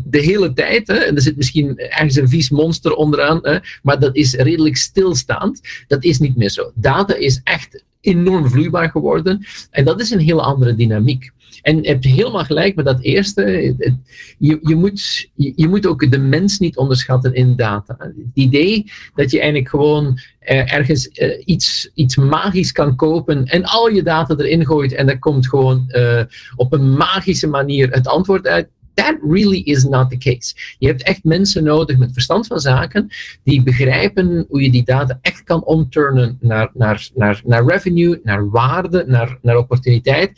de 0.05 0.18
hele 0.18 0.53
tijd. 0.53 0.87
Hè, 0.87 0.94
en 0.94 1.14
er 1.14 1.22
zit 1.22 1.37
misschien 1.37 1.79
ergens 1.79 2.16
een 2.16 2.29
vies 2.29 2.51
monster 2.51 2.94
onderaan, 2.94 3.38
hè, 3.42 3.59
maar 3.83 4.01
dat 4.01 4.16
is 4.16 4.35
redelijk 4.35 4.77
stilstaand. 4.77 5.61
Dat 5.87 6.05
is 6.05 6.18
niet 6.18 6.37
meer 6.37 6.51
zo. 6.51 6.70
Data 6.74 7.14
is 7.14 7.40
echt 7.44 7.85
enorm 8.01 8.48
vloeibaar 8.48 8.90
geworden 8.90 9.46
en 9.70 9.85
dat 9.85 10.01
is 10.01 10.11
een 10.11 10.20
hele 10.20 10.42
andere 10.42 10.74
dynamiek. 10.74 11.31
En 11.62 11.83
je 11.83 11.88
hebt 11.88 12.05
helemaal 12.05 12.44
gelijk 12.44 12.74
met 12.74 12.85
dat 12.85 13.01
eerste. 13.01 13.74
Je, 14.38 14.59
je, 14.62 14.74
moet, 14.74 15.31
je, 15.35 15.68
moet 15.68 15.87
ook 15.87 16.11
de 16.11 16.18
mens 16.18 16.59
niet 16.59 16.77
onderschatten 16.77 17.35
in 17.35 17.57
data. 17.57 17.96
Het 17.98 18.14
idee 18.35 18.90
dat 19.14 19.31
je 19.31 19.38
eigenlijk 19.38 19.70
gewoon 19.70 20.18
eh, 20.38 20.72
ergens 20.72 21.09
eh, 21.09 21.42
iets, 21.44 21.90
iets 21.94 22.16
magisch 22.16 22.72
kan 22.72 22.96
kopen 22.96 23.44
en 23.44 23.64
al 23.64 23.88
je 23.88 24.03
data 24.03 24.35
erin 24.37 24.66
gooit 24.66 24.92
en 24.92 25.09
er 25.09 25.18
komt 25.18 25.48
gewoon 25.48 25.92
op 26.57 26.72
een 26.72 26.92
magische 26.92 27.48
manier 27.48 27.90
het 27.90 28.07
antwoord 28.07 28.46
uit 28.46 28.68
that 28.98 29.16
really 29.22 29.62
is 29.62 29.84
not 29.84 30.11
the 30.11 30.16
case. 30.16 30.54
Je 30.78 30.87
hebt 30.87 31.02
echt 31.02 31.24
mensen 31.24 31.64
nodig 31.64 31.98
met 31.98 32.12
verstand 32.12 32.46
van 32.46 32.61
zaken 32.61 33.08
die 33.42 33.62
begrijpen 33.62 34.46
hoe 34.48 34.62
je 34.62 34.70
die 34.70 34.84
data 34.84 35.18
echt 35.20 35.42
kan 35.44 35.64
omturnen 35.64 36.38
naar, 36.40 36.70
naar, 36.74 37.08
naar, 37.14 37.42
naar 37.44 37.64
revenue, 37.64 38.20
naar 38.22 38.50
waarde, 38.50 39.04
naar, 39.06 39.38
naar 39.42 39.56
opportuniteit. 39.56 40.30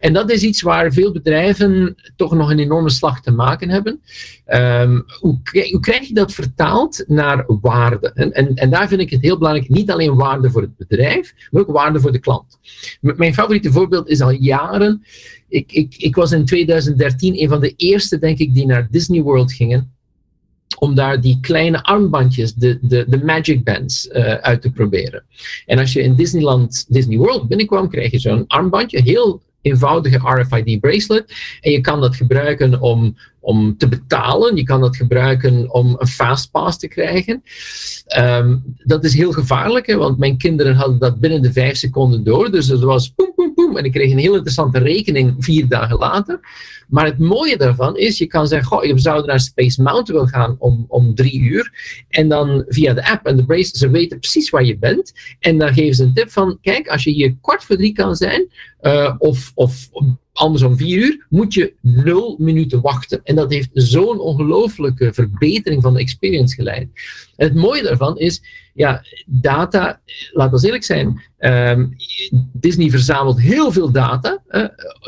En 0.00 0.12
dat 0.12 0.30
is 0.30 0.42
iets 0.42 0.62
waar 0.62 0.92
veel 0.92 1.12
bedrijven 1.12 1.96
toch 2.16 2.34
nog 2.34 2.50
een 2.50 2.58
enorme 2.58 2.90
slag 2.90 3.20
te 3.22 3.30
maken 3.30 3.68
hebben. 3.68 4.00
Um, 4.46 5.04
hoe, 5.18 5.38
hoe, 5.70 5.80
krijg 5.80 6.08
je 6.08 6.14
dat 6.14 6.32
vertaald 6.32 7.04
naar 7.06 7.44
waarde? 7.46 8.12
En, 8.14 8.32
en, 8.32 8.54
en 8.54 8.70
daar 8.70 8.88
vind 8.88 9.00
ik 9.00 9.10
het 9.10 9.22
heel 9.22 9.38
belangrijk, 9.38 9.68
niet 9.68 9.90
alleen 9.90 10.14
waarde 10.14 10.50
voor 10.50 10.62
het 10.62 10.76
bedrijf, 10.76 11.34
maar 11.50 11.62
ook 11.62 11.70
waarde 11.70 12.00
voor 12.00 12.12
de 12.12 12.18
klant. 12.18 12.58
Mijn 13.00 13.34
favoriete 13.34 13.72
voorbeeld 13.72 14.08
is 14.08 14.20
al 14.20 14.30
jaren 14.30 15.02
ik, 15.50 15.72
ik, 15.72 15.94
ik 15.96 16.14
was 16.14 16.32
in 16.32 16.44
2013 16.44 17.42
een 17.42 17.48
van 17.48 17.60
de 17.60 17.72
eerste, 17.76 18.18
denk 18.18 18.38
ik, 18.38 18.54
die 18.54 18.66
naar 18.66 18.88
Disney 18.90 19.22
World 19.22 19.52
gingen. 19.52 19.92
Om 20.78 20.94
daar 20.94 21.20
die 21.20 21.38
kleine 21.40 21.82
armbandjes, 21.82 22.54
de, 22.54 22.78
de, 22.82 23.04
de 23.08 23.24
Magic 23.24 23.64
Bands, 23.64 24.08
uh, 24.12 24.34
uit 24.34 24.62
te 24.62 24.70
proberen. 24.70 25.24
En 25.66 25.78
als 25.78 25.92
je 25.92 26.02
in 26.02 26.14
Disneyland, 26.14 26.86
Disney 26.88 27.18
World 27.18 27.48
binnenkwam, 27.48 27.88
kreeg 27.88 28.10
je 28.10 28.18
zo'n 28.18 28.46
armbandje, 28.46 29.02
heel 29.02 29.42
eenvoudige 29.62 30.18
RFID 30.22 30.80
bracelet. 30.80 31.34
En 31.60 31.70
je 31.70 31.80
kan 31.80 32.00
dat 32.00 32.16
gebruiken 32.16 32.80
om, 32.80 33.16
om 33.40 33.76
te 33.76 33.88
betalen. 33.88 34.56
Je 34.56 34.62
kan 34.62 34.80
dat 34.80 34.96
gebruiken 34.96 35.72
om 35.72 35.96
een 35.98 36.06
fastpass 36.06 36.78
te 36.78 36.88
krijgen. 36.88 37.42
Um, 38.18 38.62
dat 38.76 39.04
is 39.04 39.14
heel 39.14 39.32
gevaarlijk, 39.32 39.86
hè, 39.86 39.96
want 39.96 40.18
mijn 40.18 40.38
kinderen 40.38 40.74
hadden 40.74 40.98
dat 40.98 41.20
binnen 41.20 41.42
de 41.42 41.52
vijf 41.52 41.76
seconden 41.76 42.24
door. 42.24 42.50
Dus 42.50 42.68
het 42.68 42.80
was 42.80 43.08
poem, 43.08 43.32
poem, 43.34 43.54
En 43.76 43.84
ik 43.84 43.92
kreeg 43.92 44.10
een 44.10 44.18
heel 44.18 44.34
interessante 44.34 44.78
rekening 44.78 45.34
vier 45.38 45.68
dagen 45.68 45.98
later. 45.98 46.40
Maar 46.88 47.04
het 47.04 47.18
mooie 47.18 47.56
daarvan 47.56 47.96
is, 47.96 48.18
je 48.18 48.26
kan 48.26 48.46
zeggen, 48.46 48.68
goh, 48.68 48.84
je 48.84 48.98
zou 48.98 49.26
naar 49.26 49.40
Space 49.40 49.82
Mountain 49.82 50.20
wil 50.20 50.30
gaan 50.30 50.56
om, 50.58 50.84
om 50.88 51.14
drie 51.14 51.40
uur. 51.40 51.72
En 52.08 52.28
dan 52.28 52.64
via 52.68 52.94
de 52.94 53.10
app 53.10 53.26
en 53.26 53.36
de 53.36 53.44
brace, 53.44 53.78
ze 53.78 53.90
weten 53.90 54.18
precies 54.18 54.50
waar 54.50 54.64
je 54.64 54.78
bent. 54.78 55.12
En 55.38 55.58
dan 55.58 55.74
geven 55.74 55.94
ze 55.94 56.02
een 56.02 56.14
tip 56.14 56.30
van, 56.30 56.58
kijk, 56.60 56.88
als 56.88 57.04
je 57.04 57.10
hier 57.10 57.36
kwart 57.40 57.64
voor 57.64 57.76
drie 57.76 57.92
kan 57.92 58.16
zijn, 58.16 58.48
uh, 58.82 59.14
of, 59.18 59.52
of 59.54 59.88
anders 60.40 60.62
om 60.62 60.76
vier 60.76 60.98
uur, 60.98 61.26
moet 61.28 61.54
je 61.54 61.74
nul 61.80 62.36
minuten 62.38 62.80
wachten. 62.80 63.20
En 63.24 63.34
dat 63.34 63.52
heeft 63.52 63.68
zo'n 63.72 64.18
ongelooflijke 64.18 65.12
verbetering 65.12 65.82
van 65.82 65.94
de 65.94 66.00
experience 66.00 66.54
geleid. 66.54 66.88
Het 67.36 67.54
mooie 67.54 67.82
daarvan 67.82 68.18
is, 68.18 68.42
ja, 68.74 69.04
data, 69.26 70.00
laten 70.32 70.58
we 70.58 70.64
eerlijk 70.64 70.84
zijn, 70.84 71.22
um, 71.38 71.96
Disney 72.52 72.90
verzamelt 72.90 73.40
heel 73.40 73.72
veel 73.72 73.90
data 73.90 74.42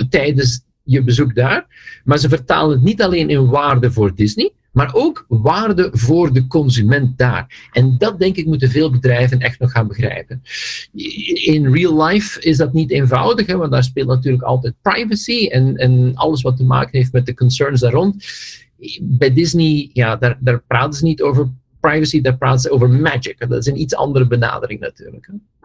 tijdens 0.09 0.61
je 0.83 1.03
bezoek 1.03 1.35
daar, 1.35 1.67
maar 2.05 2.19
ze 2.19 2.29
vertalen 2.29 2.77
het 2.77 2.85
niet 2.85 3.03
alleen 3.03 3.31
in 3.31 3.47
waarde 3.47 3.93
voor 3.93 4.15
Disney, 4.15 4.53
maar 4.73 4.95
ook 4.95 5.25
waarde 5.29 5.89
voor 5.93 6.33
de 6.33 6.47
consument 6.47 7.19
daar. 7.19 7.69
En 7.73 7.99
dat 7.99 8.19
denk 8.19 8.37
ik 8.37 8.47
moeten 8.47 8.71
veel 8.71 8.91
bedrijven 8.91 9.39
echt 9.39 9.59
nog 9.59 9.71
gaan 9.71 9.89
begrijpen. 9.89 10.43
In 11.35 11.73
real 11.73 12.05
life 12.05 12.41
is 12.41 12.57
dat 12.57 12.73
niet 12.73 12.91
eenvoudig, 12.91 13.47
hè, 13.47 13.57
want 13.57 13.73
daar 13.73 13.85
speelt 13.85 14.09
natuurlijk 14.09 14.43
altijd 14.43 14.75
privacy 14.83 15.47
en, 15.47 15.77
en 15.77 16.11
alles 16.15 16.43
wat 16.43 16.57
te 16.57 16.65
maken 16.65 16.99
heeft 16.99 17.13
met 17.13 17.27
de 17.27 17.35
concerns 17.35 17.81
daar 17.81 17.93
rond. 17.93 18.27
Bij 19.01 19.33
Disney, 19.33 19.91
ja, 19.93 20.17
daar, 20.17 20.39
daar 20.41 20.63
praten 20.63 20.99
ze 20.99 21.05
niet 21.05 21.23
over 21.23 21.51
privacy, 21.81 22.21
daar 22.21 22.37
praten 22.37 22.61
ze 22.61 22.71
over 22.71 22.91
magic. 22.91 23.39
Dat 23.39 23.59
is 23.59 23.67
een 23.67 23.81
iets 23.81 23.95
andere 23.95 24.27
benadering 24.27 24.81
natuurlijk. 24.81 25.27
Hè. 25.27 25.62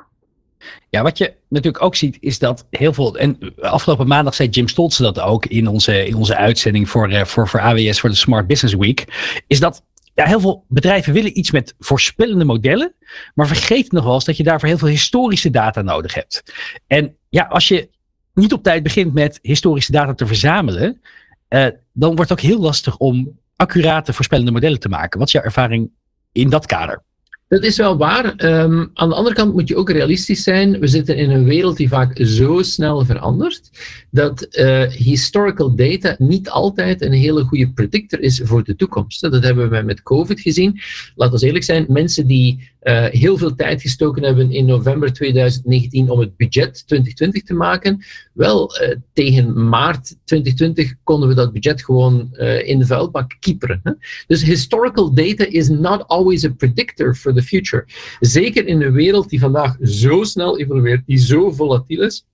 Ja, 0.89 1.01
wat 1.01 1.17
je 1.17 1.33
natuurlijk 1.49 1.83
ook 1.83 1.95
ziet 1.95 2.17
is 2.19 2.39
dat 2.39 2.65
heel 2.69 2.93
veel. 2.93 3.17
En 3.17 3.37
afgelopen 3.59 4.07
maandag 4.07 4.35
zei 4.35 4.49
Jim 4.49 4.67
Stoltze 4.67 5.01
dat 5.01 5.19
ook 5.19 5.45
in 5.45 5.67
onze, 5.67 6.05
in 6.05 6.15
onze 6.15 6.35
uitzending 6.35 6.89
voor, 6.89 7.09
eh, 7.09 7.25
voor, 7.25 7.47
voor 7.47 7.59
AWS, 7.59 7.99
voor 7.99 8.09
de 8.09 8.15
Smart 8.15 8.47
Business 8.47 8.75
Week. 8.75 9.05
Is 9.47 9.59
dat 9.59 9.83
ja, 10.13 10.25
heel 10.25 10.39
veel 10.39 10.65
bedrijven 10.67 11.13
willen 11.13 11.37
iets 11.37 11.51
met 11.51 11.75
voorspellende 11.79 12.45
modellen, 12.45 12.93
maar 13.33 13.47
vergeten 13.47 13.95
nog 13.95 14.03
wel 14.03 14.13
eens 14.13 14.25
dat 14.25 14.37
je 14.37 14.43
daarvoor 14.43 14.67
heel 14.67 14.77
veel 14.77 14.87
historische 14.87 15.49
data 15.49 15.81
nodig 15.81 16.13
hebt. 16.13 16.43
En 16.87 17.15
ja, 17.29 17.43
als 17.43 17.67
je 17.67 17.89
niet 18.33 18.53
op 18.53 18.63
tijd 18.63 18.83
begint 18.83 19.13
met 19.13 19.39
historische 19.41 19.91
data 19.91 20.13
te 20.13 20.27
verzamelen, 20.27 21.01
uh, 21.49 21.67
dan 21.93 22.15
wordt 22.15 22.29
het 22.29 22.31
ook 22.31 22.45
heel 22.45 22.59
lastig 22.59 22.97
om 22.97 23.39
accurate 23.55 24.13
voorspellende 24.13 24.51
modellen 24.51 24.79
te 24.79 24.89
maken. 24.89 25.19
Wat 25.19 25.27
is 25.27 25.33
jouw 25.33 25.43
ervaring 25.43 25.89
in 26.31 26.49
dat 26.49 26.65
kader? 26.65 27.03
Dat 27.47 27.63
is 27.63 27.77
wel 27.77 27.97
waar. 27.97 28.25
Um, 28.25 28.89
aan 28.93 29.09
de 29.09 29.15
andere 29.15 29.35
kant 29.35 29.53
moet 29.53 29.67
je 29.67 29.75
ook 29.75 29.89
realistisch 29.89 30.43
zijn. 30.43 30.79
We 30.79 30.87
zitten 30.87 31.17
in 31.17 31.29
een 31.29 31.43
wereld 31.43 31.77
die 31.77 31.87
vaak 31.87 32.19
zo 32.21 32.61
snel 32.61 33.05
verandert, 33.05 33.69
dat 34.11 34.47
uh, 34.51 34.83
historical 34.83 35.75
data 35.75 36.15
niet 36.17 36.49
altijd 36.49 37.01
een 37.01 37.11
hele 37.11 37.43
goede 37.43 37.71
predictor 37.71 38.19
is 38.19 38.41
voor 38.43 38.63
de 38.63 38.75
toekomst. 38.75 39.21
Dat 39.21 39.43
hebben 39.43 39.69
we 39.69 39.81
met 39.81 40.03
COVID 40.03 40.39
gezien. 40.39 40.79
Laten 41.15 41.39
we 41.39 41.45
eerlijk 41.45 41.63
zijn, 41.63 41.85
mensen 41.87 42.27
die 42.27 42.71
uh, 42.87 43.05
heel 43.05 43.37
veel 43.37 43.55
tijd 43.55 43.81
gestoken 43.81 44.23
hebben 44.23 44.51
in 44.51 44.65
november 44.65 45.13
2019 45.13 46.09
om 46.09 46.19
het 46.19 46.37
budget 46.37 46.87
2020 46.87 47.43
te 47.43 47.53
maken, 47.53 48.03
wel, 48.33 48.81
uh, 48.81 48.95
tegen 49.13 49.69
maart 49.69 50.15
2020 50.23 50.93
konden 51.03 51.29
we 51.29 51.35
dat 51.35 51.53
budget 51.53 51.83
gewoon 51.83 52.35
in 52.63 52.79
de 52.79 52.85
vuilbak 52.85 53.37
kieperen. 53.39 53.79
Hè? 53.83 53.91
Dus 54.27 54.43
historical 54.43 55.13
data 55.13 55.45
is 55.45 55.69
not 55.69 56.07
always 56.07 56.45
a 56.45 56.49
predictor 56.49 57.15
for 57.15 57.33
the 57.33 57.41
future. 57.41 57.85
Zeker 58.19 58.67
in 58.67 58.81
een 58.81 58.91
wereld 58.91 59.29
die 59.29 59.39
vandaag 59.39 59.75
zo 59.81 60.23
snel 60.23 60.59
evolueert, 60.59 61.05
die 61.05 61.17
zo 61.17 61.51
volatiel 61.51 62.01
is. 62.01 62.25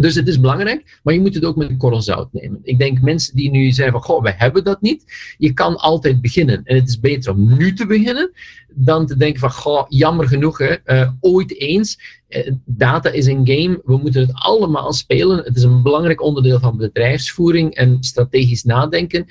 Dus 0.00 0.14
het 0.14 0.28
is 0.28 0.40
belangrijk, 0.40 1.00
maar 1.02 1.14
je 1.14 1.20
moet 1.20 1.34
het 1.34 1.44
ook 1.44 1.56
met 1.56 1.68
een 1.68 1.76
korrel 1.76 2.02
zout 2.02 2.32
nemen. 2.32 2.60
Ik 2.62 2.78
denk 2.78 3.00
mensen 3.00 3.36
die 3.36 3.50
nu 3.50 3.70
zeggen 3.70 3.92
van, 3.92 4.02
goh, 4.02 4.22
we 4.22 4.32
hebben 4.36 4.64
dat 4.64 4.80
niet. 4.80 5.34
Je 5.38 5.52
kan 5.52 5.76
altijd 5.76 6.20
beginnen. 6.20 6.60
En 6.64 6.76
het 6.76 6.88
is 6.88 7.00
beter 7.00 7.32
om 7.32 7.56
nu 7.56 7.72
te 7.72 7.86
beginnen, 7.86 8.30
dan 8.68 9.06
te 9.06 9.16
denken 9.16 9.40
van, 9.40 9.52
goh, 9.52 9.84
jammer 9.88 10.28
genoeg, 10.28 10.58
hè, 10.58 10.74
uh, 10.86 11.10
ooit 11.20 11.60
eens. 11.60 12.20
Uh, 12.28 12.52
data 12.64 13.10
is 13.10 13.26
een 13.26 13.46
game, 13.46 13.80
we 13.84 13.96
moeten 13.96 14.20
het 14.20 14.30
allemaal 14.34 14.92
spelen. 14.92 15.44
Het 15.44 15.56
is 15.56 15.62
een 15.62 15.82
belangrijk 15.82 16.22
onderdeel 16.22 16.60
van 16.60 16.76
bedrijfsvoering 16.76 17.74
en 17.74 17.96
strategisch 18.00 18.62
nadenken. 18.62 19.26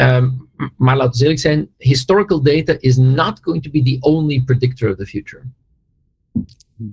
Um, 0.00 0.48
maar 0.76 0.96
laten 0.96 1.12
we 1.12 1.22
eerlijk 1.22 1.40
zijn, 1.40 1.68
historical 1.78 2.42
data 2.42 2.76
is 2.78 2.96
not 2.96 3.38
going 3.42 3.62
to 3.62 3.70
be 3.70 3.82
the 3.82 3.96
only 4.00 4.42
predictor 4.44 4.90
of 4.90 4.96
the 4.96 5.06
future. 5.06 5.42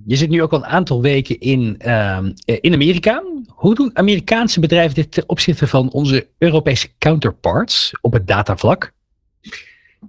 Je 0.06 0.16
zit 0.16 0.30
nu 0.30 0.42
ook 0.42 0.52
al 0.52 0.58
een 0.58 0.66
aantal 0.66 1.02
weken 1.02 1.40
in, 1.40 1.80
uh, 1.86 2.18
in 2.44 2.72
Amerika. 2.72 3.22
Hoe 3.46 3.74
doen 3.74 3.90
Amerikaanse 3.96 4.60
bedrijven 4.60 4.94
dit 4.94 5.12
ten 5.12 5.28
opzichte 5.28 5.66
van 5.66 5.90
onze 5.90 6.28
Europese 6.38 6.88
counterparts 6.98 7.92
op 8.00 8.12
het 8.12 8.26
datavlak? 8.26 8.92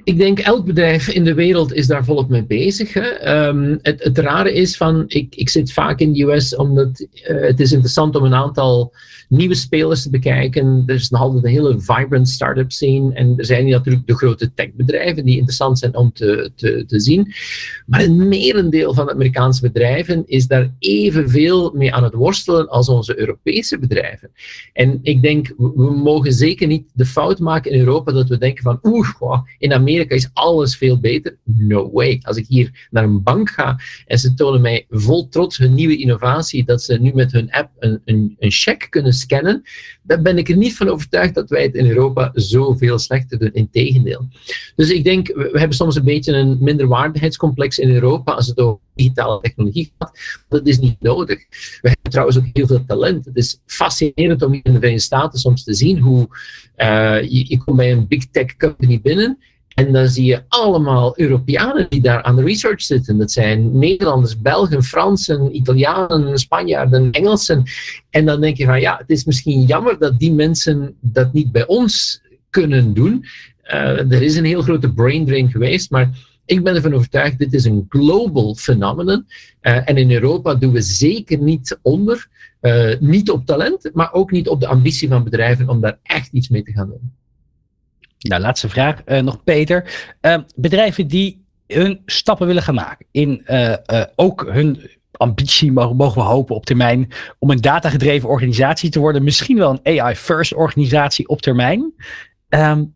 ik 0.03 0.17
denk 0.17 0.39
elk 0.39 0.65
bedrijf 0.65 1.07
in 1.07 1.23
de 1.23 1.33
wereld 1.33 1.73
is 1.73 1.87
daar 1.87 2.05
volop 2.05 2.29
mee 2.29 2.45
bezig. 2.45 2.93
Hè. 2.93 3.01
Ehm, 3.01 3.77
het, 3.81 4.03
het 4.03 4.17
rare 4.17 4.53
is 4.53 4.77
van, 4.77 5.03
ik, 5.07 5.35
ik 5.35 5.49
zit 5.49 5.73
vaak 5.73 5.99
in 5.99 6.13
de 6.13 6.23
US 6.23 6.55
omdat 6.55 6.99
uh, 6.99 7.41
het 7.41 7.59
is 7.59 7.71
interessant 7.71 8.15
om 8.15 8.23
een 8.23 8.33
aantal 8.33 8.93
nieuwe 9.29 9.55
spelers 9.55 10.03
te 10.03 10.09
bekijken. 10.09 10.83
Er 10.85 10.95
is 10.95 11.09
nog 11.09 11.21
altijd 11.21 11.43
een 11.43 11.49
hele 11.49 11.79
vibrant 11.79 12.29
start-up 12.29 12.71
scene. 12.71 13.13
En 13.13 13.33
er 13.37 13.45
zijn 13.45 13.69
natuurlijk 13.69 14.07
de 14.07 14.15
grote 14.15 14.53
techbedrijven 14.53 15.25
die 15.25 15.35
interessant 15.35 15.79
zijn 15.79 15.95
om 15.95 16.13
te, 16.13 16.51
te, 16.55 16.83
te 16.87 16.99
zien. 16.99 17.33
Maar 17.85 18.03
een 18.03 18.27
merendeel 18.27 18.93
van 18.93 19.05
de 19.05 19.11
Amerikaanse 19.11 19.61
bedrijven 19.61 20.23
is 20.25 20.47
daar 20.47 20.73
evenveel 20.79 21.71
mee 21.73 21.93
aan 21.93 22.03
het 22.03 22.13
worstelen 22.13 22.69
als 22.69 22.89
onze 22.89 23.19
Europese 23.19 23.79
bedrijven. 23.79 24.31
En 24.73 24.99
ik 25.01 25.21
denk, 25.21 25.53
we 25.57 26.01
mogen 26.03 26.33
zeker 26.33 26.67
niet 26.67 26.89
de 26.93 27.05
fout 27.05 27.39
maken 27.39 27.71
in 27.71 27.79
Europa 27.79 28.11
dat 28.11 28.27
we 28.27 28.37
denken 28.37 28.63
van, 28.63 28.79
oeh, 28.83 29.43
in 29.57 29.73
Amerika 29.73 30.15
is 30.15 30.29
alles 30.33 30.77
veel 30.77 30.99
beter. 30.99 31.37
No 31.43 31.91
way. 31.91 32.19
Als 32.21 32.37
ik 32.37 32.45
hier 32.47 32.87
naar 32.91 33.03
een 33.03 33.23
bank 33.23 33.49
ga 33.49 33.79
en 34.05 34.19
ze 34.19 34.33
tonen 34.33 34.61
mij 34.61 34.85
vol 34.89 35.27
trots 35.27 35.57
hun 35.57 35.73
nieuwe 35.73 35.97
innovatie, 35.97 36.65
dat 36.65 36.81
ze 36.81 36.99
nu 37.01 37.13
met 37.13 37.31
hun 37.31 37.51
app 37.51 37.69
een, 37.79 38.01
een, 38.05 38.35
een 38.39 38.51
check 38.51 38.87
kunnen 38.89 39.13
scannen, 39.15 39.63
dan 40.01 40.23
ben 40.23 40.37
ik 40.37 40.49
er 40.49 40.57
niet 40.57 40.75
van 40.75 40.89
overtuigd 40.89 41.33
dat 41.33 41.49
wij 41.49 41.63
het 41.63 41.75
in 41.75 41.87
Europa 41.87 42.31
zoveel 42.33 42.99
slechter 42.99 43.39
doen. 43.39 43.53
Integendeel. 43.53 44.27
Dus 44.75 44.89
ik 44.89 45.03
denk, 45.03 45.27
we 45.27 45.59
hebben 45.59 45.77
soms 45.77 45.95
een 45.95 46.03
beetje 46.03 46.33
een 46.33 46.57
minderwaardigheidscomplex 46.59 47.79
in 47.79 47.89
Europa 47.89 48.31
als 48.31 48.47
het 48.47 48.59
over 48.59 48.79
digitale 48.95 49.41
technologie 49.41 49.93
gaat. 49.97 50.19
Dat 50.49 50.67
is 50.67 50.79
niet 50.79 51.01
nodig. 51.01 51.37
We 51.81 51.89
hebben 51.89 52.11
trouwens 52.11 52.37
ook 52.37 52.45
heel 52.53 52.67
veel 52.67 52.85
talent. 52.85 53.25
Het 53.25 53.35
is 53.35 53.61
fascinerend 53.65 54.41
om 54.41 54.53
in 54.53 54.61
de 54.63 54.71
Verenigde 54.71 54.99
Staten 54.99 55.39
soms 55.39 55.63
te 55.63 55.73
zien 55.73 55.99
hoe 55.99 56.27
uh, 56.77 57.21
je, 57.21 57.45
je 57.47 57.57
komt 57.57 57.77
bij 57.77 57.91
een 57.91 58.07
big 58.07 58.25
tech 58.31 58.57
company 58.57 59.01
binnen 59.01 59.37
en 59.75 59.91
dan 59.91 60.07
zie 60.07 60.25
je 60.25 60.43
allemaal 60.47 61.19
Europeanen 61.19 61.85
die 61.89 62.01
daar 62.01 62.23
aan 62.23 62.35
de 62.35 62.43
research 62.43 62.81
zitten. 62.81 63.17
Dat 63.17 63.31
zijn 63.31 63.77
Nederlanders, 63.79 64.41
Belgen, 64.41 64.83
Fransen, 64.83 65.55
Italianen, 65.55 66.37
Spanjaarden, 66.37 67.11
Engelsen. 67.11 67.63
En 68.09 68.25
dan 68.25 68.41
denk 68.41 68.57
je 68.57 68.65
van 68.65 68.79
ja, 68.79 68.97
het 68.97 69.09
is 69.09 69.25
misschien 69.25 69.61
jammer 69.61 69.99
dat 69.99 70.19
die 70.19 70.33
mensen 70.33 70.95
dat 70.99 71.33
niet 71.33 71.51
bij 71.51 71.67
ons 71.67 72.21
kunnen 72.49 72.93
doen. 72.93 73.25
Uh, 73.65 74.11
er 74.11 74.21
is 74.21 74.35
een 74.35 74.45
heel 74.45 74.61
grote 74.61 74.93
brain 74.93 75.25
drain 75.25 75.51
geweest, 75.51 75.91
maar 75.91 76.09
ik 76.45 76.63
ben 76.63 76.75
ervan 76.75 76.93
overtuigd, 76.93 77.37
dit 77.39 77.53
is 77.53 77.65
een 77.65 77.85
global 77.89 78.55
phenomenon. 78.55 79.25
Uh, 79.61 79.89
en 79.89 79.97
in 79.97 80.11
Europa 80.11 80.55
doen 80.55 80.71
we 80.71 80.81
zeker 80.81 81.37
niet 81.37 81.79
onder. 81.81 82.27
Uh, 82.61 82.95
niet 82.99 83.29
op 83.29 83.45
talent, 83.45 83.89
maar 83.93 84.13
ook 84.13 84.31
niet 84.31 84.47
op 84.47 84.59
de 84.59 84.67
ambitie 84.67 85.07
van 85.07 85.23
bedrijven 85.23 85.69
om 85.69 85.81
daar 85.81 85.99
echt 86.03 86.29
iets 86.31 86.49
mee 86.49 86.63
te 86.63 86.71
gaan 86.71 86.87
doen. 86.87 87.11
Nou, 88.19 88.41
laatste 88.41 88.69
vraag 88.69 89.01
uh, 89.05 89.19
nog, 89.19 89.43
Peter. 89.43 90.07
Uh, 90.21 90.37
bedrijven 90.55 91.07
die 91.07 91.45
hun 91.67 92.01
stappen 92.05 92.47
willen 92.47 92.63
gaan 92.63 92.75
maken 92.75 93.05
in 93.11 93.45
uh, 93.47 93.75
ook 94.15 94.45
hun 94.51 94.89
ambitie, 95.11 95.71
mogen, 95.71 96.13
we 96.13 96.21
hopen 96.21 96.55
op 96.55 96.65
termijn, 96.65 97.11
om 97.39 97.49
een 97.49 97.61
datagedreven 97.61 98.29
organisatie 98.29 98.89
te 98.89 98.99
worden. 98.99 99.23
Misschien 99.23 99.57
wel 99.57 99.79
een 99.81 99.99
AI-first 100.01 100.53
organisatie 100.53 101.27
op 101.27 101.41
termijn. 101.41 101.93
Um, 102.49 102.95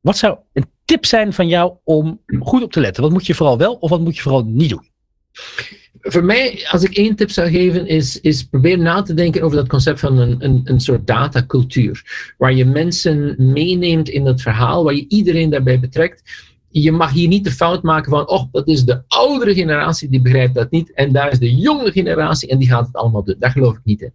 wat 0.00 0.16
zou 0.16 0.38
een 0.52 0.70
tip 0.84 1.06
zijn 1.06 1.32
van 1.32 1.48
jou 1.48 1.72
om 1.84 2.20
goed 2.40 2.62
op 2.62 2.72
te 2.72 2.80
letten? 2.80 3.02
Wat 3.02 3.12
moet 3.12 3.26
je 3.26 3.34
vooral 3.34 3.58
wel 3.58 3.74
of 3.74 3.90
wat 3.90 4.00
moet 4.00 4.16
je 4.16 4.22
vooral 4.22 4.44
niet 4.44 4.70
doen? 4.70 4.88
Voor 6.00 6.24
mij, 6.24 6.66
als 6.70 6.82
ik 6.82 6.96
één 6.96 7.16
tip 7.16 7.30
zou 7.30 7.50
geven, 7.50 7.86
is, 7.86 8.20
is 8.20 8.42
probeer 8.44 8.78
na 8.78 9.02
te 9.02 9.14
denken 9.14 9.42
over 9.42 9.56
dat 9.56 9.68
concept 9.68 10.00
van 10.00 10.18
een, 10.18 10.36
een, 10.38 10.60
een 10.64 10.80
soort 10.80 11.06
datacultuur. 11.06 12.02
Waar 12.38 12.54
je 12.54 12.64
mensen 12.64 13.34
meeneemt 13.38 14.08
in 14.08 14.24
dat 14.24 14.40
verhaal, 14.40 14.84
waar 14.84 14.94
je 14.94 15.08
iedereen 15.08 15.50
daarbij 15.50 15.80
betrekt 15.80 16.22
je 16.70 16.92
mag 16.92 17.12
hier 17.12 17.28
niet 17.28 17.44
de 17.44 17.50
fout 17.50 17.82
maken 17.82 18.10
van, 18.10 18.28
oh, 18.28 18.44
dat 18.52 18.68
is 18.68 18.84
de 18.84 19.02
oudere 19.08 19.54
generatie, 19.54 20.08
die 20.08 20.20
begrijpt 20.20 20.54
dat 20.54 20.70
niet. 20.70 20.92
En 20.92 21.12
daar 21.12 21.32
is 21.32 21.38
de 21.38 21.54
jonge 21.54 21.92
generatie 21.92 22.48
en 22.48 22.58
die 22.58 22.68
gaat 22.68 22.86
het 22.86 22.96
allemaal 22.96 23.24
doen. 23.24 23.36
Daar 23.38 23.50
geloof 23.50 23.74
ik 23.74 23.84
niet 23.84 24.00
in. 24.00 24.12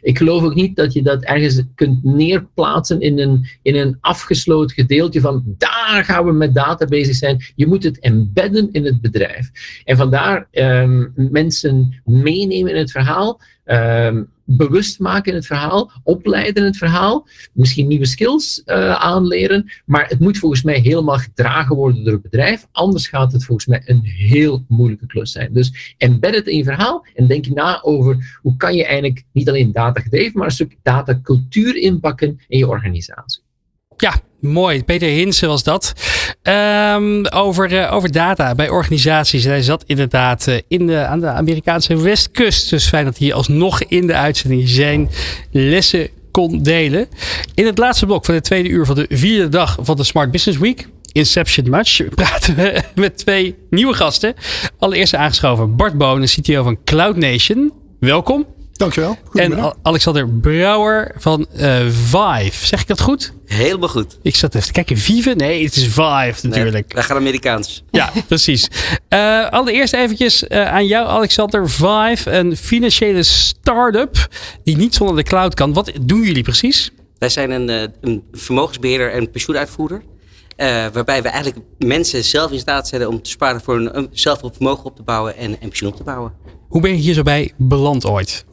Ik 0.00 0.18
geloof 0.18 0.42
ook 0.42 0.54
niet 0.54 0.76
dat 0.76 0.92
je 0.92 1.02
dat 1.02 1.22
ergens 1.22 1.62
kunt 1.74 2.04
neerplaatsen 2.04 3.00
in 3.00 3.18
een, 3.18 3.46
in 3.62 3.76
een 3.76 3.96
afgesloten 4.00 4.76
gedeelte 4.76 5.20
van, 5.20 5.44
daar 5.58 6.04
gaan 6.04 6.24
we 6.24 6.32
met 6.32 6.54
data 6.54 6.84
bezig 6.86 7.14
zijn. 7.14 7.44
Je 7.54 7.66
moet 7.66 7.84
het 7.84 7.98
embedden 7.98 8.68
in 8.72 8.84
het 8.84 9.00
bedrijf. 9.00 9.50
En 9.84 9.96
vandaar 9.96 10.48
um, 10.52 11.12
mensen 11.14 12.02
meenemen 12.04 12.70
in 12.70 12.78
het 12.78 12.90
verhaal. 12.90 13.40
Um, 13.64 14.34
bewust 14.46 14.98
maken 14.98 15.30
in 15.30 15.38
het 15.38 15.46
verhaal, 15.46 15.92
opleiden 16.02 16.62
in 16.62 16.68
het 16.68 16.76
verhaal, 16.76 17.28
misschien 17.52 17.86
nieuwe 17.86 18.06
skills 18.06 18.62
uh, 18.66 18.92
aanleren, 18.92 19.72
maar 19.84 20.08
het 20.08 20.20
moet 20.20 20.38
volgens 20.38 20.62
mij 20.62 20.78
helemaal 20.78 21.18
gedragen 21.18 21.76
worden 21.76 22.04
door 22.04 22.12
het 22.12 22.22
bedrijf, 22.22 22.66
anders 22.72 23.08
gaat 23.08 23.32
het 23.32 23.44
volgens 23.44 23.66
mij 23.66 23.82
een 23.84 24.04
heel 24.04 24.64
moeilijke 24.68 25.06
klus 25.06 25.32
zijn. 25.32 25.52
Dus 25.52 25.94
embed 25.98 26.34
het 26.34 26.46
in 26.46 26.56
je 26.56 26.64
verhaal 26.64 27.06
en 27.14 27.26
denk 27.26 27.46
na 27.46 27.82
over 27.82 28.38
hoe 28.42 28.56
kan 28.56 28.74
je 28.74 28.84
eigenlijk 28.84 29.24
niet 29.32 29.48
alleen 29.48 29.72
data 29.72 30.00
gedreven, 30.00 30.38
maar 30.38 30.46
een 30.46 30.52
stuk 30.52 30.76
datacultuur 30.82 31.76
inpakken 31.76 32.40
in 32.48 32.58
je 32.58 32.68
organisatie. 32.68 33.42
Ja, 33.96 34.20
mooi. 34.46 34.84
Peter 34.84 35.08
Hinsen 35.08 35.48
was 35.48 35.62
dat. 35.62 35.92
Um, 36.42 37.26
over, 37.26 37.72
uh, 37.72 37.92
over 37.92 38.12
data 38.12 38.54
bij 38.54 38.68
organisaties. 38.68 39.44
Hij 39.44 39.62
zat 39.62 39.84
inderdaad 39.86 40.46
uh, 40.46 40.54
in 40.68 40.86
de, 40.86 41.04
aan 41.04 41.20
de 41.20 41.26
Amerikaanse 41.26 41.96
westkust. 41.96 42.70
Dus 42.70 42.88
fijn 42.88 43.04
dat 43.04 43.18
hij 43.18 43.34
alsnog 43.34 43.82
in 43.82 44.06
de 44.06 44.14
uitzending 44.14 44.68
zijn 44.68 45.10
lessen 45.50 46.08
kon 46.30 46.62
delen. 46.62 47.08
In 47.54 47.66
het 47.66 47.78
laatste 47.78 48.06
blok 48.06 48.24
van 48.24 48.34
de 48.34 48.40
tweede 48.40 48.68
uur 48.68 48.86
van 48.86 48.94
de 48.94 49.06
vierde 49.08 49.48
dag 49.48 49.78
van 49.80 49.96
de 49.96 50.04
Smart 50.04 50.30
Business 50.30 50.58
Week. 50.58 50.88
Inception 51.12 51.70
Much 51.70 52.00
praten 52.14 52.56
we 52.56 52.82
met 52.94 53.18
twee 53.18 53.54
nieuwe 53.70 53.94
gasten. 53.94 54.34
Allereerst 54.78 55.14
aangeschoven 55.14 55.76
Bart 55.76 55.98
Bonen, 55.98 56.28
CTO 56.28 56.62
van 56.62 56.78
Cloud 56.84 57.16
Nation. 57.16 57.72
Welkom. 58.00 58.55
Dankjewel. 58.76 59.18
En 59.32 59.74
Alexander 59.82 60.28
Brouwer 60.28 61.14
van 61.18 61.46
uh, 61.56 61.76
Vive. 61.88 62.66
Zeg 62.66 62.80
ik 62.80 62.86
dat 62.86 63.00
goed? 63.00 63.32
Helemaal 63.46 63.88
goed. 63.88 64.18
Ik 64.22 64.36
zat 64.36 64.54
even 64.54 64.66
te 64.66 64.72
kijken. 64.72 64.96
Vive? 64.96 65.34
Nee, 65.34 65.64
het 65.64 65.76
is 65.76 65.84
Vive 65.84 66.46
natuurlijk. 66.46 66.72
Nee, 66.72 66.94
wij 66.94 67.02
gaan 67.02 67.16
Amerikaans. 67.16 67.84
Ja, 67.90 68.12
precies. 68.26 68.68
Uh, 69.08 69.50
allereerst 69.50 69.92
eventjes 69.92 70.42
uh, 70.42 70.72
aan 70.72 70.86
jou 70.86 71.08
Alexander. 71.08 71.70
Vive, 71.70 72.30
een 72.30 72.56
financiële 72.56 73.22
start-up 73.22 74.28
die 74.64 74.76
niet 74.76 74.94
zonder 74.94 75.16
de 75.16 75.22
cloud 75.22 75.54
kan. 75.54 75.72
Wat 75.72 75.92
doen 76.00 76.22
jullie 76.22 76.42
precies? 76.42 76.90
Wij 77.18 77.28
zijn 77.28 77.50
een, 77.50 77.92
een 78.00 78.22
vermogensbeheerder 78.32 79.12
en 79.12 79.30
pensioenuitvoerder. 79.30 80.02
waarbij 80.92 81.22
we 81.22 81.28
eigenlijk 81.28 81.66
mensen 81.78 82.24
zelf 82.24 82.52
in 82.52 82.58
staat 82.58 82.88
zetten 82.88 83.08
om 83.08 83.22
te 83.22 83.30
sparen 83.30 83.60
voor 83.60 83.76
een, 83.76 84.08
zelf 84.12 84.42
op 84.42 84.54
vermogen 84.54 84.84
op 84.84 84.96
te 84.96 85.02
bouwen 85.02 85.36
en, 85.36 85.60
en 85.60 85.68
pensioen 85.68 85.90
op 85.90 85.96
te 85.96 86.04
bouwen. 86.04 86.32
Hoe 86.68 86.80
ben 86.80 86.90
je 86.90 86.96
hier 86.96 87.14
zo 87.14 87.22
bij 87.22 87.52
beland 87.56 88.06
ooit? 88.06 88.44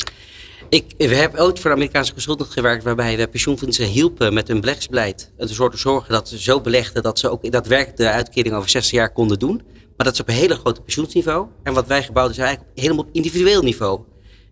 Ik, 0.74 0.94
hebben 0.98 1.42
ooit 1.42 1.60
voor 1.60 1.70
de 1.70 1.76
Amerikaanse 1.76 2.14
consultant 2.14 2.50
gewerkt 2.50 2.84
waarbij 2.84 3.18
we 3.18 3.28
pensioenfondsen 3.28 3.86
hielpen 3.86 4.34
met 4.34 4.48
hun 4.48 4.60
beleggingsbeleid. 4.60 5.32
En 5.38 5.48
te 5.48 5.78
zorgen 5.78 6.12
dat 6.12 6.30
ze 6.30 6.42
zo 6.42 6.62
belegden 6.62 7.04
dat 7.04 7.20
ze 7.20 7.30
ook 7.30 7.52
daadwerkelijk 7.52 7.98
de 7.98 8.10
uitkering 8.10 8.56
over 8.56 8.70
60 8.70 8.92
jaar 8.92 9.12
konden 9.12 9.40
doen. 9.40 9.62
Maar 9.98 10.06
dat 10.06 10.14
is 10.14 10.20
op 10.20 10.28
een 10.28 10.34
hele 10.34 10.56
grote 10.56 10.82
pensioensniveau. 10.82 11.48
En 11.64 11.74
wat 11.74 11.88
wij 11.88 12.04
gebouwd 12.04 12.30
is 12.30 12.38
eigenlijk 12.38 12.70
helemaal 12.76 13.04
op 13.04 13.10
individueel 13.12 13.62
niveau. 13.62 14.02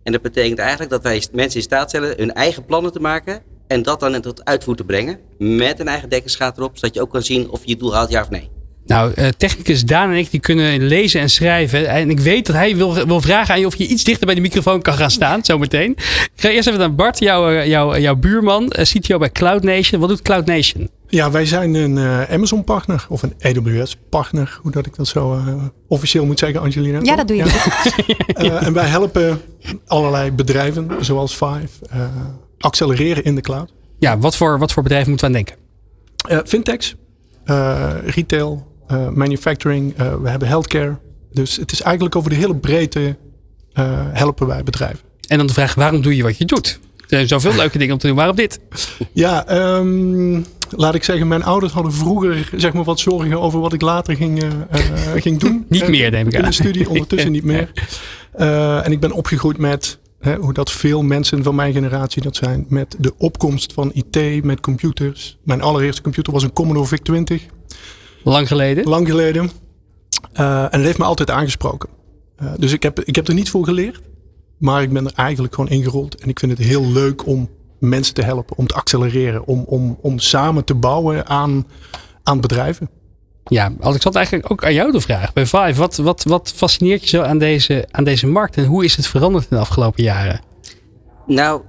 En 0.02 0.12
dat 0.12 0.22
betekent 0.22 0.58
eigenlijk 0.58 0.90
dat 0.90 1.02
wij 1.02 1.22
mensen 1.32 1.58
in 1.58 1.66
staat 1.66 1.88
stellen 1.88 2.14
hun 2.16 2.32
eigen 2.32 2.64
plannen 2.64 2.92
te 2.92 3.00
maken. 3.00 3.42
En 3.66 3.82
dat 3.82 4.00
dan 4.00 4.20
tot 4.20 4.44
uitvoer 4.44 4.76
te 4.76 4.84
brengen. 4.84 5.18
Met 5.38 5.80
een 5.80 5.88
eigen 5.88 6.08
dekkingsgraad 6.08 6.56
erop. 6.56 6.76
Zodat 6.76 6.94
je 6.94 7.00
ook 7.00 7.10
kan 7.10 7.22
zien 7.22 7.50
of 7.50 7.60
je 7.62 7.68
je 7.68 7.76
doel 7.76 7.94
haalt 7.94 8.10
ja 8.10 8.20
of 8.22 8.30
nee. 8.30 8.50
Nou, 8.86 9.12
uh, 9.16 9.28
technicus 9.28 9.84
Daan 9.84 10.10
en 10.10 10.16
ik 10.16 10.30
die 10.30 10.40
kunnen 10.40 10.82
lezen 10.82 11.20
en 11.20 11.30
schrijven. 11.30 11.88
En 11.88 12.10
ik 12.10 12.20
weet 12.20 12.46
dat 12.46 12.56
hij 12.56 12.76
wil, 12.76 13.06
wil 13.06 13.20
vragen 13.20 13.54
aan 13.54 13.60
je 13.60 13.66
of 13.66 13.76
je 13.76 13.86
iets 13.86 14.04
dichter 14.04 14.26
bij 14.26 14.34
de 14.34 14.40
microfoon 14.40 14.82
kan 14.82 14.94
gaan 14.94 15.10
staan, 15.10 15.44
zometeen. 15.44 15.90
Ik 15.90 16.30
ga 16.36 16.48
eerst 16.48 16.68
even 16.68 16.80
naar 16.80 16.94
Bart, 16.94 17.18
jouw, 17.18 17.64
jouw, 17.64 17.96
jouw 17.98 18.16
buurman, 18.16 18.68
CTO 18.68 19.18
bij 19.18 19.30
Cloud 19.30 19.62
Nation. 19.62 20.00
Wat 20.00 20.08
doet 20.08 20.22
Cloud 20.22 20.46
Nation? 20.46 20.90
Ja, 21.08 21.30
wij 21.30 21.46
zijn 21.46 21.74
een 21.74 21.96
uh, 21.96 22.22
Amazon-partner 22.22 23.06
of 23.08 23.22
een 23.22 23.34
AWS-partner, 23.40 24.58
hoe 24.62 24.70
dat 24.70 24.86
ik 24.86 24.96
dat 24.96 25.08
zo 25.08 25.40
officieel 25.88 26.26
moet 26.26 26.38
zeggen, 26.38 26.60
Angelina. 26.60 26.98
Ja, 27.02 27.16
dat 27.16 27.28
doe 27.28 27.36
je. 27.36 27.44
Ja. 28.42 28.62
en 28.62 28.72
wij 28.72 28.86
helpen 28.86 29.40
allerlei 29.86 30.30
bedrijven, 30.30 30.88
zoals 31.00 31.32
Five, 31.32 31.68
accelereren 32.58 33.24
in 33.24 33.34
de 33.34 33.40
cloud. 33.40 33.72
Ja, 33.98 34.18
wat 34.18 34.36
voor, 34.36 34.58
wat 34.58 34.72
voor 34.72 34.82
bedrijven 34.82 35.10
moeten 35.10 35.30
we 35.30 35.36
aan 35.36 35.44
denken? 35.44 35.60
fintechs, 36.48 36.94
retail, 38.04 38.71
uh, 38.92 39.08
manufacturing, 39.08 40.00
uh, 40.00 40.14
we 40.22 40.28
hebben 40.28 40.48
healthcare. 40.48 40.98
Dus 41.32 41.56
het 41.56 41.72
is 41.72 41.82
eigenlijk 41.82 42.16
over 42.16 42.30
de 42.30 42.36
hele 42.36 42.56
breedte 42.56 43.16
uh, 43.74 43.84
helpen 44.12 44.46
wij 44.46 44.62
bedrijven. 44.62 44.98
En 45.28 45.38
dan 45.38 45.46
de 45.46 45.52
vraag, 45.52 45.74
waarom 45.74 46.02
doe 46.02 46.16
je 46.16 46.22
wat 46.22 46.38
je 46.38 46.44
doet? 46.44 46.80
Er 47.00 47.06
zijn 47.08 47.28
zoveel 47.28 47.54
leuke 47.54 47.78
dingen 47.78 47.92
om 47.92 47.98
te 47.98 48.06
doen. 48.06 48.16
Waarom 48.16 48.36
dit? 48.36 48.60
Ja, 49.12 49.56
um, 49.76 50.46
laat 50.70 50.94
ik 50.94 51.04
zeggen, 51.04 51.28
mijn 51.28 51.42
ouders 51.42 51.72
hadden 51.72 51.92
vroeger 51.92 52.50
zeg 52.56 52.72
maar, 52.72 52.84
wat 52.84 53.00
zorgen 53.00 53.40
over 53.40 53.60
wat 53.60 53.72
ik 53.72 53.80
later 53.80 54.16
ging, 54.16 54.44
ging 55.16 55.38
doen. 55.38 55.64
niet 55.68 55.88
meer, 55.88 56.10
denk 56.10 56.26
ik. 56.26 56.32
In 56.32 56.44
de 56.44 56.52
studie, 56.52 56.88
ondertussen 56.88 57.32
niet 57.38 57.44
meer. 57.44 57.72
en 58.82 58.92
ik 58.92 59.00
ben 59.00 59.12
opgegroeid 59.12 59.58
met 59.58 59.98
Hè, 60.22 60.36
hoe 60.36 60.52
dat 60.52 60.70
veel 60.70 61.02
mensen 61.02 61.42
van 61.42 61.54
mijn 61.54 61.72
generatie 61.72 62.22
dat 62.22 62.36
zijn. 62.36 62.66
Met 62.68 62.96
de 62.98 63.12
opkomst 63.18 63.72
van 63.72 63.90
IT, 63.94 64.44
met 64.44 64.60
computers. 64.60 65.38
Mijn 65.42 65.62
allereerste 65.62 66.02
computer 66.02 66.32
was 66.32 66.42
een 66.42 66.52
Commodore 66.52 66.86
VIC-20. 66.86 67.42
Lang 68.24 68.48
geleden? 68.48 68.88
Lang 68.88 69.08
geleden. 69.08 69.50
Uh, 70.40 70.62
en 70.62 70.70
het 70.70 70.82
heeft 70.82 70.98
me 70.98 71.04
altijd 71.04 71.30
aangesproken. 71.30 71.88
Uh, 72.42 72.52
dus 72.56 72.72
ik 72.72 72.82
heb, 72.82 73.00
ik 73.00 73.14
heb 73.14 73.28
er 73.28 73.34
niet 73.34 73.50
voor 73.50 73.64
geleerd. 73.64 74.00
Maar 74.58 74.82
ik 74.82 74.92
ben 74.92 75.06
er 75.06 75.12
eigenlijk 75.14 75.54
gewoon 75.54 75.70
ingerold. 75.70 76.14
En 76.14 76.28
ik 76.28 76.38
vind 76.38 76.58
het 76.58 76.66
heel 76.66 76.86
leuk 76.86 77.26
om 77.26 77.50
mensen 77.78 78.14
te 78.14 78.22
helpen. 78.22 78.56
Om 78.56 78.66
te 78.66 78.74
accelereren. 78.74 79.46
Om, 79.46 79.64
om, 79.66 79.98
om 80.00 80.18
samen 80.18 80.64
te 80.64 80.74
bouwen 80.74 81.26
aan, 81.26 81.66
aan 82.22 82.40
bedrijven. 82.40 82.90
Ja, 83.44 83.72
Alex, 83.80 84.04
had 84.04 84.14
eigenlijk 84.14 84.50
ook 84.50 84.64
aan 84.64 84.74
jou 84.74 84.92
de 84.92 85.00
vraag. 85.00 85.32
Bij 85.32 85.46
Vive, 85.46 85.74
wat, 85.74 85.96
wat, 85.96 86.22
wat 86.22 86.52
fascineert 86.56 87.02
je 87.02 87.08
zo 87.08 87.22
aan 87.22 87.38
deze, 87.38 87.88
aan 87.90 88.04
deze 88.04 88.26
markt? 88.26 88.56
En 88.56 88.64
hoe 88.64 88.84
is 88.84 88.96
het 88.96 89.06
veranderd 89.06 89.44
in 89.50 89.56
de 89.56 89.62
afgelopen 89.62 90.02
jaren? 90.02 90.40
Nou, 91.26 91.62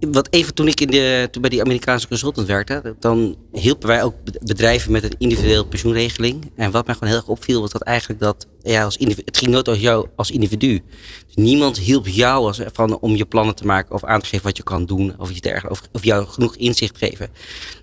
wat 0.00 0.28
even 0.30 0.54
toen 0.54 0.68
ik 0.68 0.80
in 0.80 0.90
de, 0.90 1.28
toen 1.30 1.40
bij 1.40 1.50
die 1.50 1.60
Amerikaanse 1.60 2.08
consultant 2.08 2.46
werkte, 2.46 2.96
dan 2.98 3.36
hielpen 3.52 3.88
wij 3.88 4.02
ook 4.02 4.14
bedrijven 4.44 4.92
met 4.92 5.04
een 5.04 5.14
individueel 5.18 5.66
pensioenregeling. 5.66 6.50
En 6.54 6.70
wat 6.70 6.86
mij 6.86 6.94
gewoon 6.94 7.08
heel 7.08 7.18
erg 7.18 7.28
opviel, 7.28 7.60
was 7.60 7.70
dat 7.70 7.82
eigenlijk 7.82 8.20
dat, 8.20 8.46
ja, 8.62 8.84
als 8.84 8.96
het 8.98 9.36
ging 9.36 9.50
nooit 9.50 9.68
over 9.68 9.82
jou 9.82 10.06
als 10.16 10.30
individu. 10.30 10.82
Dus 11.26 11.34
niemand 11.34 11.78
hielp 11.78 12.06
jou 12.06 12.46
als, 12.46 12.60
van, 12.72 12.98
om 12.98 13.16
je 13.16 13.24
plannen 13.24 13.54
te 13.54 13.66
maken 13.66 13.94
of 13.94 14.04
aan 14.04 14.20
te 14.20 14.26
geven 14.26 14.44
wat 14.44 14.56
je 14.56 14.62
kan 14.62 14.86
doen, 14.86 15.14
of, 15.18 15.32
je 15.32 15.40
dergelijke, 15.40 15.70
of, 15.70 15.88
of 15.92 16.04
jou 16.04 16.26
genoeg 16.26 16.56
inzicht 16.56 16.98
geven. 16.98 17.28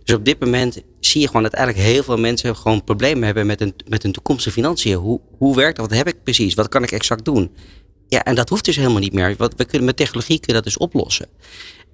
Dus 0.03 0.15
op 0.15 0.25
dit 0.25 0.39
moment 0.39 0.81
zie 0.99 1.21
je 1.21 1.27
gewoon 1.27 1.43
dat 1.43 1.53
eigenlijk 1.53 1.87
heel 1.87 2.03
veel 2.03 2.17
mensen 2.17 2.55
gewoon 2.55 2.83
problemen 2.83 3.23
hebben 3.23 3.45
met 3.45 3.59
hun, 3.59 3.73
met 3.87 4.03
hun 4.03 4.11
toekomstige 4.11 4.55
financiën. 4.55 4.95
Hoe, 4.95 5.19
hoe 5.37 5.55
werkt 5.55 5.77
dat? 5.77 5.89
Wat 5.89 5.97
heb 5.97 6.07
ik 6.07 6.23
precies? 6.23 6.53
Wat 6.53 6.69
kan 6.69 6.83
ik 6.83 6.91
exact 6.91 7.25
doen? 7.25 7.51
Ja, 8.07 8.23
en 8.23 8.35
dat 8.35 8.49
hoeft 8.49 8.65
dus 8.65 8.75
helemaal 8.75 8.99
niet 8.99 9.13
meer. 9.13 9.35
Wat, 9.37 9.53
we 9.57 9.65
kunnen 9.65 9.85
met 9.85 9.97
technologie 9.97 10.39
kunnen 10.39 10.63
dat 10.63 10.73
dus 10.73 10.77
oplossen. 10.77 11.27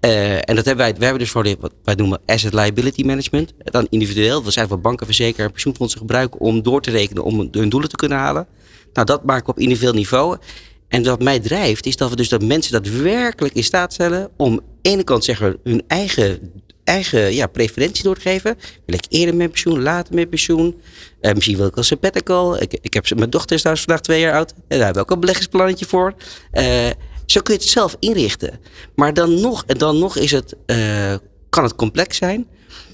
Uh, 0.01 0.35
en 0.35 0.55
dat 0.55 0.65
hebben 0.65 0.77
wij, 0.85 0.95
we 0.95 1.03
hebben 1.03 1.21
dus 1.21 1.31
voor 1.31 1.43
dit, 1.43 1.57
wat 1.59 1.73
wij 1.83 1.95
noemen 1.95 2.19
asset 2.25 2.53
liability 2.53 3.03
management. 3.03 3.53
Dan 3.63 3.87
individueel, 3.89 4.41
dat 4.41 4.53
zijn 4.53 4.67
wat 4.67 4.81
banken, 4.81 5.05
verzekeren 5.05 5.45
en 5.45 5.51
pensioenfondsen 5.51 5.99
gebruiken 5.99 6.39
om 6.39 6.61
door 6.61 6.81
te 6.81 6.91
rekenen 6.91 7.23
om 7.23 7.49
hun 7.51 7.69
doelen 7.69 7.89
te 7.89 7.95
kunnen 7.95 8.17
halen. 8.17 8.47
Nou, 8.93 9.05
dat 9.05 9.23
maken 9.23 9.45
we 9.45 9.51
op 9.51 9.59
individueel 9.59 9.93
niveau. 9.93 10.37
En 10.87 11.03
wat 11.03 11.23
mij 11.23 11.39
drijft, 11.39 11.85
is 11.85 11.97
dat 11.97 12.09
we 12.09 12.15
dus 12.15 12.29
dat 12.29 12.43
mensen 12.43 12.71
daadwerkelijk 12.71 13.55
in 13.55 13.63
staat 13.63 13.93
stellen 13.93 14.29
om 14.37 14.51
aan 14.51 14.59
de 14.81 14.89
ene 14.89 15.03
kant 15.03 15.23
zeggen 15.23 15.57
hun 15.63 15.83
eigen, 15.87 16.51
eigen 16.83 17.33
ja, 17.33 17.47
preferentie 17.47 18.03
door 18.03 18.15
te 18.15 18.21
geven. 18.21 18.57
Wil 18.85 18.95
ik 18.95 19.05
eerder 19.09 19.35
met 19.35 19.49
pensioen, 19.49 19.81
later 19.81 20.15
met 20.15 20.29
pensioen? 20.29 20.81
Uh, 21.21 21.33
misschien 21.33 21.57
wil 21.57 21.67
ik 21.67 21.75
een 21.75 21.83
sabbatical. 21.83 22.61
Ik, 22.61 22.77
ik 22.81 22.93
heb, 22.93 23.15
mijn 23.15 23.29
dochter 23.29 23.55
is 23.55 23.61
trouwens 23.61 23.85
vandaag 23.85 24.05
twee 24.05 24.19
jaar 24.19 24.33
oud. 24.33 24.51
En 24.51 24.63
daar 24.67 24.77
hebben 24.77 24.93
we 24.93 24.99
ook 24.99 25.11
een 25.11 25.19
beleggingsplannetje 25.19 25.85
voor. 25.85 26.13
Uh, 26.53 26.89
zo 27.31 27.41
kun 27.41 27.53
je 27.53 27.59
het 27.59 27.69
zelf 27.69 27.95
inrichten. 27.99 28.59
Maar 28.95 29.13
dan 29.13 29.41
nog, 29.41 29.63
en 29.67 29.77
dan 29.77 29.99
nog 29.99 30.17
is 30.17 30.31
het, 30.31 30.55
uh, 30.65 31.13
kan 31.49 31.63
het 31.63 31.75
complex 31.75 32.17
zijn. 32.17 32.47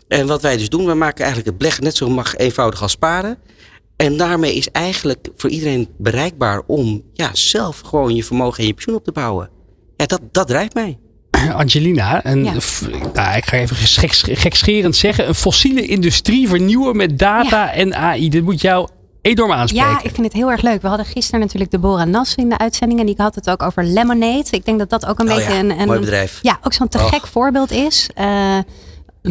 En 0.07 0.27
wat 0.27 0.41
wij 0.41 0.57
dus 0.57 0.69
doen, 0.69 0.86
we 0.86 0.93
maken 0.93 1.17
eigenlijk 1.19 1.47
het 1.47 1.57
beleggen 1.57 1.83
net 1.83 1.95
zo 1.95 2.09
mag 2.09 2.36
eenvoudig 2.36 2.81
als 2.81 2.91
sparen. 2.91 3.38
En 3.95 4.17
daarmee 4.17 4.55
is 4.55 4.71
eigenlijk 4.71 5.27
voor 5.36 5.49
iedereen 5.49 5.88
bereikbaar 5.97 6.61
om 6.67 7.03
ja, 7.13 7.29
zelf 7.33 7.79
gewoon 7.79 8.15
je 8.15 8.23
vermogen 8.23 8.59
en 8.59 8.65
je 8.65 8.73
pensioen 8.73 8.95
op 8.95 9.03
te 9.03 9.11
bouwen. 9.11 9.49
Ja, 9.97 10.05
dat, 10.05 10.21
dat 10.31 10.47
drijft 10.47 10.73
mij. 10.73 10.97
Angelina, 11.53 12.23
en 12.23 12.43
ja. 12.43 12.53
nou, 13.13 13.38
ik 13.38 13.45
ga 13.45 13.57
even 13.57 13.75
gekscherend 14.36 14.95
zeggen, 14.95 15.27
een 15.27 15.36
fossiele 15.36 15.86
industrie 15.86 16.47
vernieuwen 16.47 16.97
met 16.97 17.19
data 17.19 17.73
en 17.73 17.95
AI. 17.95 18.29
Dit 18.29 18.43
moet 18.43 18.61
jou 18.61 18.89
enorm 19.26 19.51
aanspreken. 19.51 19.89
Ja, 19.89 19.97
ik 20.03 20.11
vind 20.13 20.23
het 20.26 20.34
heel 20.34 20.51
erg 20.51 20.61
leuk. 20.61 20.82
We 20.82 20.88
hadden 20.88 21.05
gisteren 21.05 21.39
natuurlijk 21.39 21.71
Deborah 21.71 22.07
Nas 22.07 22.36
in 22.36 22.49
de 22.49 22.57
uitzending. 22.57 22.99
En 22.99 23.05
die 23.05 23.15
had 23.17 23.36
het 23.36 23.49
ook 23.49 23.61
over 23.61 23.84
Lemonade. 23.84 24.45
Ik 24.51 24.65
denk 24.65 24.80
dat 24.80 24.89
dat 24.89 25.05
ook 25.05 25.19
een 25.19 25.30
oh 25.30 25.36
beetje 25.36 25.53
ja, 25.53 25.59
een, 25.59 25.80
een... 25.80 25.88
Mooi 25.88 25.99
bedrijf. 25.99 26.39
Ja, 26.41 26.59
ook 26.63 26.73
zo'n 26.73 26.88
te 26.88 26.99
gek 26.99 27.28
voorbeeld 27.28 27.71
is. 27.71 28.09
Uh, 28.19 28.57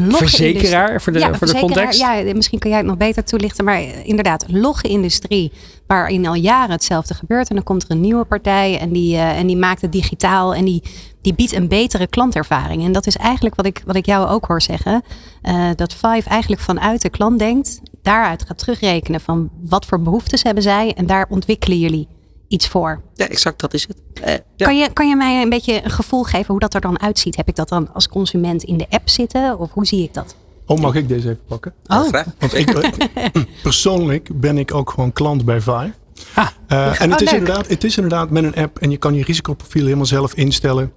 Verzekeraar 0.09 1.03
voor 1.03 1.13
de, 1.13 1.19
ja, 1.19 1.35
voor 1.35 1.47
de 1.47 1.59
context? 1.59 2.01
Ja, 2.01 2.23
misschien 2.35 2.59
kun 2.59 2.71
jij 2.71 2.79
het 2.79 2.89
nog 2.89 2.97
beter 2.97 3.25
toelichten. 3.25 3.65
Maar 3.65 3.79
eh, 3.79 4.07
inderdaad, 4.07 4.45
logge 4.49 4.89
industrie 4.89 5.53
waarin 5.87 6.27
al 6.27 6.35
jaren 6.35 6.71
hetzelfde 6.71 7.15
gebeurt. 7.15 7.49
En 7.49 7.55
dan 7.55 7.65
komt 7.65 7.83
er 7.83 7.91
een 7.91 8.01
nieuwe 8.01 8.25
partij 8.25 8.79
en 8.79 8.93
die, 8.93 9.15
uh, 9.15 9.39
en 9.39 9.47
die 9.47 9.57
maakt 9.57 9.81
het 9.81 9.93
digitaal. 9.93 10.55
En 10.55 10.65
die, 10.65 10.83
die 11.23 11.35
biedt 11.35 11.53
een 11.53 11.69
betere 11.69 12.07
klantervaring. 12.07 12.85
En 12.85 12.93
dat 12.93 13.07
is 13.07 13.17
eigenlijk 13.17 13.55
wat 13.55 13.67
ik, 13.67 13.83
wat 13.87 13.97
ik 13.97 14.07
jou 14.07 14.29
ook 14.29 14.45
hoor 14.45 14.63
zeggen. 14.63 15.03
Uh, 15.43 15.71
dat 15.77 15.93
Five 15.93 16.29
eigenlijk 16.29 16.63
vanuit 16.63 17.03
de 17.03 17.11
klant 17.11 17.39
denkt. 17.39 17.81
Daaruit 18.03 18.45
gaat 18.47 18.59
terugrekenen 18.59 19.21
van 19.21 19.51
wat 19.61 19.87
voor 19.87 20.03
behoeftes 20.03 20.43
hebben 20.43 20.63
zij. 20.63 20.95
En 20.97 21.07
daar 21.07 21.27
ontwikkelen 21.29 21.79
jullie 21.79 22.09
iets 22.55 22.69
voor. 22.69 23.03
Ja, 23.15 23.29
exact, 23.29 23.61
dat 23.61 23.75
is 23.75 23.87
het. 23.89 23.97
Uh, 24.25 24.33
ja. 24.33 24.67
kan, 24.67 24.79
je, 24.79 24.93
kan 24.93 25.09
je 25.09 25.17
mij 25.17 25.43
een 25.43 25.49
beetje 25.49 25.85
een 25.85 25.91
gevoel 25.91 26.23
geven 26.23 26.47
hoe 26.47 26.61
dat 26.61 26.75
er 26.75 26.81
dan 26.81 27.01
uitziet? 27.01 27.37
Heb 27.37 27.49
ik 27.49 27.57
dat 27.57 27.69
dan 27.69 27.93
als 27.93 28.09
consument 28.09 28.63
in 28.63 28.77
de 28.77 28.87
app 28.91 29.09
zitten? 29.09 29.59
Of 29.59 29.73
hoe 29.73 29.87
zie 29.87 30.03
ik 30.03 30.15
dat? 30.15 30.37
Oh, 30.67 30.81
mag 30.81 30.95
ik 30.95 31.09
deze 31.09 31.29
even 31.29 31.45
pakken? 31.47 31.75
Oh. 31.87 32.11
Want 32.39 32.55
ik, 32.55 32.97
persoonlijk 33.63 34.41
ben 34.41 34.59
ik 34.59 34.75
ook 34.75 34.91
gewoon 34.91 35.13
klant 35.13 35.45
bij 35.45 35.61
Vive. 35.61 35.93
Ah, 36.35 36.49
uh, 36.69 37.01
en 37.01 37.11
het, 37.11 37.21
oh, 37.21 37.27
is 37.27 37.33
inderdaad, 37.33 37.69
het 37.69 37.85
is 37.85 37.97
inderdaad 37.97 38.31
met 38.31 38.45
een 38.45 38.55
app 38.55 38.79
en 38.79 38.91
je 38.91 38.97
kan 38.97 39.15
je 39.15 39.25
risicoprofiel 39.25 39.85
helemaal 39.85 40.07
zelf 40.07 40.35
instellen. 40.35 40.93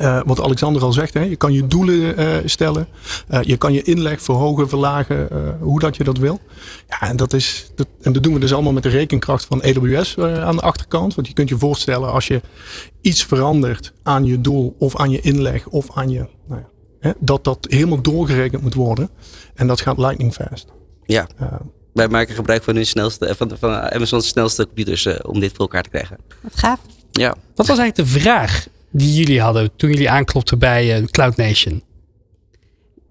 Uh, 0.00 0.20
wat 0.24 0.40
Alexander 0.40 0.82
al 0.82 0.92
zegt, 0.92 1.14
hè, 1.14 1.20
je 1.20 1.36
kan 1.36 1.52
je 1.52 1.66
doelen 1.66 2.20
uh, 2.20 2.36
stellen. 2.44 2.88
Uh, 3.30 3.42
je 3.42 3.56
kan 3.56 3.72
je 3.72 3.82
inleg 3.82 4.22
verhogen, 4.22 4.68
verlagen, 4.68 5.28
hoe 5.60 5.80
dat 5.80 5.96
je 5.96 6.04
dat 6.04 6.18
wil. 6.18 6.40
Ja, 6.88 7.00
en 7.00 7.16
dat, 7.16 7.32
is, 7.32 7.70
dat, 7.74 7.86
en 8.02 8.12
dat 8.12 8.22
doen 8.22 8.34
we 8.34 8.40
dus 8.40 8.52
allemaal 8.52 8.72
met 8.72 8.82
de 8.82 8.88
rekenkracht 8.88 9.44
van 9.44 9.62
AWS 9.62 10.18
aan 10.18 10.56
de 10.56 10.62
achterkant. 10.62 11.14
Want 11.14 11.26
je 11.26 11.32
kunt 11.32 11.48
je 11.48 11.58
voorstellen 11.58 12.12
als 12.12 12.26
je 12.26 12.40
iets 13.00 13.24
verandert 13.24 13.92
aan 14.02 14.24
je 14.24 14.40
doel 14.40 14.76
of 14.78 14.96
aan 14.96 15.10
je 15.10 15.20
inleg 15.20 15.68
of 15.68 15.86
aan 15.94 16.10
je... 16.10 16.26
Nou 16.48 16.60
ja, 16.60 16.68
hè, 17.00 17.12
dat 17.18 17.44
dat 17.44 17.66
helemaal 17.68 18.00
doorgerekend 18.00 18.62
moet 18.62 18.74
worden. 18.74 19.10
En 19.54 19.66
dat 19.66 19.80
gaat 19.80 19.98
lightning 19.98 20.32
fast. 20.32 20.66
Ja. 21.04 21.28
Wij 21.92 22.08
maken 22.08 22.34
gebruik 22.34 22.62
van 22.62 22.74
hun 22.74 22.86
snelste, 22.86 23.34
van, 23.36 23.50
van 23.58 23.70
Amazon's 23.72 24.28
snelste 24.28 24.64
computers 24.64 25.22
om 25.22 25.40
dit 25.40 25.50
voor 25.50 25.60
elkaar 25.60 25.82
te 25.82 25.90
krijgen. 25.90 26.16
Wat 26.40 26.56
gaaf. 26.56 26.78
Ja. 27.10 27.34
Wat 27.54 27.66
was 27.66 27.78
eigenlijk 27.78 28.08
de 28.08 28.20
vraag 28.20 28.66
die 28.90 29.14
jullie 29.14 29.40
hadden 29.40 29.70
toen 29.76 29.90
jullie 29.90 30.10
aanklopten 30.10 30.58
bij 30.58 31.00
uh, 31.00 31.06
Cloud 31.06 31.36
Nation? 31.36 31.82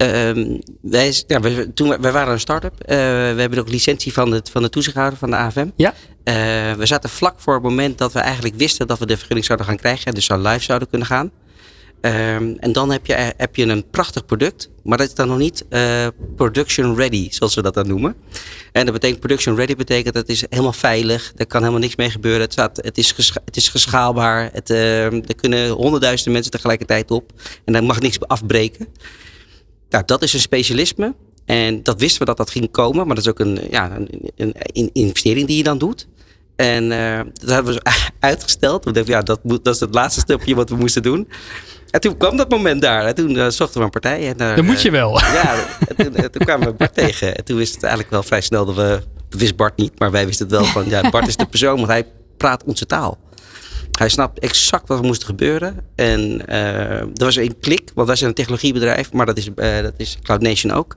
Uh, 0.02 0.58
wij, 0.82 1.24
ja, 1.28 1.40
wij, 1.40 1.66
toen, 1.74 2.02
wij 2.02 2.12
waren 2.12 2.34
een 2.34 2.40
start-up. 2.40 2.74
Uh, 2.74 2.88
we 2.88 3.36
hebben 3.38 3.60
ook 3.60 3.70
licentie 3.70 4.14
van 4.14 4.30
de, 4.30 4.42
van 4.52 4.62
de 4.62 4.70
toezichthouder 4.70 5.20
van 5.20 5.30
de 5.30 5.36
AFM. 5.36 5.68
Ja. 5.76 5.94
Uh, 6.24 6.34
we 6.74 6.86
zaten 6.86 7.10
vlak 7.10 7.34
voor 7.38 7.54
het 7.54 7.64
moment 7.64 7.98
dat 7.98 8.14
we 8.14 8.20
eigenlijk 8.20 8.56
wisten 8.56 8.88
dat 8.88 9.00
we 9.00 9.06
de 9.06 9.18
vergunning 9.18 9.46
zouden 9.46 9.68
gaan 9.68 9.78
krijgen. 9.78 10.06
En 10.06 10.14
dus 10.14 10.26
zou 10.26 10.42
live 10.42 10.64
zouden 10.64 10.90
kunnen 10.90 11.08
gaan. 11.08 11.32
Um, 12.02 12.58
en 12.60 12.72
dan 12.72 12.92
heb 12.92 13.06
je, 13.06 13.34
heb 13.38 13.56
je 13.56 13.66
een 13.66 13.90
prachtig 13.90 14.26
product, 14.26 14.70
maar 14.84 14.98
dat 14.98 15.08
is 15.08 15.14
dan 15.14 15.28
nog 15.28 15.38
niet 15.38 15.66
uh, 15.70 16.08
production 16.36 16.96
ready, 16.96 17.28
zoals 17.32 17.56
we 17.56 17.62
dat 17.62 17.74
dan 17.74 17.88
noemen. 17.88 18.16
En 18.72 18.84
dat 18.86 18.94
betekent 18.94 19.20
production 19.20 19.56
ready 19.56 19.76
betekent 19.76 20.14
dat 20.14 20.28
het 20.28 20.32
is 20.32 20.46
helemaal 20.50 20.74
veilig, 20.74 21.34
er 21.36 21.48
kan 21.48 21.60
helemaal 21.60 21.82
niks 21.82 21.96
mee 21.96 22.10
gebeuren, 22.10 22.42
het, 22.42 22.52
staat, 22.52 22.78
het, 22.78 22.98
is, 22.98 23.14
het 23.46 23.56
is 23.56 23.68
geschaalbaar, 23.68 24.50
het, 24.54 24.70
uh, 24.70 25.06
er 25.06 25.36
kunnen 25.36 25.70
honderdduizenden 25.70 26.34
mensen 26.34 26.52
tegelijkertijd 26.52 27.12
op 27.12 27.32
en 27.66 27.74
daar 27.74 27.84
mag 27.84 28.00
niks 28.00 28.20
afbreken. 28.20 28.88
Nou, 29.90 30.04
dat 30.06 30.24
is 30.24 30.34
een 30.34 30.40
specialisme 30.40 31.16
en 31.46 31.84
dat 31.84 32.00
wisten 32.00 32.20
we 32.20 32.26
dat 32.26 32.38
dat 32.38 32.50
ging 32.50 32.72
komen, 32.72 33.06
maar 33.06 33.16
dat 33.16 33.26
is 33.26 33.30
ook 33.30 33.40
een, 33.40 33.60
ja, 33.70 33.96
een, 34.36 34.54
een, 34.74 34.90
investering 34.94 35.48
die 35.48 35.58
je 35.58 35.64
dan 35.64 35.78
doet. 35.78 36.08
En 36.56 36.92
uh, 36.92 37.20
dat 37.34 37.50
hebben 37.50 37.74
we 37.74 37.82
uitgesteld. 38.20 38.86
We 38.86 38.92
dachten, 38.92 39.14
ja, 39.14 39.22
dat, 39.22 39.44
moet, 39.44 39.64
dat 39.64 39.74
is 39.74 39.80
het 39.80 39.94
laatste 39.94 40.20
stapje 40.20 40.56
wat 40.56 40.70
we 40.70 40.76
moesten 40.76 41.04
doen. 41.04 41.28
En 41.92 42.00
toen 42.00 42.18
kwam 42.18 42.38
dat 42.38 42.50
moment 42.50 42.82
daar. 42.82 43.06
En 43.06 43.16
toen 43.16 43.32
uh, 43.36 43.48
zochten 43.48 43.78
we 43.78 43.86
een 43.86 43.90
partij. 43.90 44.28
En, 44.28 44.36
uh, 44.42 44.56
Dan 44.56 44.66
moet 44.66 44.82
je 44.82 44.92
wel. 44.92 45.20
Ja, 45.20 45.56
en 45.88 45.96
toen, 45.96 46.30
toen, 46.30 46.46
kwamen 46.46 46.68
we 46.68 46.74
Bart 46.74 46.94
tegen. 46.94 47.36
En 47.36 47.44
toen 47.44 47.58
wist 47.58 47.74
het 47.74 47.84
eigenlijk 47.84 48.14
wel 48.14 48.24
vrij 48.24 48.42
snel 48.42 48.66
dat 48.66 48.76
we... 48.76 49.02
Wist 49.30 49.56
Bart 49.56 49.78
niet, 49.78 50.00
maar 50.00 50.12
wij 50.12 50.26
wisten 50.26 50.48
het 50.48 50.56
wel 50.56 50.66
van... 50.66 50.90
Ja, 50.90 51.10
Bart 51.10 51.28
is 51.28 51.36
de 51.36 51.46
persoon, 51.46 51.76
want 51.76 51.88
hij 51.88 52.06
praat 52.38 52.64
onze 52.64 52.86
taal. 52.86 53.18
Hij 53.92 54.10
snapt 54.10 54.40
exact 54.40 54.88
wat 54.88 55.00
er 55.00 55.06
moest 55.06 55.24
gebeuren. 55.24 55.78
En 55.96 56.42
uh, 56.50 56.56
er 57.00 57.08
was 57.14 57.36
een 57.36 57.60
klik, 57.60 57.92
want 57.94 58.08
wij 58.08 58.16
zijn 58.16 58.30
een 58.30 58.36
technologiebedrijf. 58.36 59.12
Maar 59.12 59.26
dat 59.26 59.38
is, 59.38 59.50
dat 59.56 59.94
is 59.98 60.18
Cloud 60.24 60.42
Nation 60.42 60.74
ook. 60.74 60.96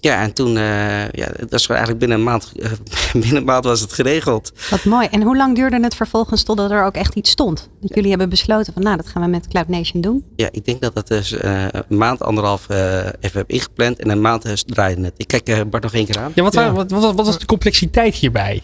Ja, 0.00 0.22
en 0.22 0.32
toen, 0.32 0.56
uh, 0.56 1.08
ja, 1.08 1.26
dat 1.38 1.50
was 1.50 1.68
eigenlijk 1.68 1.98
binnen 1.98 2.18
een 2.18 2.24
maand, 2.24 2.52
uh, 2.56 2.70
binnen 3.22 3.36
een 3.36 3.44
maand 3.44 3.64
was 3.64 3.80
het 3.80 3.92
geregeld. 3.92 4.52
Wat 4.70 4.84
mooi. 4.84 5.08
En 5.10 5.22
hoe 5.22 5.36
lang 5.36 5.54
duurde 5.54 5.82
het 5.82 5.94
vervolgens 5.94 6.42
totdat 6.42 6.70
er 6.70 6.84
ook 6.84 6.94
echt 6.94 7.14
iets 7.14 7.30
stond? 7.30 7.68
Dat 7.80 7.94
jullie 7.94 8.10
hebben 8.10 8.28
besloten 8.28 8.72
van, 8.72 8.82
nou, 8.82 8.96
dat 8.96 9.06
gaan 9.06 9.22
we 9.22 9.28
met 9.28 9.48
Cloud 9.48 9.68
Nation 9.68 10.00
doen? 10.00 10.24
Ja, 10.36 10.48
ik 10.50 10.64
denk 10.64 10.80
dat 10.80 10.94
dat 10.94 11.08
dus 11.08 11.32
uh, 11.32 11.64
een 11.70 11.96
maand, 11.96 12.22
anderhalf 12.22 12.68
even 12.68 13.38
heb 13.38 13.50
ingepland 13.50 13.98
en 13.98 14.10
een 14.10 14.20
maand 14.20 14.66
draaide 14.66 15.02
het. 15.02 15.14
Ik 15.16 15.26
kijk 15.26 15.70
Bart 15.70 15.82
nog 15.82 15.94
één 15.94 16.06
keer 16.06 16.18
aan. 16.18 16.32
Ja, 16.34 16.42
wat, 16.42 16.54
ja. 16.54 16.72
Wat, 16.72 16.90
wat, 16.90 17.14
wat 17.14 17.26
was 17.26 17.38
de 17.38 17.46
complexiteit 17.46 18.14
hierbij? 18.14 18.62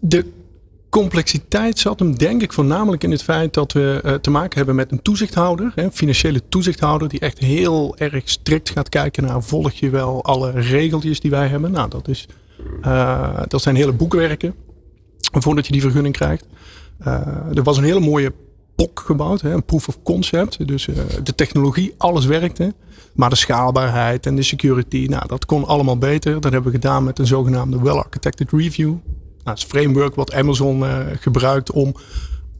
De 0.00 0.26
complexiteit 0.92 1.78
zat 1.78 1.98
hem 1.98 2.18
denk 2.18 2.42
ik 2.42 2.52
voornamelijk 2.52 3.04
in 3.04 3.10
het 3.10 3.22
feit 3.22 3.54
dat 3.54 3.72
we 3.72 4.00
uh, 4.04 4.14
te 4.14 4.30
maken 4.30 4.56
hebben 4.56 4.74
met 4.74 4.92
een 4.92 5.02
toezichthouder, 5.02 5.72
een 5.74 5.92
financiële 5.92 6.48
toezichthouder, 6.48 7.08
die 7.08 7.20
echt 7.20 7.38
heel 7.38 7.96
erg 7.96 8.22
strikt 8.24 8.70
gaat 8.70 8.88
kijken 8.88 9.22
naar 9.22 9.42
volg 9.42 9.72
je 9.72 9.90
wel 9.90 10.24
alle 10.24 10.50
regeltjes 10.50 11.20
die 11.20 11.30
wij 11.30 11.48
hebben. 11.48 11.70
Nou, 11.70 11.88
dat, 11.88 12.08
is, 12.08 12.28
uh, 12.84 13.40
dat 13.48 13.62
zijn 13.62 13.76
hele 13.76 13.92
boekwerken 13.92 14.54
voordat 15.32 15.66
je 15.66 15.72
die 15.72 15.80
vergunning 15.80 16.14
krijgt. 16.14 16.46
Uh, 17.00 17.06
er 17.54 17.62
was 17.62 17.76
een 17.76 17.84
hele 17.84 18.00
mooie 18.00 18.32
POC 18.74 19.02
gebouwd, 19.04 19.40
hè, 19.40 19.52
een 19.52 19.64
proof 19.64 19.88
of 19.88 20.02
concept. 20.02 20.66
Dus 20.66 20.88
de 21.22 21.34
technologie, 21.34 21.94
alles 21.98 22.24
werkte. 22.24 22.74
Maar 23.14 23.30
de 23.30 23.36
schaalbaarheid 23.36 24.26
en 24.26 24.36
de 24.36 24.42
security, 24.42 25.06
nou, 25.08 25.26
dat 25.26 25.46
kon 25.46 25.64
allemaal 25.64 25.98
beter. 25.98 26.32
Dat 26.40 26.52
hebben 26.52 26.72
we 26.72 26.78
gedaan 26.78 27.04
met 27.04 27.18
een 27.18 27.26
zogenaamde 27.26 27.82
well-architected 27.82 28.50
review. 28.50 28.94
Nou, 29.44 29.56
dat 29.56 29.56
is 29.56 29.62
een 29.62 29.68
framework 29.68 30.14
wat 30.14 30.32
Amazon 30.32 30.82
uh, 30.82 30.98
gebruikt 31.20 31.70
om 31.70 31.94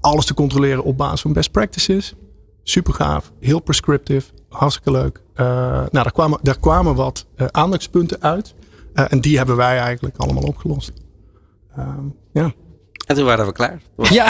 alles 0.00 0.24
te 0.24 0.34
controleren 0.34 0.84
op 0.84 0.96
basis 0.96 1.20
van 1.20 1.32
best 1.32 1.50
practices. 1.50 2.14
Super 2.62 2.94
gaaf, 2.94 3.32
heel 3.40 3.60
prescriptive, 3.60 4.30
hartstikke 4.48 4.90
leuk. 4.90 5.22
Uh, 5.36 5.46
nou, 5.46 5.88
daar 5.90 6.12
kwamen, 6.12 6.38
daar 6.42 6.58
kwamen 6.58 6.94
wat 6.94 7.26
aandachtspunten 7.50 8.22
uit. 8.22 8.54
en 8.94 9.20
die 9.20 9.36
hebben 9.36 9.56
wij 9.56 9.78
eigenlijk 9.78 10.16
allemaal 10.16 10.42
opgelost. 10.42 10.92
Ehm, 11.76 12.04
ja. 12.32 12.52
En 13.06 13.14
toen 13.14 13.24
waren 13.24 13.46
we 13.46 13.52
klaar. 13.52 13.80
ja, 13.96 14.26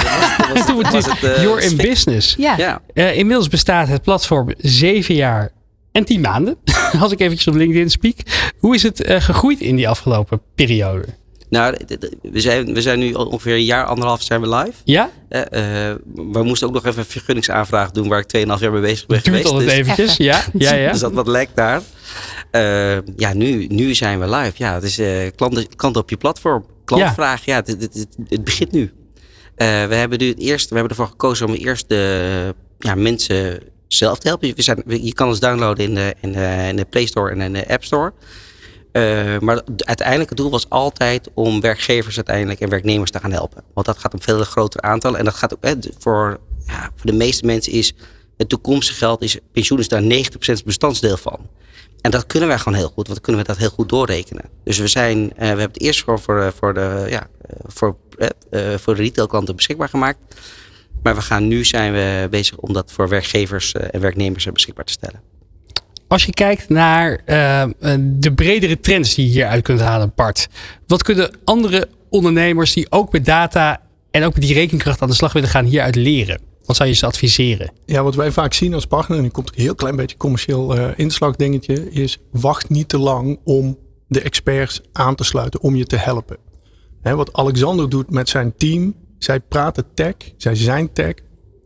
en 0.55 0.67
toen 0.67 0.83
was 0.83 1.07
het, 1.07 1.23
uh, 1.23 1.43
You're 1.43 1.63
in 1.63 1.77
business. 1.77 2.35
Ja. 2.39 2.57
ja. 2.57 2.83
Uh, 2.95 3.17
inmiddels 3.17 3.49
bestaat 3.49 3.89
het 3.89 4.03
platform 4.03 4.53
zeven 4.59 5.15
jaar 5.15 5.51
en 5.93 6.05
tien 6.05 6.21
maanden. 6.21 6.57
Als 7.01 7.13
ik 7.13 7.21
eventjes 7.21 7.49
op 7.49 7.55
LinkedIn 7.55 7.91
speak. 7.91 8.17
Hoe 8.59 8.75
is 8.75 8.83
het 8.83 9.09
uh, 9.09 9.21
gegroeid 9.21 9.61
in 9.61 9.77
die 9.77 9.89
afgelopen 9.89 10.41
periode? 10.55 11.05
Nou, 11.53 11.77
we 12.23 12.41
zijn, 12.41 12.75
we 12.75 12.83
zijn 12.83 12.99
nu 12.99 13.13
ongeveer 13.13 13.55
een 13.55 13.65
jaar, 13.65 13.85
anderhalf 13.85 14.23
zijn 14.23 14.41
we 14.41 14.49
live. 14.49 14.73
Ja? 14.85 15.11
we 16.15 16.43
moesten 16.43 16.69
ook 16.69 16.75
nog 16.75 16.87
even 16.87 16.99
een 16.99 17.05
vergunningsaanvraag 17.05 17.91
doen 17.91 18.09
waar 18.09 18.25
ik 18.27 18.37
2,5 18.37 18.61
jaar 18.61 18.73
mee 18.73 18.81
bezig 18.81 19.07
ben 19.07 19.23
Duurt 19.23 19.25
geweest. 19.25 19.47
al 19.47 19.59
dus, 19.59 19.73
eventjes, 19.73 20.17
ja. 20.17 20.45
ja, 20.53 20.75
ja. 20.75 20.91
dus 20.91 21.01
dat 21.01 21.13
wat 21.13 21.27
lekt 21.27 21.57
daar. 21.57 21.83
ja, 23.17 23.35
nu, 23.35 23.67
nu 23.67 23.95
zijn 23.95 24.21
we 24.21 24.29
live. 24.29 24.53
Ja, 24.55 24.75
het 24.75 24.83
is 24.83 25.01
klant, 25.35 25.77
klant 25.77 25.97
op 25.97 26.11
je 26.11 26.17
platform 26.17 26.65
klantvraag, 26.85 27.45
ja, 27.45 27.55
ja 27.55 27.73
het, 27.73 27.83
het, 27.83 28.17
het, 28.29 28.45
begint 28.45 28.73
nu. 28.73 28.81
Uh, 28.83 28.89
we 29.87 29.95
hebben 29.95 30.19
nu 30.19 30.29
het 30.29 30.39
eerst, 30.39 30.69
we 30.69 30.75
hebben 30.75 30.91
ervoor 30.91 31.09
gekozen 31.09 31.47
om 31.47 31.55
eerst 31.55 31.89
de 31.89 32.55
ja, 32.79 32.95
mensen 32.95 33.61
zelf 33.89 34.19
te 34.19 34.29
helpen. 34.29 34.53
We 34.57 34.63
zijn, 34.63 34.83
je 34.87 35.15
kan 35.15 35.29
ons 35.29 35.41
downloaden 35.41 35.85
in 35.85 35.95
de, 35.95 36.15
in 36.21 36.33
de, 36.33 36.67
in 36.69 36.77
de 36.77 36.85
Play 36.85 37.07
Store 37.07 37.31
en 37.31 37.41
in 37.41 37.53
de 37.53 37.69
App 37.69 37.85
Store. 37.85 38.13
Uh, 38.93 39.39
maar 39.39 39.63
het 39.77 40.37
doel 40.37 40.51
was 40.51 40.69
altijd 40.69 41.29
om 41.35 41.61
werkgevers 41.61 42.17
uiteindelijk 42.17 42.61
en 42.61 42.69
werknemers 42.69 43.11
te 43.11 43.19
gaan 43.19 43.33
helpen. 43.33 43.63
Want 43.75 43.87
dat 43.87 43.99
gaat 43.99 44.13
om 44.13 44.23
veel 44.23 44.45
groter 44.45 44.81
aantal. 44.81 45.19
En 45.19 45.25
dat 45.25 45.35
gaat 45.35 45.55
ook 45.55 45.75
voor, 45.99 46.41
ja, 46.67 46.91
voor 46.95 47.11
de 47.11 47.17
meeste 47.17 47.47
mensen 47.47 47.73
is 47.73 47.95
het 48.37 48.49
toekomstige 48.49 48.99
geld, 48.99 49.23
is 49.23 49.39
pensioen 49.53 49.79
is 49.79 49.89
daar 49.89 50.03
90% 50.03 50.65
bestandsdeel 50.65 51.17
van. 51.17 51.49
En 52.03 52.11
dat 52.11 52.27
kunnen 52.27 52.49
wij 52.49 52.59
gewoon 52.59 52.79
heel 52.79 52.87
goed, 52.87 53.07
want 53.07 53.09
dan 53.09 53.21
kunnen 53.21 53.43
we 53.43 53.49
dat 53.49 53.57
heel 53.57 53.71
goed 53.71 53.89
doorrekenen. 53.89 54.45
Dus 54.65 54.79
we 54.79 54.87
zijn, 54.87 55.19
uh, 55.19 55.33
we 55.35 55.45
hebben 55.45 55.67
het 55.67 55.81
eerst 55.81 56.03
gewoon 56.03 56.19
voor, 56.19 56.41
eh, 56.41 56.49
voor, 56.59 56.75
de, 56.75 57.07
ja, 57.09 57.27
eh, 57.41 57.57
voor, 57.67 57.97
uh, 58.51 58.75
voor 58.77 58.95
de 58.95 59.03
retailklanten 59.03 59.57
beschikbaar 59.57 59.89
gemaakt. 59.89 60.19
Maar 61.03 61.15
we 61.15 61.23
gaan 61.23 61.49
nu 61.49 61.65
zijn 61.65 61.93
we 61.93 62.27
bezig 62.31 62.57
om 62.57 62.73
dat 62.73 62.93
voor 62.93 63.09
werkgevers 63.09 63.73
en 63.73 64.01
werknemers 64.01 64.45
beschikbaar 64.53 64.85
te 64.85 64.93
stellen. 64.93 65.32
Als 66.13 66.25
je 66.25 66.33
kijkt 66.33 66.69
naar 66.69 67.21
de 68.01 68.33
bredere 68.35 68.81
trends 68.81 69.15
die 69.15 69.27
je 69.27 69.33
hieruit 69.33 69.63
kunt 69.63 69.81
halen, 69.81 70.13
Bart. 70.15 70.49
Wat 70.87 71.03
kunnen 71.03 71.31
andere 71.45 71.89
ondernemers 72.11 72.73
die 72.73 72.87
ook 72.91 73.13
met 73.13 73.25
data 73.25 73.81
en 74.11 74.25
ook 74.25 74.33
met 74.33 74.43
die 74.43 74.55
rekenkracht 74.55 75.03
aan 75.03 75.09
de 75.09 75.15
slag 75.15 75.33
willen 75.33 75.49
gaan 75.49 75.65
hieruit 75.65 75.95
leren? 75.95 76.41
Wat 76.65 76.77
zou 76.77 76.89
je 76.89 76.95
ze 76.95 77.07
adviseren? 77.07 77.73
Ja, 77.87 78.03
wat 78.03 78.15
wij 78.15 78.31
vaak 78.31 78.53
zien 78.53 78.75
als 78.75 78.87
partner, 78.87 79.17
en 79.17 79.23
nu 79.23 79.31
komt 79.31 79.49
een 79.49 79.63
heel 79.63 79.75
klein 79.75 79.97
beetje 79.97 80.17
commercieel 80.17 80.77
uh, 80.77 80.89
inslagdingetje, 80.97 81.91
is 81.91 82.19
wacht 82.31 82.69
niet 82.69 82.89
te 82.89 82.99
lang 82.99 83.39
om 83.45 83.79
de 84.09 84.21
experts 84.21 84.81
aan 84.93 85.15
te 85.15 85.25
sluiten, 85.25 85.61
om 85.61 85.77
je 85.77 85.85
te 85.85 85.97
helpen. 85.97 86.37
Hè, 87.03 87.15
wat 87.15 87.33
Alexander 87.33 87.89
doet 87.89 88.11
met 88.11 88.29
zijn 88.29 88.57
team, 88.57 88.95
zij 89.19 89.41
praten 89.41 89.85
tech, 89.95 90.15
zij 90.37 90.55
zijn 90.55 90.93
tech 90.93 91.15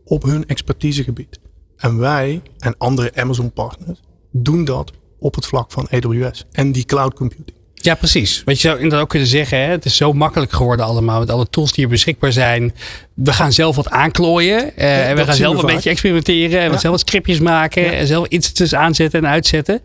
op 0.05 0.23
hun 0.23 0.45
expertisegebied. 0.45 1.39
En 1.77 1.97
wij 1.97 2.41
en 2.59 2.77
andere 2.77 3.11
Amazon 3.15 3.51
partners 3.51 3.99
doen 4.43 4.65
dat 4.65 4.91
op 5.19 5.35
het 5.35 5.45
vlak 5.45 5.71
van 5.71 5.87
AWS 5.89 6.45
en 6.51 6.71
die 6.71 6.85
cloud 6.85 7.13
computing. 7.13 7.55
Ja, 7.73 7.95
precies. 7.95 8.41
Wat 8.45 8.61
je 8.61 8.67
zou 8.67 8.75
inderdaad 8.75 9.01
ook 9.01 9.09
kunnen 9.09 9.27
zeggen, 9.27 9.57
hè? 9.57 9.69
het 9.69 9.85
is 9.85 9.95
zo 9.95 10.13
makkelijk 10.13 10.51
geworden 10.51 10.85
allemaal 10.85 11.19
met 11.19 11.31
alle 11.31 11.49
tools 11.49 11.71
die 11.71 11.83
er 11.83 11.89
beschikbaar 11.89 12.31
zijn. 12.31 12.73
We 13.13 13.33
gaan 13.33 13.53
zelf 13.53 13.75
wat 13.75 13.89
aanklooien 13.89 14.71
uh, 14.77 15.09
en 15.09 15.15
we 15.15 15.23
gaan 15.23 15.35
zelf 15.35 15.61
een 15.61 15.73
beetje 15.73 15.89
experimenteren 15.89 16.59
en 16.61 16.71
we 16.71 16.77
zelf 16.77 16.91
wat 16.91 17.07
scriptjes 17.07 17.39
maken 17.39 17.97
en 17.97 18.07
zelf 18.07 18.27
instances 18.27 18.75
aanzetten 18.75 19.23
en 19.23 19.29
uitzetten. 19.29 19.81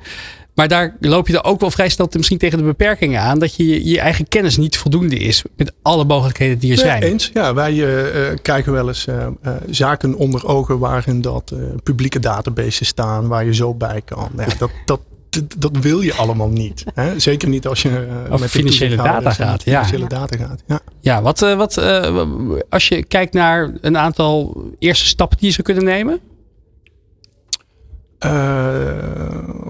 Maar 0.55 0.68
daar 0.68 0.96
loop 1.00 1.28
je 1.28 1.34
er 1.34 1.44
ook 1.44 1.61
wel 1.61 1.70
vrij 1.70 1.88
snel 1.88 2.09
misschien 2.12 2.38
tegen 2.38 2.59
de 2.59 2.64
beperkingen 2.64 3.20
aan. 3.20 3.38
Dat 3.38 3.55
je 3.55 3.88
je 3.88 4.00
eigen 4.00 4.28
kennis 4.28 4.57
niet 4.57 4.76
voldoende 4.76 5.16
is 5.16 5.42
met 5.57 5.72
alle 5.82 6.05
mogelijkheden 6.05 6.59
die 6.59 6.72
er 6.72 6.78
zijn. 6.78 7.03
Eens, 7.03 7.30
ja. 7.34 7.55
Wij 7.55 7.74
uh, 7.74 8.36
krijgen 8.42 8.72
wel 8.72 8.88
eens 8.88 9.07
uh, 9.07 9.26
zaken 9.70 10.14
onder 10.14 10.46
ogen 10.46 10.78
waarin 10.78 11.20
dat 11.20 11.53
publieke 11.82 12.18
databases 12.18 12.88
staan. 12.88 13.28
Waar 13.28 13.44
je 13.44 13.55
zo 13.55 13.74
bij 13.74 14.03
kan. 14.05 14.30
Ja, 14.36 14.46
dat, 14.59 14.70
dat, 14.84 15.00
dat 15.59 15.76
wil 15.80 16.00
je 16.00 16.14
allemaal 16.14 16.48
niet. 16.48 16.84
Hè? 16.94 17.18
Zeker 17.18 17.48
niet 17.48 17.66
als 17.66 17.82
je 17.82 18.07
uh, 18.30 18.38
met 18.38 18.50
financiële 18.50 18.96
data 18.96 19.30
gaat. 19.30 19.62
Ja. 19.64 19.84
Financiële 19.84 20.09
data 20.09 20.36
gaat. 20.36 20.62
Ja, 20.66 20.80
ja 21.00 21.22
wat, 21.22 21.42
uh, 21.42 21.57
wat 21.57 21.78
uh, 21.78 22.22
als 22.68 22.88
je 22.88 23.05
kijkt 23.05 23.32
naar 23.32 23.72
een 23.80 23.98
aantal 23.98 24.64
eerste 24.78 25.07
stappen 25.07 25.38
die 25.38 25.46
je 25.46 25.53
zou 25.53 25.66
kunnen 25.66 25.84
nemen? 25.84 26.20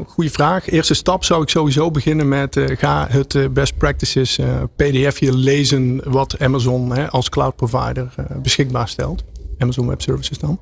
Goeie 0.07 0.31
vraag. 0.31 0.69
Eerste 0.69 0.95
stap 0.95 1.25
zou 1.25 1.43
ik 1.43 1.49
sowieso 1.49 1.91
beginnen 1.91 2.29
met 2.29 2.61
ga 2.67 3.07
het 3.11 3.53
best 3.53 3.77
practices 3.77 4.39
pdfje 4.77 5.37
lezen 5.37 6.01
wat 6.05 6.39
Amazon 6.39 6.93
hè, 6.93 7.11
als 7.11 7.29
cloud 7.29 7.57
provider 7.57 8.15
beschikbaar 8.43 8.89
stelt. 8.89 9.25
Amazon 9.59 9.87
Web 9.87 10.03
Services 10.03 10.39
dan. 10.39 10.61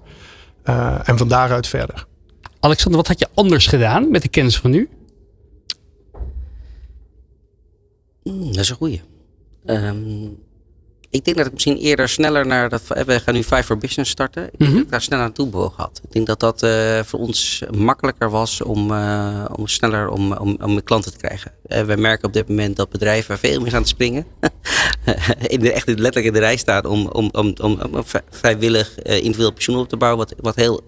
en 1.05 1.19
van 1.19 1.29
daaruit 1.29 1.67
verder. 1.67 2.07
Alexander, 2.61 3.01
wat 3.01 3.09
had 3.09 3.19
je 3.19 3.29
anders 3.35 3.67
gedaan 3.67 4.11
met 4.11 4.23
de 4.23 4.29
kennis 4.29 4.59
van 4.59 4.71
nu? 4.71 4.89
Mm, 8.23 8.47
dat 8.47 8.57
is 8.57 8.71
een 8.71 8.77
goeie. 8.77 9.01
Um, 9.67 10.39
ik 11.11 11.25
denk 11.25 11.37
dat 11.37 11.47
ik 11.47 11.53
misschien 11.53 11.77
eerder 11.77 12.09
sneller 12.09 12.47
naar 12.47 12.69
dat. 12.69 12.83
We 13.07 13.21
gaan 13.21 13.35
nu 13.35 13.43
Five 13.43 13.63
for 13.63 13.79
Business 13.79 14.11
starten. 14.11 14.45
Ik 14.45 14.59
denk 14.59 14.71
mhm. 14.71 14.75
dat 14.75 14.85
ik 14.85 14.91
daar 14.91 15.03
sneller 15.03 15.25
naartoe 15.25 15.49
bewogen 15.49 15.83
had. 15.83 16.01
Ik 16.05 16.13
denk 16.13 16.27
dat 16.27 16.41
dat 16.41 16.63
uh, 16.63 17.01
voor 17.05 17.19
ons 17.19 17.63
makkelijker 17.71 18.31
was 18.31 18.63
om, 18.63 18.91
uh, 18.91 19.45
om 19.53 19.67
sneller 19.67 20.09
om, 20.09 20.33
om, 20.33 20.57
om 20.63 20.83
klanten 20.83 21.13
te 21.13 21.19
krijgen. 21.19 21.53
Uh, 21.67 21.81
we 21.81 21.97
merken 21.97 22.27
op 22.27 22.33
dit 22.33 22.49
moment 22.49 22.77
dat 22.77 22.91
bedrijven 22.91 23.39
veel 23.39 23.61
meer 23.61 23.75
aan 23.75 23.81
het 23.81 23.89
springen. 23.89 24.27
in 25.47 25.61
de, 25.61 25.73
echt 25.73 25.89
letterlijk 25.89 26.27
in 26.27 26.33
de 26.33 26.39
rij 26.39 26.57
staan 26.57 26.85
om, 26.85 27.07
om, 27.07 27.29
om, 27.33 27.55
om, 27.61 27.81
om 27.81 28.05
vrijwillig 28.31 28.99
individueel 29.03 29.53
pensioen 29.53 29.79
op 29.79 29.89
te 29.89 29.97
bouwen. 29.97 30.19
Wat, 30.19 30.35
wat 30.41 30.55
heel 30.55 30.83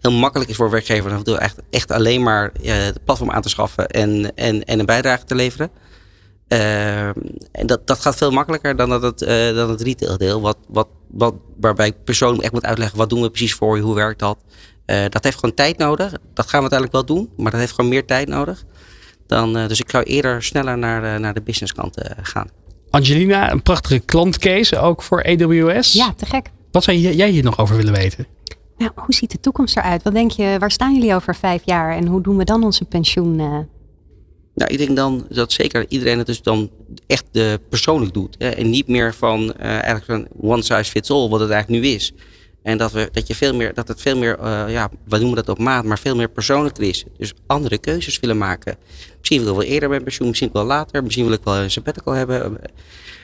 heel 0.00 0.12
makkelijk 0.12 0.50
is 0.50 0.56
voor 0.56 0.70
werkgevers 0.70 1.14
af 1.14 1.22
en 1.22 1.38
echt, 1.38 1.56
echt 1.70 1.90
alleen 1.90 2.22
maar 2.22 2.52
het 2.62 3.04
platform 3.04 3.30
aan 3.30 3.42
te 3.42 3.48
schaffen 3.48 3.86
en, 3.86 4.34
en, 4.34 4.64
en 4.64 4.78
een 4.78 4.86
bijdrage 4.86 5.24
te 5.24 5.34
leveren. 5.34 5.70
Uh, 6.52 7.06
en 7.52 7.66
dat, 7.66 7.86
dat 7.86 8.00
gaat 8.00 8.16
veel 8.16 8.30
makkelijker 8.30 8.76
dan, 8.76 8.88
dat 8.88 9.02
het, 9.02 9.22
uh, 9.22 9.54
dan 9.54 9.70
het 9.70 9.80
retail 9.80 10.16
deel. 10.18 10.40
Wat, 10.40 10.56
wat, 10.68 10.88
wat, 11.10 11.34
waarbij 11.60 11.86
ik 11.86 12.04
persoonlijk 12.04 12.42
echt 12.42 12.52
moet 12.52 12.64
uitleggen 12.64 12.98
wat 12.98 13.10
doen 13.10 13.22
we 13.22 13.30
precies 13.30 13.54
voor 13.54 13.76
je, 13.76 13.82
hoe 13.82 13.94
werkt 13.94 14.18
dat. 14.18 14.38
Uh, 14.86 15.04
dat 15.08 15.24
heeft 15.24 15.38
gewoon 15.38 15.54
tijd 15.54 15.78
nodig. 15.78 16.10
Dat 16.34 16.48
gaan 16.48 16.62
we 16.62 16.70
uiteindelijk 16.70 16.92
wel 16.92 17.04
doen, 17.04 17.30
maar 17.36 17.50
dat 17.50 17.60
heeft 17.60 17.72
gewoon 17.72 17.90
meer 17.90 18.06
tijd 18.06 18.28
nodig. 18.28 18.64
Dan, 19.26 19.52
dus 19.52 19.80
ik 19.80 19.90
zou 19.90 20.04
eerder 20.04 20.42
sneller 20.42 20.78
naar, 20.78 21.20
naar 21.20 21.34
de 21.34 21.42
businesskant 21.42 22.00
gaan. 22.22 22.48
Angelina, 22.90 23.52
een 23.52 23.62
prachtige 23.62 23.98
klantcase 23.98 24.78
ook 24.78 25.02
voor 25.02 25.24
AWS. 25.24 25.92
Ja, 25.92 26.14
te 26.16 26.26
gek. 26.26 26.50
Wat 26.70 26.84
zou 26.84 26.96
jij 26.96 27.28
hier 27.28 27.42
nog 27.42 27.58
over 27.58 27.76
willen 27.76 27.92
weten? 27.92 28.26
Nou, 28.76 28.90
hoe 28.94 29.14
ziet 29.14 29.30
de 29.30 29.40
toekomst 29.40 29.76
eruit? 29.76 30.02
Wat 30.02 30.12
denk 30.12 30.30
je, 30.30 30.56
waar 30.58 30.70
staan 30.70 30.94
jullie 30.94 31.14
over 31.14 31.34
vijf 31.34 31.62
jaar 31.64 31.96
en 31.96 32.06
hoe 32.06 32.22
doen 32.22 32.36
we 32.36 32.44
dan 32.44 32.64
onze 32.64 32.84
pensioen? 32.84 33.68
Nou, 34.60 34.72
ik 34.72 34.78
denk 34.78 34.96
dan 34.96 35.26
dat 35.28 35.52
zeker 35.52 35.84
iedereen 35.88 36.18
het 36.18 36.26
dus 36.26 36.42
dan 36.42 36.70
echt 37.06 37.24
persoonlijk 37.68 38.14
doet. 38.14 38.36
Hè? 38.38 38.48
En 38.48 38.70
niet 38.70 38.88
meer 38.88 39.14
van 39.14 39.42
uh, 39.42 39.66
eigenlijk 39.66 40.08
een 40.08 40.28
one 40.40 40.62
size 40.62 40.90
fits 40.90 41.10
all, 41.10 41.28
wat 41.28 41.40
het 41.40 41.50
eigenlijk 41.50 41.82
nu 41.82 41.90
is. 41.90 42.12
En 42.62 42.78
dat, 42.78 42.92
we, 42.92 43.08
dat, 43.12 43.26
je 43.26 43.34
veel 43.34 43.54
meer, 43.54 43.74
dat 43.74 43.88
het 43.88 44.00
veel 44.00 44.16
meer, 44.16 44.38
ja, 44.70 44.90
we 45.08 45.18
noemen 45.18 45.36
dat 45.36 45.48
op 45.48 45.58
maat, 45.58 45.84
maar 45.84 45.98
veel 45.98 46.16
meer 46.16 46.28
persoonlijker 46.28 46.84
is. 46.84 47.04
Dus 47.18 47.32
andere 47.46 47.78
keuzes 47.78 48.20
willen 48.20 48.38
maken. 48.38 48.76
Misschien 49.18 49.40
wil 49.42 49.50
ik 49.50 49.58
wel 49.58 49.68
eerder 49.68 49.88
met 49.88 50.04
pensioen, 50.04 50.28
misschien 50.28 50.50
wel 50.52 50.64
later. 50.64 51.02
Misschien 51.02 51.24
wil 51.24 51.34
ik 51.34 51.44
wel 51.44 51.56
een 51.56 51.70
sabbatical 51.70 52.12
hebben. 52.12 52.58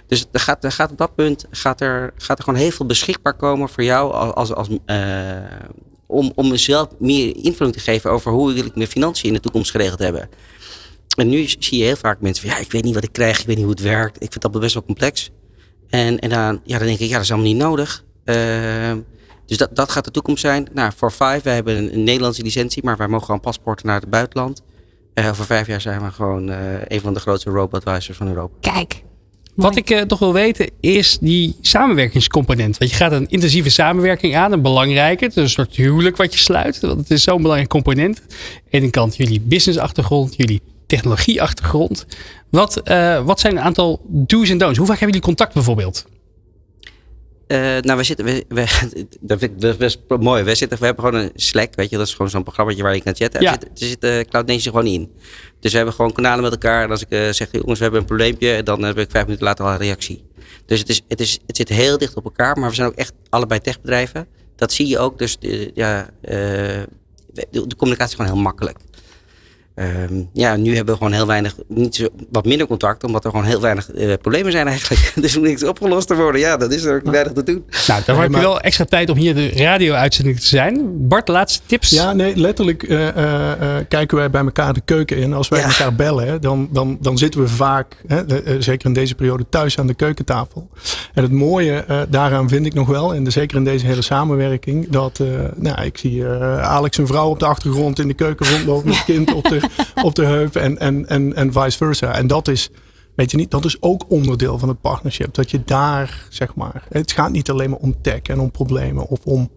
Dus 0.06 0.26
er 0.32 0.40
gaat, 0.40 0.66
gaat 0.68 0.90
op 0.90 0.98
dat 0.98 1.14
punt 1.14 1.46
gaat 1.50 1.80
er, 1.80 2.12
gaat 2.16 2.38
er 2.38 2.44
gewoon 2.44 2.60
heel 2.60 2.70
veel 2.70 2.86
beschikbaar 2.86 3.34
komen 3.34 3.68
voor 3.68 3.84
jou 3.84 4.12
als, 4.12 4.52
als, 4.52 4.68
uh, 4.86 4.96
om, 6.06 6.32
om 6.34 6.48
mezelf 6.48 6.88
meer 6.98 7.36
invloed 7.36 7.72
te 7.72 7.80
geven 7.80 8.10
over 8.10 8.32
hoe 8.32 8.52
wil 8.52 8.64
ik 8.64 8.74
mijn 8.74 8.88
financiën 8.88 9.28
in 9.28 9.34
de 9.34 9.40
toekomst 9.40 9.70
geregeld 9.70 9.98
hebben. 9.98 10.28
En 11.16 11.28
nu 11.28 11.46
zie 11.58 11.78
je 11.78 11.84
heel 11.84 11.96
vaak 11.96 12.20
mensen 12.20 12.48
van 12.48 12.56
ja, 12.56 12.64
ik 12.64 12.72
weet 12.72 12.84
niet 12.84 12.94
wat 12.94 13.04
ik 13.04 13.12
krijg, 13.12 13.40
ik 13.40 13.46
weet 13.46 13.56
niet 13.56 13.64
hoe 13.64 13.74
het 13.74 13.82
werkt. 13.82 14.22
Ik 14.22 14.32
vind 14.32 14.52
dat 14.52 14.60
best 14.60 14.74
wel 14.74 14.84
complex. 14.84 15.30
En, 15.88 16.18
en 16.18 16.28
dan, 16.28 16.60
ja, 16.64 16.78
dan 16.78 16.86
denk 16.86 16.98
ik, 16.98 17.08
ja, 17.08 17.14
dat 17.14 17.22
is 17.22 17.30
allemaal 17.30 17.50
niet 17.52 17.62
nodig. 17.62 18.04
Uh, 18.24 18.92
dus 19.46 19.56
dat, 19.56 19.76
dat 19.76 19.90
gaat 19.90 20.04
de 20.04 20.10
toekomst 20.10 20.40
zijn. 20.40 20.68
Nou, 20.74 20.92
voor 20.96 21.10
Five, 21.10 21.40
we 21.42 21.50
hebben 21.50 21.76
een, 21.76 21.94
een 21.94 22.04
Nederlandse 22.04 22.42
licentie, 22.42 22.84
maar 22.84 22.96
wij 22.96 23.08
mogen 23.08 23.26
gewoon 23.26 23.40
paspoorten 23.40 23.86
naar 23.86 24.00
het 24.00 24.10
buitenland. 24.10 24.62
Uh, 25.14 25.28
over 25.28 25.44
vijf 25.44 25.66
jaar 25.66 25.80
zijn 25.80 26.02
we 26.02 26.10
gewoon 26.10 26.50
uh, 26.50 26.56
een 26.86 27.00
van 27.00 27.14
de 27.14 27.20
grootste 27.20 27.50
robot 27.50 27.84
advisors 27.84 28.16
van 28.16 28.28
Europa. 28.28 28.54
Kijk, 28.60 29.02
Wat 29.54 29.76
ik 29.76 29.90
uh, 29.90 30.00
toch 30.00 30.18
wil 30.18 30.32
weten 30.32 30.70
is 30.80 31.18
die 31.20 31.56
samenwerkingscomponent. 31.60 32.78
Want 32.78 32.90
je 32.90 32.96
gaat 32.96 33.12
een 33.12 33.28
intensieve 33.28 33.70
samenwerking 33.70 34.36
aan, 34.36 34.52
een 34.52 34.62
belangrijke. 34.62 35.24
Het 35.24 35.36
is 35.36 35.42
een 35.42 35.48
soort 35.50 35.76
huwelijk 35.76 36.16
wat 36.16 36.32
je 36.32 36.38
sluit. 36.38 36.80
Want 36.80 36.98
het 36.98 37.10
is 37.10 37.22
zo'n 37.22 37.42
belangrijk 37.42 37.70
component. 37.70 38.20
Aan 38.20 38.26
de 38.70 38.76
ene 38.78 38.90
kant 38.90 39.16
jullie 39.16 39.40
businessachtergrond, 39.40 40.36
jullie 40.36 40.60
technologieachtergrond. 40.86 42.06
Wat, 42.50 42.80
uh, 42.84 43.24
wat 43.24 43.40
zijn 43.40 43.56
een 43.56 43.62
aantal 43.62 44.00
do's 44.08 44.48
en 44.48 44.58
don'ts? 44.58 44.78
Hoe 44.78 44.86
vaak 44.86 44.98
hebben 44.98 45.16
jullie 45.16 45.36
contact 45.36 45.54
bijvoorbeeld? 45.54 46.06
Uh, 47.48 47.58
nou, 47.58 47.98
we 47.98 48.02
zitten, 48.02 48.24
we, 48.24 48.44
we, 48.48 48.66
dat 49.20 49.38
vind 49.38 49.64
ik 49.64 49.78
best 49.78 49.98
mooi. 50.08 50.42
We, 50.42 50.54
zitten, 50.54 50.78
we 50.78 50.84
hebben 50.84 51.04
gewoon 51.04 51.20
een 51.20 51.30
Slack, 51.34 51.74
weet 51.74 51.90
je, 51.90 51.96
dat 51.96 52.06
is 52.06 52.12
gewoon 52.12 52.30
zo'n 52.30 52.42
programma 52.42 52.74
waar 52.74 52.94
je 52.94 53.02
kan 53.02 53.14
chatten. 53.14 53.42
Ja. 53.42 53.52
Er 53.52 53.58
zit, 53.60 53.82
er 53.82 53.88
zit 53.88 54.04
uh, 54.04 54.20
Cloud 54.30 54.46
Nation 54.46 54.72
gewoon 54.74 54.86
in. 54.86 55.12
Dus 55.60 55.70
we 55.70 55.76
hebben 55.76 55.94
gewoon 55.94 56.12
kanalen 56.12 56.42
met 56.42 56.52
elkaar. 56.52 56.82
En 56.82 56.90
als 56.90 57.02
ik 57.02 57.10
uh, 57.10 57.30
zeg, 57.30 57.48
jongens, 57.52 57.78
we 57.78 57.82
hebben 57.82 58.00
een 58.00 58.06
probleempje, 58.06 58.62
dan 58.62 58.82
heb 58.82 58.98
ik 58.98 59.10
vijf 59.10 59.24
minuten 59.24 59.46
later 59.46 59.64
al 59.64 59.70
een 59.70 59.78
reactie. 59.78 60.24
Dus 60.66 60.78
het, 60.78 60.88
is, 60.88 61.02
het, 61.08 61.20
is, 61.20 61.38
het 61.46 61.56
zit 61.56 61.68
heel 61.68 61.98
dicht 61.98 62.14
op 62.14 62.24
elkaar, 62.24 62.58
maar 62.58 62.68
we 62.68 62.74
zijn 62.74 62.88
ook 62.88 62.94
echt 62.94 63.12
allebei 63.28 63.60
techbedrijven. 63.60 64.26
Dat 64.56 64.72
zie 64.72 64.86
je 64.86 64.98
ook. 64.98 65.18
Dus 65.18 65.36
ja, 65.74 66.10
de, 66.20 66.86
de 67.50 67.76
communicatie 67.76 68.12
is 68.12 68.14
gewoon 68.14 68.32
heel 68.32 68.42
makkelijk. 68.42 68.78
Um, 69.78 70.28
ja, 70.32 70.56
nu 70.56 70.74
hebben 70.74 70.94
we 70.94 70.98
gewoon 70.98 71.12
heel 71.12 71.26
weinig, 71.26 71.54
niet 71.68 71.94
zo, 71.94 72.08
wat 72.30 72.44
minder 72.44 72.66
contact, 72.66 73.04
omdat 73.04 73.24
er 73.24 73.30
gewoon 73.30 73.46
heel 73.46 73.60
weinig 73.60 73.94
uh, 73.94 74.12
problemen 74.20 74.52
zijn 74.52 74.66
eigenlijk. 74.66 75.12
dus 75.22 75.36
moet 75.36 75.46
niks 75.46 75.64
opgelost 75.64 76.08
te 76.08 76.14
worden. 76.14 76.40
Ja, 76.40 76.56
dat 76.56 76.72
is 76.72 76.84
er 76.84 76.96
ook 76.96 77.10
weinig 77.10 77.32
te 77.32 77.42
doen. 77.42 77.64
Nou, 77.86 78.02
dan 78.06 78.20
heb 78.20 78.30
je 78.30 78.40
wel 78.40 78.60
extra 78.60 78.84
tijd 78.84 79.10
om 79.10 79.16
hier 79.16 79.34
de 79.34 79.50
radio-uitzending 79.50 80.40
te 80.40 80.46
zijn. 80.46 81.08
Bart, 81.08 81.28
laatste 81.28 81.60
tips? 81.66 81.90
Ja, 81.90 82.12
nee, 82.12 82.36
letterlijk 82.36 82.82
uh, 82.82 83.06
uh, 83.06 83.76
kijken 83.88 84.16
wij 84.16 84.30
bij 84.30 84.40
elkaar 84.40 84.72
de 84.72 84.80
keuken 84.84 85.16
in. 85.16 85.32
Als 85.32 85.48
wij 85.48 85.60
ja. 85.60 85.66
elkaar 85.66 85.94
bellen, 85.94 86.26
hè, 86.26 86.38
dan, 86.38 86.68
dan, 86.72 86.98
dan 87.00 87.18
zitten 87.18 87.40
we 87.40 87.48
vaak, 87.48 88.02
hè, 88.06 88.22
zeker 88.62 88.86
in 88.86 88.94
deze 88.94 89.14
periode, 89.14 89.44
thuis 89.48 89.78
aan 89.78 89.86
de 89.86 89.94
keukentafel. 89.94 90.68
En 91.14 91.22
het 91.22 91.32
mooie 91.32 92.06
daaraan 92.08 92.48
vind 92.48 92.66
ik 92.66 92.74
nog 92.74 92.88
wel, 92.88 93.14
en 93.14 93.32
zeker 93.32 93.56
in 93.56 93.64
deze 93.64 93.86
hele 93.86 94.02
samenwerking, 94.02 94.88
dat, 94.88 95.20
nou, 95.56 95.82
ik 95.82 95.98
zie 95.98 96.26
Alex 96.60 96.98
een 96.98 97.06
vrouw 97.06 97.28
op 97.28 97.38
de 97.38 97.46
achtergrond 97.46 97.98
in 97.98 98.08
de 98.08 98.14
keuken 98.14 98.50
rondlopen 98.50 98.88
met 98.88 99.04
kind 99.04 99.32
op 99.32 99.48
de 99.48 99.64
op 100.02 100.14
de 100.14 100.24
heup 100.24 100.56
en, 100.56 100.78
en, 100.78 101.08
en, 101.08 101.34
en 101.34 101.52
vice 101.52 101.76
versa. 101.76 102.14
En 102.14 102.26
dat 102.26 102.48
is, 102.48 102.70
weet 103.14 103.30
je 103.30 103.36
niet, 103.36 103.50
dat 103.50 103.64
is 103.64 103.82
ook 103.82 104.04
onderdeel 104.08 104.58
van 104.58 104.68
het 104.68 104.80
partnership. 104.80 105.34
Dat 105.34 105.50
je 105.50 105.60
daar, 105.64 106.26
zeg 106.28 106.54
maar, 106.54 106.82
het 106.88 107.12
gaat 107.12 107.30
niet 107.30 107.50
alleen 107.50 107.70
maar 107.70 107.78
om 107.78 107.94
tech 108.02 108.22
en 108.22 108.40
om 108.40 108.50
problemen 108.50 109.08
of 109.08 109.20
om, 109.24 109.50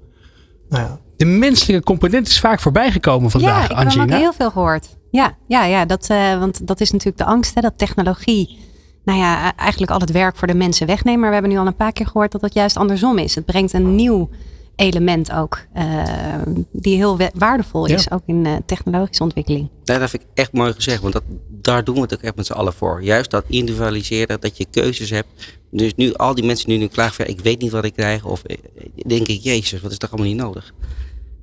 nou 0.70 0.84
ja. 0.84 1.00
De 1.18 1.26
menselijke 1.26 1.86
component 1.86 2.28
is 2.28 2.40
vaak 2.40 2.60
voorbijgekomen 2.60 3.32
vandaag, 3.32 3.70
ja, 3.70 3.80
ik 3.80 3.86
Angina. 3.86 4.06
heb 4.06 4.20
heel 4.20 4.34
veel 4.34 4.52
gehoord. 4.52 4.98
Ja, 5.12 5.38
ja, 5.48 5.66
ja 5.66 5.86
dat, 5.86 6.10
uh, 6.12 6.40
want 6.40 6.68
dat 6.68 6.82
is 6.82 6.92
natuurlijk 6.92 7.18
de 7.18 7.26
angst, 7.26 7.56
hè, 7.56 7.62
dat 7.62 7.78
technologie 7.78 8.68
nou 9.10 9.22
ja, 9.22 9.56
eigenlijk 9.56 9.92
al 9.92 10.00
het 10.00 10.12
werk 10.12 10.36
voor 10.36 10.48
de 10.48 10.54
mensen 10.54 10.88
wegnemen. 10.88 11.20
Maar 11.20 11.28
we 11.28 11.34
hebben 11.34 11.52
nu 11.54 11.60
al 11.60 11.68
een 11.68 11.76
paar 11.76 11.92
keer 11.92 12.06
gehoord 12.06 12.32
dat 12.32 12.42
dat 12.42 12.54
juist 12.54 12.78
andersom 12.78 13.18
is. 13.18 13.36
Het 13.36 13.46
brengt 13.46 13.74
een 13.74 13.96
nieuw 13.96 14.30
element 14.80 15.32
ook. 15.32 15.66
Uh, 15.78 16.04
die 16.72 16.96
heel 16.96 17.18
waardevol 17.34 17.86
is, 17.86 18.04
ja. 18.04 18.16
ook 18.16 18.22
in 18.26 18.46
uh, 18.46 18.56
technologische 18.66 19.24
ontwikkeling. 19.24 19.70
Ja, 19.84 19.98
dat 19.98 20.10
vind 20.10 20.24
ik 20.24 20.28
echt 20.34 20.52
mooi 20.52 20.74
gezegd, 20.74 21.02
want 21.02 21.14
dat, 21.14 21.24
daar 21.48 21.84
doen 21.84 21.96
we 21.96 22.02
het 22.02 22.14
ook 22.14 22.22
echt 22.22 22.36
met 22.36 22.46
z'n 22.46 22.54
allen 22.54 22.74
voor. 22.74 23.04
Juist 23.04 23.32
dat 23.32 23.44
individualiseren, 23.48 24.40
dat 24.40 24.58
je 24.58 24.66
keuzes 24.72 25.10
hebt. 25.10 25.28
Dus 25.72 25.96
nu 25.96 26.14
al 26.14 26.36
die 26.36 26.46
mensen 26.46 26.70
nu 26.70 26.78
nu 26.78 26.88
klagen 26.88 27.14
van, 27.14 27.26
ik 27.26 27.40
weet 27.40 27.62
niet 27.62 27.72
wat 27.72 27.86
ik 27.86 27.94
krijg. 27.94 28.26
Of 28.26 28.44
eh, 28.44 28.58
denk 29.06 29.28
ik, 29.28 29.42
jezus, 29.42 29.82
wat 29.82 29.92
is 29.92 29.98
toch 29.98 30.12
allemaal 30.12 30.30
niet 30.30 30.42
nodig. 30.42 30.74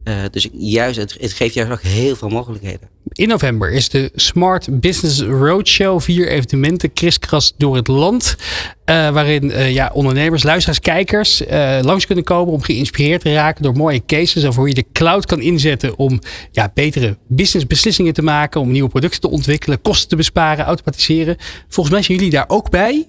Uh, 0.08 0.14
dus 0.30 0.48
juist, 0.52 0.98
het, 0.98 1.16
het, 1.20 1.32
geeft 1.32 1.54
juist 1.54 1.72
ook 1.72 1.82
heel 1.82 2.16
veel 2.16 2.28
mogelijkheden. 2.28 2.88
In 3.12 3.28
november 3.28 3.72
is 3.72 3.88
de 3.88 4.10
Smart 4.14 4.80
Business 4.80 5.20
Roadshow. 5.20 6.00
Vier 6.00 6.28
evenementen 6.28 6.92
kriskras 6.92 7.54
door 7.56 7.76
het 7.76 7.88
land. 7.88 8.36
Uh, 8.38 9.10
waarin 9.10 9.44
uh, 9.44 9.72
ja, 9.72 9.90
ondernemers, 9.94 10.42
luisteraars, 10.42 10.80
kijkers 10.80 11.42
langs 11.80 12.06
kunnen 12.06 12.24
komen 12.24 12.52
om 12.52 12.62
geïnspireerd 12.62 13.20
te 13.20 13.32
raken 13.32 13.62
door 13.62 13.76
mooie 13.76 14.04
cases 14.06 14.44
over 14.44 14.58
hoe 14.58 14.68
je 14.68 14.74
de 14.74 14.86
cloud 14.92 15.26
kan 15.26 15.40
inzetten 15.40 15.98
om 15.98 16.20
ja, 16.50 16.70
betere 16.74 17.16
businessbeslissingen 17.28 18.12
te 18.12 18.22
maken, 18.22 18.60
om 18.60 18.70
nieuwe 18.70 18.88
producten 18.88 19.20
te 19.20 19.30
ontwikkelen, 19.30 19.82
kosten 19.82 20.08
te 20.08 20.16
besparen, 20.16 20.64
automatiseren. 20.64 21.36
Volgens 21.68 21.94
mij 21.94 22.04
zijn 22.04 22.18
jullie 22.18 22.32
daar 22.32 22.48
ook 22.48 22.70
bij. 22.70 23.06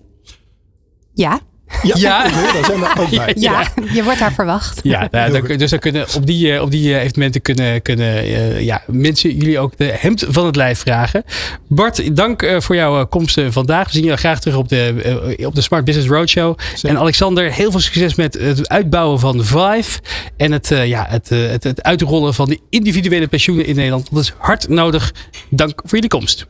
Ja. 1.13 1.41
Ja, 1.83 1.95
ja. 1.95 2.23
daar 2.23 2.65
zijn 2.65 2.79
we 2.79 2.93
ook 2.99 3.09
bij. 3.09 3.35
Ja, 3.47 3.67
je 3.93 4.03
wordt 4.03 4.19
daar 4.19 4.33
verwacht. 4.33 4.79
Ja, 4.83 5.07
nou, 5.11 5.31
dan, 5.31 5.57
dus 5.57 5.69
dan 5.69 5.79
kunnen 5.79 6.05
op 6.15 6.25
die, 6.25 6.53
eh, 6.53 6.61
op 6.61 6.71
die 6.71 6.93
eh, 6.93 7.03
evenementen 7.03 7.41
kunnen, 7.41 7.81
kunnen 7.81 8.27
uh, 8.27 8.61
ja, 8.61 8.83
mensen 8.87 9.35
jullie 9.35 9.59
ook 9.59 9.77
de 9.77 9.93
hemd 9.97 10.25
van 10.29 10.45
het 10.45 10.55
lijf 10.55 10.79
vragen. 10.79 11.23
Bart, 11.67 12.15
dank 12.15 12.41
uh, 12.41 12.59
voor 12.59 12.75
jouw 12.75 13.05
komst 13.07 13.41
vandaag. 13.49 13.85
We 13.85 13.93
zien 13.93 14.03
je 14.03 14.17
graag 14.17 14.39
terug 14.39 14.57
op 14.57 14.69
de, 14.69 15.35
op 15.45 15.55
de 15.55 15.61
Smart 15.61 15.85
Business 15.85 16.09
Roadshow. 16.09 16.59
Zeker. 16.59 16.89
En 16.89 16.97
Alexander, 16.97 17.51
heel 17.51 17.71
veel 17.71 17.79
succes 17.79 18.15
met 18.15 18.33
het 18.33 18.69
uitbouwen 18.69 19.19
van 19.19 19.45
Vive. 19.45 19.99
En 20.37 20.51
het, 20.51 20.67
ja, 20.67 21.05
het, 21.09 21.29
het, 21.29 21.63
het 21.63 21.83
uitrollen 21.83 22.33
van 22.33 22.49
de 22.49 22.59
individuele 22.69 23.27
pensioenen 23.27 23.65
in 23.65 23.75
Nederland. 23.75 24.07
Dat 24.11 24.23
is 24.23 24.33
hard 24.37 24.69
nodig. 24.69 25.13
Dank 25.49 25.81
voor 25.83 25.93
jullie 25.93 26.09
komst. 26.09 26.45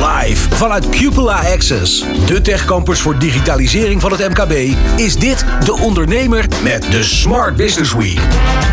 Live 0.00 0.50
vanuit 0.50 0.88
Cupola 0.88 1.52
Access, 1.52 2.04
de 2.26 2.40
techcampus 2.40 3.00
voor 3.00 3.18
digitalisering 3.18 4.00
van 4.00 4.12
het 4.12 4.28
MKB, 4.28 4.52
is 4.96 5.16
dit 5.16 5.44
De 5.64 5.72
Ondernemer 5.72 6.46
met 6.62 6.82
de 6.90 7.02
Smart 7.02 7.56
Business 7.56 7.94
Week 7.94 8.20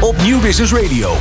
op 0.01 0.15
Nieuw 0.21 0.39
Business 0.39 0.73
Radio. 0.73 1.15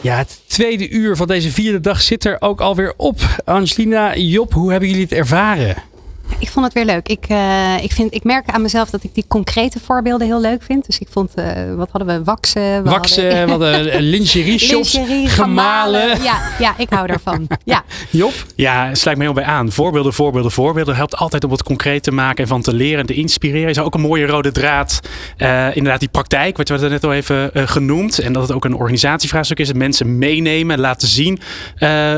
Ja, 0.00 0.16
het 0.16 0.40
tweede 0.46 0.88
uur 0.88 1.16
van 1.16 1.26
deze 1.26 1.50
vierde 1.50 1.80
dag 1.80 2.00
zit 2.00 2.24
er 2.24 2.36
ook 2.40 2.60
alweer 2.60 2.92
op. 2.96 3.20
Angelina, 3.44 4.16
Job, 4.16 4.52
hoe 4.52 4.70
hebben 4.70 4.88
jullie 4.88 5.04
het 5.04 5.12
ervaren? 5.12 5.93
Ik 6.38 6.48
vond 6.48 6.64
het 6.64 6.74
weer 6.74 6.84
leuk. 6.84 7.08
Ik, 7.08 7.26
uh, 7.30 7.82
ik, 7.82 7.92
vind, 7.92 8.14
ik 8.14 8.24
merk 8.24 8.48
aan 8.48 8.62
mezelf 8.62 8.90
dat 8.90 9.04
ik 9.04 9.14
die 9.14 9.24
concrete 9.28 9.80
voorbeelden 9.80 10.26
heel 10.26 10.40
leuk 10.40 10.62
vind. 10.62 10.86
Dus 10.86 10.98
ik 10.98 11.08
vond, 11.10 11.32
uh, 11.38 11.74
wat 11.76 11.88
hadden 11.90 12.18
we? 12.18 12.24
Waksen. 12.24 12.82
We 12.82 12.90
Waksen, 12.90 13.48
hadden, 13.48 13.70
we 13.70 13.74
hadden 13.74 14.02
lingerie 14.14 14.58
shops, 14.58 14.92
lingerie, 14.92 15.28
gemalen. 15.28 16.22
Ja, 16.22 16.42
ja, 16.58 16.74
ik 16.78 16.90
hou 16.90 17.06
daarvan. 17.06 17.46
Ja. 17.64 17.84
Job? 18.10 18.32
Ja, 18.56 18.94
sluit 18.94 19.16
me 19.16 19.22
heel 19.22 19.32
bij 19.32 19.44
aan. 19.44 19.72
Voorbeelden, 19.72 20.12
voorbeelden, 20.12 20.50
voorbeelden. 20.50 20.96
Helpt 20.96 21.16
altijd 21.16 21.44
om 21.44 21.50
het 21.50 21.62
concreet 21.62 22.02
te 22.02 22.12
maken 22.12 22.42
en 22.42 22.48
van 22.48 22.62
te 22.62 22.74
leren 22.74 23.00
en 23.00 23.06
te 23.06 23.14
inspireren. 23.14 23.68
Is 23.68 23.78
ook 23.78 23.94
een 23.94 24.00
mooie 24.00 24.26
rode 24.26 24.52
draad. 24.52 25.00
Uh, 25.38 25.76
inderdaad, 25.76 26.00
die 26.00 26.08
praktijk, 26.08 26.56
wat 26.56 26.68
we 26.68 26.88
net 26.88 27.04
al 27.04 27.12
even 27.12 27.50
genoemd. 27.54 28.18
En 28.18 28.32
dat 28.32 28.42
het 28.42 28.52
ook 28.52 28.64
een 28.64 28.74
organisatievraagstuk 28.74 29.58
is. 29.58 29.66
Dat 29.66 29.76
mensen 29.76 30.18
meenemen, 30.18 30.80
laten 30.80 31.08
zien 31.08 31.40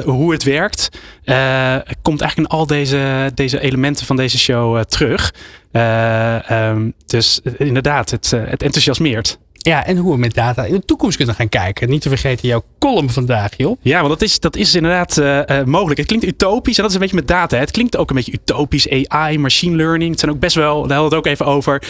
hoe 0.05 0.33
het 0.33 0.43
werkt. 0.43 0.89
Komt 2.07 2.21
eigenlijk 2.21 2.53
in 2.53 2.59
al 2.59 2.67
deze, 2.67 3.31
deze 3.35 3.61
elementen 3.61 4.07
van 4.07 4.17
deze 4.17 4.39
show 4.39 4.77
uh, 4.77 4.83
terug. 4.83 5.35
Uh, 5.73 6.69
um, 6.69 6.93
dus 7.07 7.41
inderdaad, 7.57 8.11
het, 8.11 8.31
het 8.31 8.63
enthousiasmeert. 8.63 9.39
Ja, 9.53 9.87
en 9.87 9.97
hoe 9.97 10.13
we 10.13 10.19
met 10.19 10.35
data 10.35 10.65
in 10.65 10.75
de 10.75 10.85
toekomst 10.85 11.17
kunnen 11.17 11.35
gaan 11.35 11.49
kijken. 11.49 11.89
Niet 11.89 12.03
te 12.03 12.09
vergeten 12.09 12.49
jouw 12.49 12.63
column 12.79 13.11
vandaag, 13.11 13.57
joh. 13.57 13.77
Ja, 13.83 13.99
want 13.99 14.09
dat 14.09 14.23
is, 14.23 14.41
dat 14.41 14.57
is 14.57 14.75
inderdaad 14.75 15.17
uh, 15.19 15.65
mogelijk. 15.65 15.99
Het 15.99 16.07
klinkt 16.07 16.27
utopisch 16.27 16.77
en 16.77 16.83
dat 16.83 16.91
is 16.91 16.95
een 16.95 17.03
beetje 17.03 17.17
met 17.17 17.29
data. 17.29 17.57
Hè. 17.57 17.63
Het 17.63 17.71
klinkt 17.71 17.97
ook 17.97 18.11
een 18.11 18.17
beetje 18.17 18.33
utopisch. 18.33 19.09
AI, 19.09 19.39
machine 19.39 19.77
learning. 19.77 20.11
Het 20.11 20.21
zijn 20.21 20.33
ook 20.33 20.41
best 20.41 20.55
wel, 20.55 20.87
daar 20.87 20.97
hadden 20.97 21.09
we 21.09 21.17
het 21.17 21.27
ook 21.27 21.27
even 21.27 21.47
over 21.47 21.83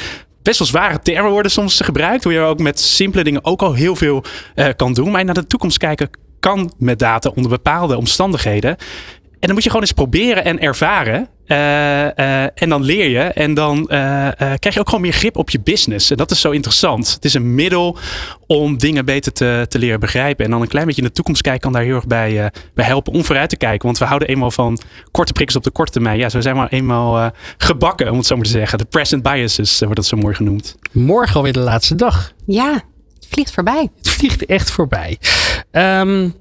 best 0.42 0.58
wel 0.58 0.68
zware 0.68 1.00
termen 1.00 1.30
worden 1.30 1.52
soms 1.52 1.80
gebruikt. 1.80 2.24
Hoe 2.24 2.32
je 2.32 2.40
ook 2.40 2.58
met 2.58 2.80
simpele 2.80 3.24
dingen 3.24 3.44
ook 3.44 3.62
al 3.62 3.74
heel 3.74 3.96
veel 3.96 4.24
uh, 4.54 4.68
kan 4.76 4.92
doen. 4.92 5.10
Maar 5.10 5.24
naar 5.24 5.34
de 5.34 5.46
toekomst 5.46 5.78
kijken 5.78 6.10
kan 6.40 6.72
met 6.78 6.98
data 6.98 7.32
onder 7.34 7.50
bepaalde 7.50 7.96
omstandigheden. 7.96 8.76
En 9.46 9.52
dan 9.52 9.60
moet 9.60 9.72
je 9.72 9.76
gewoon 9.76 9.86
eens 9.86 10.06
proberen 10.06 10.44
en 10.44 10.60
ervaren. 10.60 11.28
Uh, 11.46 11.56
uh, 11.56 12.42
en 12.42 12.68
dan 12.68 12.82
leer 12.82 13.08
je. 13.08 13.18
En 13.18 13.54
dan 13.54 13.78
uh, 13.78 13.86
krijg 14.36 14.74
je 14.74 14.80
ook 14.80 14.88
gewoon 14.88 15.00
meer 15.00 15.12
grip 15.12 15.36
op 15.36 15.50
je 15.50 15.60
business. 15.60 16.10
En 16.10 16.16
dat 16.16 16.30
is 16.30 16.40
zo 16.40 16.50
interessant. 16.50 17.12
Het 17.12 17.24
is 17.24 17.34
een 17.34 17.54
middel 17.54 17.98
om 18.46 18.78
dingen 18.78 19.04
beter 19.04 19.32
te, 19.32 19.66
te 19.68 19.78
leren 19.78 20.00
begrijpen. 20.00 20.44
En 20.44 20.50
dan 20.50 20.60
een 20.60 20.68
klein 20.68 20.86
beetje 20.86 21.02
in 21.02 21.06
de 21.06 21.12
toekomst 21.12 21.42
kijken 21.42 21.60
kan 21.60 21.72
daar 21.72 21.82
heel 21.82 21.94
erg 21.94 22.06
bij, 22.06 22.50
bij 22.74 22.84
helpen 22.84 23.12
om 23.12 23.24
vooruit 23.24 23.48
te 23.48 23.56
kijken. 23.56 23.86
Want 23.86 23.98
we 23.98 24.04
houden 24.04 24.28
eenmaal 24.28 24.50
van 24.50 24.78
korte 25.10 25.32
prikkels 25.32 25.56
op 25.56 25.64
de 25.64 25.70
korte 25.70 25.92
termijn. 25.92 26.18
Ja, 26.18 26.28
zo 26.28 26.40
zijn 26.40 26.56
we 26.56 26.66
eenmaal 26.68 27.32
gebakken, 27.56 28.10
om 28.10 28.16
het 28.16 28.26
zo 28.26 28.34
maar 28.36 28.44
te 28.44 28.50
zeggen. 28.50 28.78
De 28.78 28.84
present 28.84 29.22
biases 29.22 29.78
wordt 29.78 29.96
dat 29.96 30.06
zo 30.06 30.16
mooi 30.16 30.34
genoemd. 30.34 30.76
Morgen 30.92 31.36
alweer 31.36 31.52
de 31.52 31.58
laatste 31.60 31.94
dag. 31.94 32.32
Ja, 32.46 32.72
het 33.14 33.26
vliegt 33.28 33.54
voorbij. 33.54 33.88
Het 33.96 34.08
vliegt 34.08 34.46
echt 34.46 34.70
voorbij. 34.70 35.18
Um, 35.72 36.34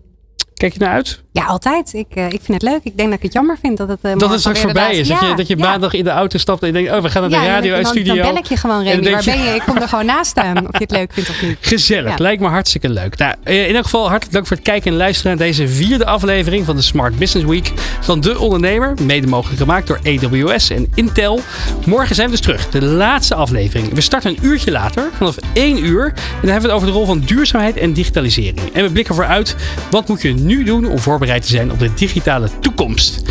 Kijk 0.54 0.74
je 0.74 0.80
naar 0.80 0.94
uit? 0.94 1.24
Ja, 1.36 1.46
altijd. 1.46 1.94
Ik, 1.94 2.06
uh, 2.14 2.26
ik 2.26 2.40
vind 2.42 2.62
het 2.62 2.62
leuk. 2.62 2.80
Ik 2.84 2.98
denk 2.98 3.10
dat 3.10 3.18
ik 3.18 3.24
het 3.24 3.34
jammer 3.34 3.58
vind 3.62 3.78
dat 3.78 3.88
het 3.88 4.00
uh, 4.02 4.18
Dat 4.18 4.30
het 4.30 4.40
straks 4.40 4.60
voorbij 4.60 4.96
is. 4.96 5.08
Ja, 5.08 5.20
dat 5.20 5.30
je, 5.30 5.36
dat 5.36 5.48
je 5.48 5.58
ja. 5.58 5.66
maandag 5.66 5.94
in 5.94 6.04
de 6.04 6.10
auto 6.10 6.38
stapt 6.38 6.62
en 6.62 6.68
je 6.68 6.74
denkt, 6.74 6.92
oh, 6.92 7.02
we 7.02 7.10
gaan 7.10 7.30
naar 7.30 7.42
de 7.42 7.48
radio 7.48 7.74
uit 7.74 7.88
studio. 7.88 8.16
Dan 8.16 8.26
bel 8.26 8.38
ik 8.38 8.46
je 8.46 8.58
gewoon, 8.58 8.84
Remy. 8.84 9.12
Waar 9.12 9.24
ben 9.24 9.44
je? 9.44 9.56
Ik 9.56 9.62
kom 9.66 9.78
er 9.78 9.88
gewoon 9.88 10.06
naast 10.06 10.30
staan. 10.30 10.58
Of 10.58 10.72
je 10.72 10.78
het 10.78 10.92
leuk 10.92 11.14
vindt 11.14 11.30
of 11.30 11.42
niet. 11.42 11.58
Gezellig. 11.62 12.18
Lijkt 12.18 12.42
me 12.42 12.48
hartstikke 12.48 12.90
leuk. 12.90 13.18
Nou, 13.18 13.36
in 13.44 13.76
elk 13.76 13.84
geval 13.84 14.02
hartelijk 14.02 14.32
dank 14.32 14.48
voor 14.48 14.56
het 14.56 14.66
kijken 14.66 14.92
en 14.92 14.98
luisteren 14.98 15.38
naar 15.38 15.48
deze 15.48 15.68
vierde 15.68 16.06
aflevering 16.06 16.66
van 16.66 16.76
de 16.76 16.82
Smart 16.82 17.18
Business 17.18 17.48
Week 17.48 17.72
van 18.02 18.20
De 18.20 18.40
Ondernemer. 18.40 18.94
Mede 19.02 19.28
mogelijk 19.28 19.60
gemaakt 19.60 19.88
door 19.88 20.00
AWS 20.04 20.70
en 20.70 20.92
Intel. 20.94 21.40
Morgen 21.86 22.16
zijn 22.16 22.28
we 22.28 22.34
dus 22.34 22.42
terug. 22.42 22.70
De 22.70 22.82
laatste 22.82 23.36
aflevering. 23.36 23.94
We 23.94 24.02
starten 24.02 24.30
een 24.30 24.40
uurtje 24.42 24.72
later, 24.72 25.10
vanaf 25.18 25.36
1 25.54 25.86
uur. 25.86 26.06
En 26.06 26.14
dan 26.42 26.52
hebben 26.52 26.62
we 26.62 26.68
het 26.68 26.72
over 26.76 26.88
de 26.88 26.94
rol 26.94 27.06
van 27.06 27.20
duurzaamheid 27.20 27.78
en 27.78 27.94
digitalisering. 27.94 28.74
En 28.74 28.84
we 28.84 28.92
blikken 28.92 29.16
vooruit, 29.16 29.56
wat 29.92 30.08
moet 30.08 30.22
je 30.22 30.34
nu 30.34 30.64
doen 30.64 30.86
om 30.86 31.00
voorbereid 31.00 31.24
te 31.26 31.48
zijn 31.48 31.72
op 31.72 31.80
de 31.80 31.94
digitale 31.94 32.50
toekomst. 32.60 33.22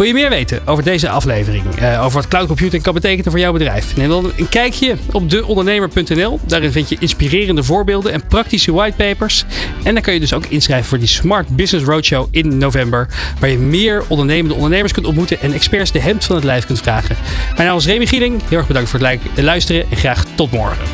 Wil 0.00 0.08
je 0.08 0.14
meer 0.14 0.28
weten 0.28 0.66
over 0.66 0.84
deze 0.84 1.08
aflevering? 1.08 1.64
Uh, 1.80 2.04
over 2.04 2.20
wat 2.20 2.28
cloud 2.28 2.46
computing 2.46 2.82
kan 2.82 2.94
betekenen 2.94 3.30
voor 3.30 3.40
jouw 3.40 3.52
bedrijf? 3.52 3.96
Neem 3.96 4.08
dan 4.08 4.32
een 4.36 4.48
kijkje 4.48 4.96
op 5.12 5.30
deondernemer.nl. 5.30 6.40
Daarin 6.46 6.72
vind 6.72 6.88
je 6.88 6.96
inspirerende 6.98 7.62
voorbeelden 7.62 8.12
en 8.12 8.26
praktische 8.26 8.72
whitepapers. 8.72 9.44
En 9.82 9.94
dan 9.94 10.02
kun 10.02 10.12
je 10.12 10.20
dus 10.20 10.32
ook 10.32 10.46
inschrijven 10.46 10.88
voor 10.88 10.98
die 10.98 11.06
Smart 11.06 11.48
Business 11.56 11.86
Roadshow 11.86 12.28
in 12.30 12.58
november. 12.58 13.08
Waar 13.38 13.50
je 13.50 13.58
meer 13.58 14.04
ondernemende 14.08 14.54
ondernemers 14.54 14.92
kunt 14.92 15.06
ontmoeten 15.06 15.40
en 15.40 15.52
experts 15.52 15.92
de 15.92 16.00
hemd 16.00 16.24
van 16.24 16.36
het 16.36 16.44
lijf 16.44 16.66
kunt 16.66 16.80
vragen. 16.80 17.16
Mijn 17.56 17.68
naam 17.68 17.76
is 17.76 17.86
Remy 17.86 18.06
Gieling. 18.06 18.40
Heel 18.48 18.58
erg 18.58 18.66
bedankt 18.66 18.90
voor 18.90 19.00
het 19.00 19.44
luisteren 19.44 19.90
en 19.90 19.96
graag 19.96 20.24
tot 20.34 20.50
morgen. 20.50 20.84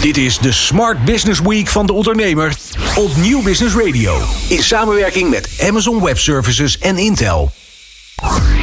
Dit 0.00 0.16
is 0.16 0.38
de 0.38 0.52
Smart 0.52 1.04
Business 1.04 1.40
Week 1.40 1.66
van 1.66 1.86
de 1.86 1.92
ondernemer 1.92 2.56
op 2.94 3.16
Nieuw 3.16 3.42
Business 3.42 3.74
Radio. 3.74 4.20
In 4.48 4.62
samenwerking 4.62 5.30
met 5.30 5.48
Amazon 5.60 6.02
Web 6.02 6.18
Services 6.18 6.78
en 6.78 6.96
Intel. 6.96 7.52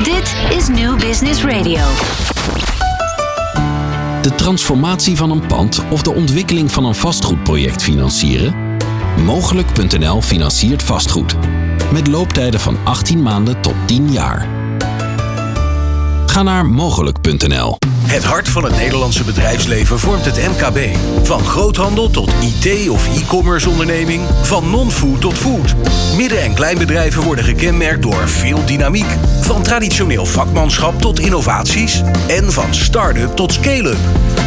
Dit 0.04 0.36
is 0.58 0.68
New 0.68 1.00
Business 1.00 1.44
Radio. 1.44 1.82
De 4.22 4.32
transformatie 4.36 5.16
van 5.16 5.32
een 5.32 5.48
pand 5.48 5.84
of 5.90 6.02
de 6.02 6.14
ontwikkeling 6.14 6.72
van 6.72 6.86
een 6.86 6.96
vastgoedproject 6.96 7.84
financieren? 7.84 8.78
Mogelijk.nl 9.26 10.22
financiert 10.22 10.84
vastgoed. 10.84 11.36
Met 11.92 12.08
looptijden 12.08 12.60
van 12.60 12.78
18 12.84 13.22
maanden 13.22 13.62
tot 13.62 13.76
10 13.86 14.12
jaar. 14.12 14.63
Ga 16.34 16.44
naar 16.44 16.66
mogelijk.nl. 16.66 17.78
Het 18.04 18.24
hart 18.24 18.50
van 18.50 18.64
het 18.64 18.76
Nederlandse 18.76 19.24
bedrijfsleven 19.24 20.00
vormt 20.00 20.26
het 20.26 20.48
MKB. 20.48 20.98
Van 21.24 21.44
groothandel 21.46 22.10
tot 22.10 22.32
IT 22.42 22.90
of 22.90 23.18
e-commerce 23.18 23.70
onderneming, 23.70 24.22
van 24.42 24.70
non-food 24.70 25.22
tot 25.22 25.34
food. 25.34 25.76
Midden- 26.18 26.42
en 26.42 26.54
kleinbedrijven 26.54 27.24
worden 27.24 27.46
gekenmerkt 27.46 28.02
door 28.02 28.30
veel 28.30 28.66
dynamiek. 28.66 29.18
Van 29.42 29.62
traditioneel 29.62 30.26
vakmanschap 30.26 31.02
tot 31.02 31.20
innovaties 31.20 32.02
en 32.28 32.52
van 32.52 32.74
start-up 32.74 33.36
tot 33.36 33.54
scale-up. 33.54 34.00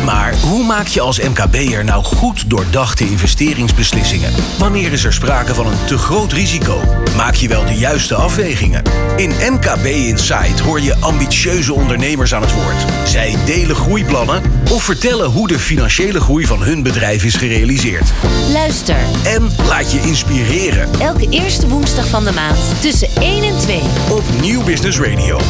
Maar 0.04 0.34
hoe 0.34 0.64
maak 0.64 0.86
je 0.86 1.00
als 1.00 1.20
MKB'er 1.20 1.84
nou 1.84 2.04
goed 2.04 2.50
doordachte 2.50 3.04
investeringsbeslissingen? 3.08 4.32
Wanneer 4.58 4.92
is 4.92 5.04
er 5.04 5.12
sprake 5.12 5.54
van 5.54 5.66
een 5.66 5.84
te 5.86 5.98
groot 5.98 6.32
risico? 6.32 6.80
Maak 7.16 7.34
je 7.34 7.48
wel 7.48 7.64
de 7.64 7.74
juiste 7.74 8.14
afwegingen? 8.14 8.82
In 9.16 9.32
MKB 9.50 9.84
Insight 9.84 10.60
hoor 10.60 10.80
je 10.80 10.94
ambitieuze 10.94 11.74
ondernemers 11.74 12.34
aan 12.34 12.42
het 12.42 12.54
woord. 12.54 13.08
Zij 13.08 13.36
delen 13.44 13.76
groeiplannen 13.76 14.42
of 14.70 14.82
vertellen 14.82 15.30
hoe 15.30 15.48
de 15.48 15.58
financiële 15.58 16.20
groei 16.20 16.46
van 16.46 16.62
hun 16.62 16.82
bedrijf 16.82 17.24
is 17.24 17.34
gerealiseerd. 17.34 18.12
Luister. 18.52 18.98
En 19.24 19.50
laat 19.68 19.92
je 19.92 20.00
inspireren. 20.00 20.88
Elke 21.00 21.28
eerste 21.28 21.68
woensdag 21.68 22.08
van 22.08 22.24
de 22.24 22.32
maand 22.32 22.58
tussen 22.80 23.08
1 23.20 23.42
en 23.42 23.58
2 23.58 23.80
op 24.10 24.22
Nieuw 24.40 24.64
Business 24.64 24.98
Radio. 24.98 25.40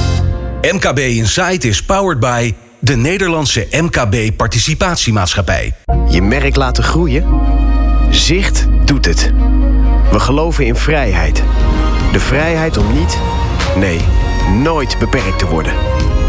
MKB 0.73 0.99
Insight 0.99 1.65
is 1.65 1.83
powered 1.83 2.21
by 2.21 2.55
de 2.87 2.97
Nederlandse 2.97 3.67
MKB 3.71 4.37
Participatiemaatschappij. 4.37 5.75
Je 6.09 6.23
merk 6.23 6.57
laten 6.57 6.85
groeien? 6.85 7.41
Zicht 8.11 8.67
doet 8.85 9.05
het. 9.05 9.33
We 10.11 10.21
geloven 10.21 10.67
in 10.67 10.77
vrijheid. 10.77 11.43
De 12.13 12.21
vrijheid 12.21 12.77
om 12.77 12.93
niet, 12.93 13.19
nee, 13.77 14.01
nooit 14.63 14.99
beperkt 14.99 15.39
te 15.39 15.47
worden. 15.47 15.73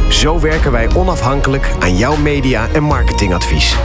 Zo 0.09 0.39
werken 0.39 0.71
wij 0.71 0.89
onafhankelijk 0.95 1.69
aan 1.79 1.97
jouw 1.97 2.15
media- 2.15 2.67
en 2.73 2.83
marketingadvies. 2.83 3.75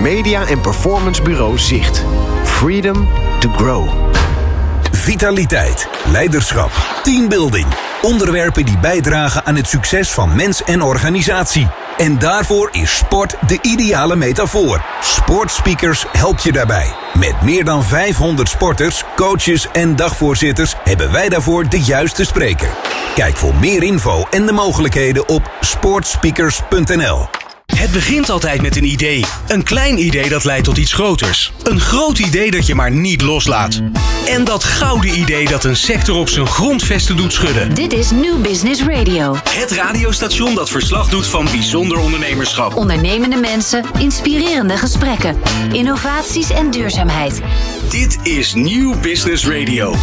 Media- 0.00 0.46
en 0.46 0.60
performance 0.60 1.22
bureau 1.22 1.58
Zicht. 1.58 2.04
Freedom 2.44 3.08
to 3.38 3.50
grow. 3.50 3.88
Vitaliteit, 4.92 5.88
leiderschap, 6.12 6.70
teambuilding. 7.02 7.66
Onderwerpen 8.02 8.64
die 8.64 8.78
bijdragen 8.78 9.44
aan 9.44 9.56
het 9.56 9.68
succes 9.68 10.10
van 10.10 10.36
mens 10.36 10.64
en 10.64 10.82
organisatie. 10.82 11.68
En 11.98 12.18
daarvoor 12.18 12.68
is 12.72 12.96
sport 12.96 13.34
de 13.46 13.58
ideale 13.62 14.16
metafoor. 14.16 14.84
Sportspeakers 15.00 16.04
helpt 16.12 16.42
je 16.42 16.52
daarbij. 16.52 16.94
Met 17.14 17.42
meer 17.42 17.64
dan 17.64 17.84
500 17.84 18.48
sporters, 18.48 19.04
coaches 19.16 19.70
en 19.72 19.96
dagvoorzitters 19.96 20.74
hebben 20.84 21.12
wij 21.12 21.28
daarvoor 21.28 21.68
de 21.68 21.80
juiste 21.80 22.24
spreker. 22.24 22.70
Kijk 23.14 23.36
voor 23.36 23.54
meer 23.54 23.82
info 23.82 24.26
en 24.30 24.46
de 24.46 24.52
mogelijkheden 24.52 25.28
op 25.28 25.50
sportspeakers.nl. 25.60 27.47
Het 27.76 27.92
begint 27.92 28.30
altijd 28.30 28.62
met 28.62 28.76
een 28.76 28.84
idee. 28.84 29.24
Een 29.46 29.62
klein 29.62 29.98
idee 29.98 30.28
dat 30.28 30.44
leidt 30.44 30.64
tot 30.64 30.76
iets 30.76 30.92
groters. 30.92 31.52
Een 31.62 31.80
groot 31.80 32.18
idee 32.18 32.50
dat 32.50 32.66
je 32.66 32.74
maar 32.74 32.90
niet 32.90 33.22
loslaat. 33.22 33.80
En 34.26 34.44
dat 34.44 34.64
gouden 34.64 35.18
idee 35.18 35.48
dat 35.48 35.64
een 35.64 35.76
sector 35.76 36.16
op 36.16 36.28
zijn 36.28 36.46
grondvesten 36.46 37.16
doet 37.16 37.32
schudden. 37.32 37.74
Dit 37.74 37.92
is 37.92 38.10
New 38.10 38.40
Business 38.40 38.82
Radio. 38.82 39.36
Het 39.50 39.70
radiostation 39.70 40.54
dat 40.54 40.70
verslag 40.70 41.08
doet 41.08 41.26
van 41.26 41.44
bijzonder 41.44 41.98
ondernemerschap. 41.98 42.76
Ondernemende 42.76 43.36
mensen, 43.36 43.84
inspirerende 43.98 44.76
gesprekken, 44.76 45.36
innovaties 45.72 46.50
en 46.50 46.70
duurzaamheid. 46.70 47.40
Dit 47.90 48.18
is 48.22 48.54
New 48.54 49.00
Business 49.00 49.46
Radio. 49.46 49.94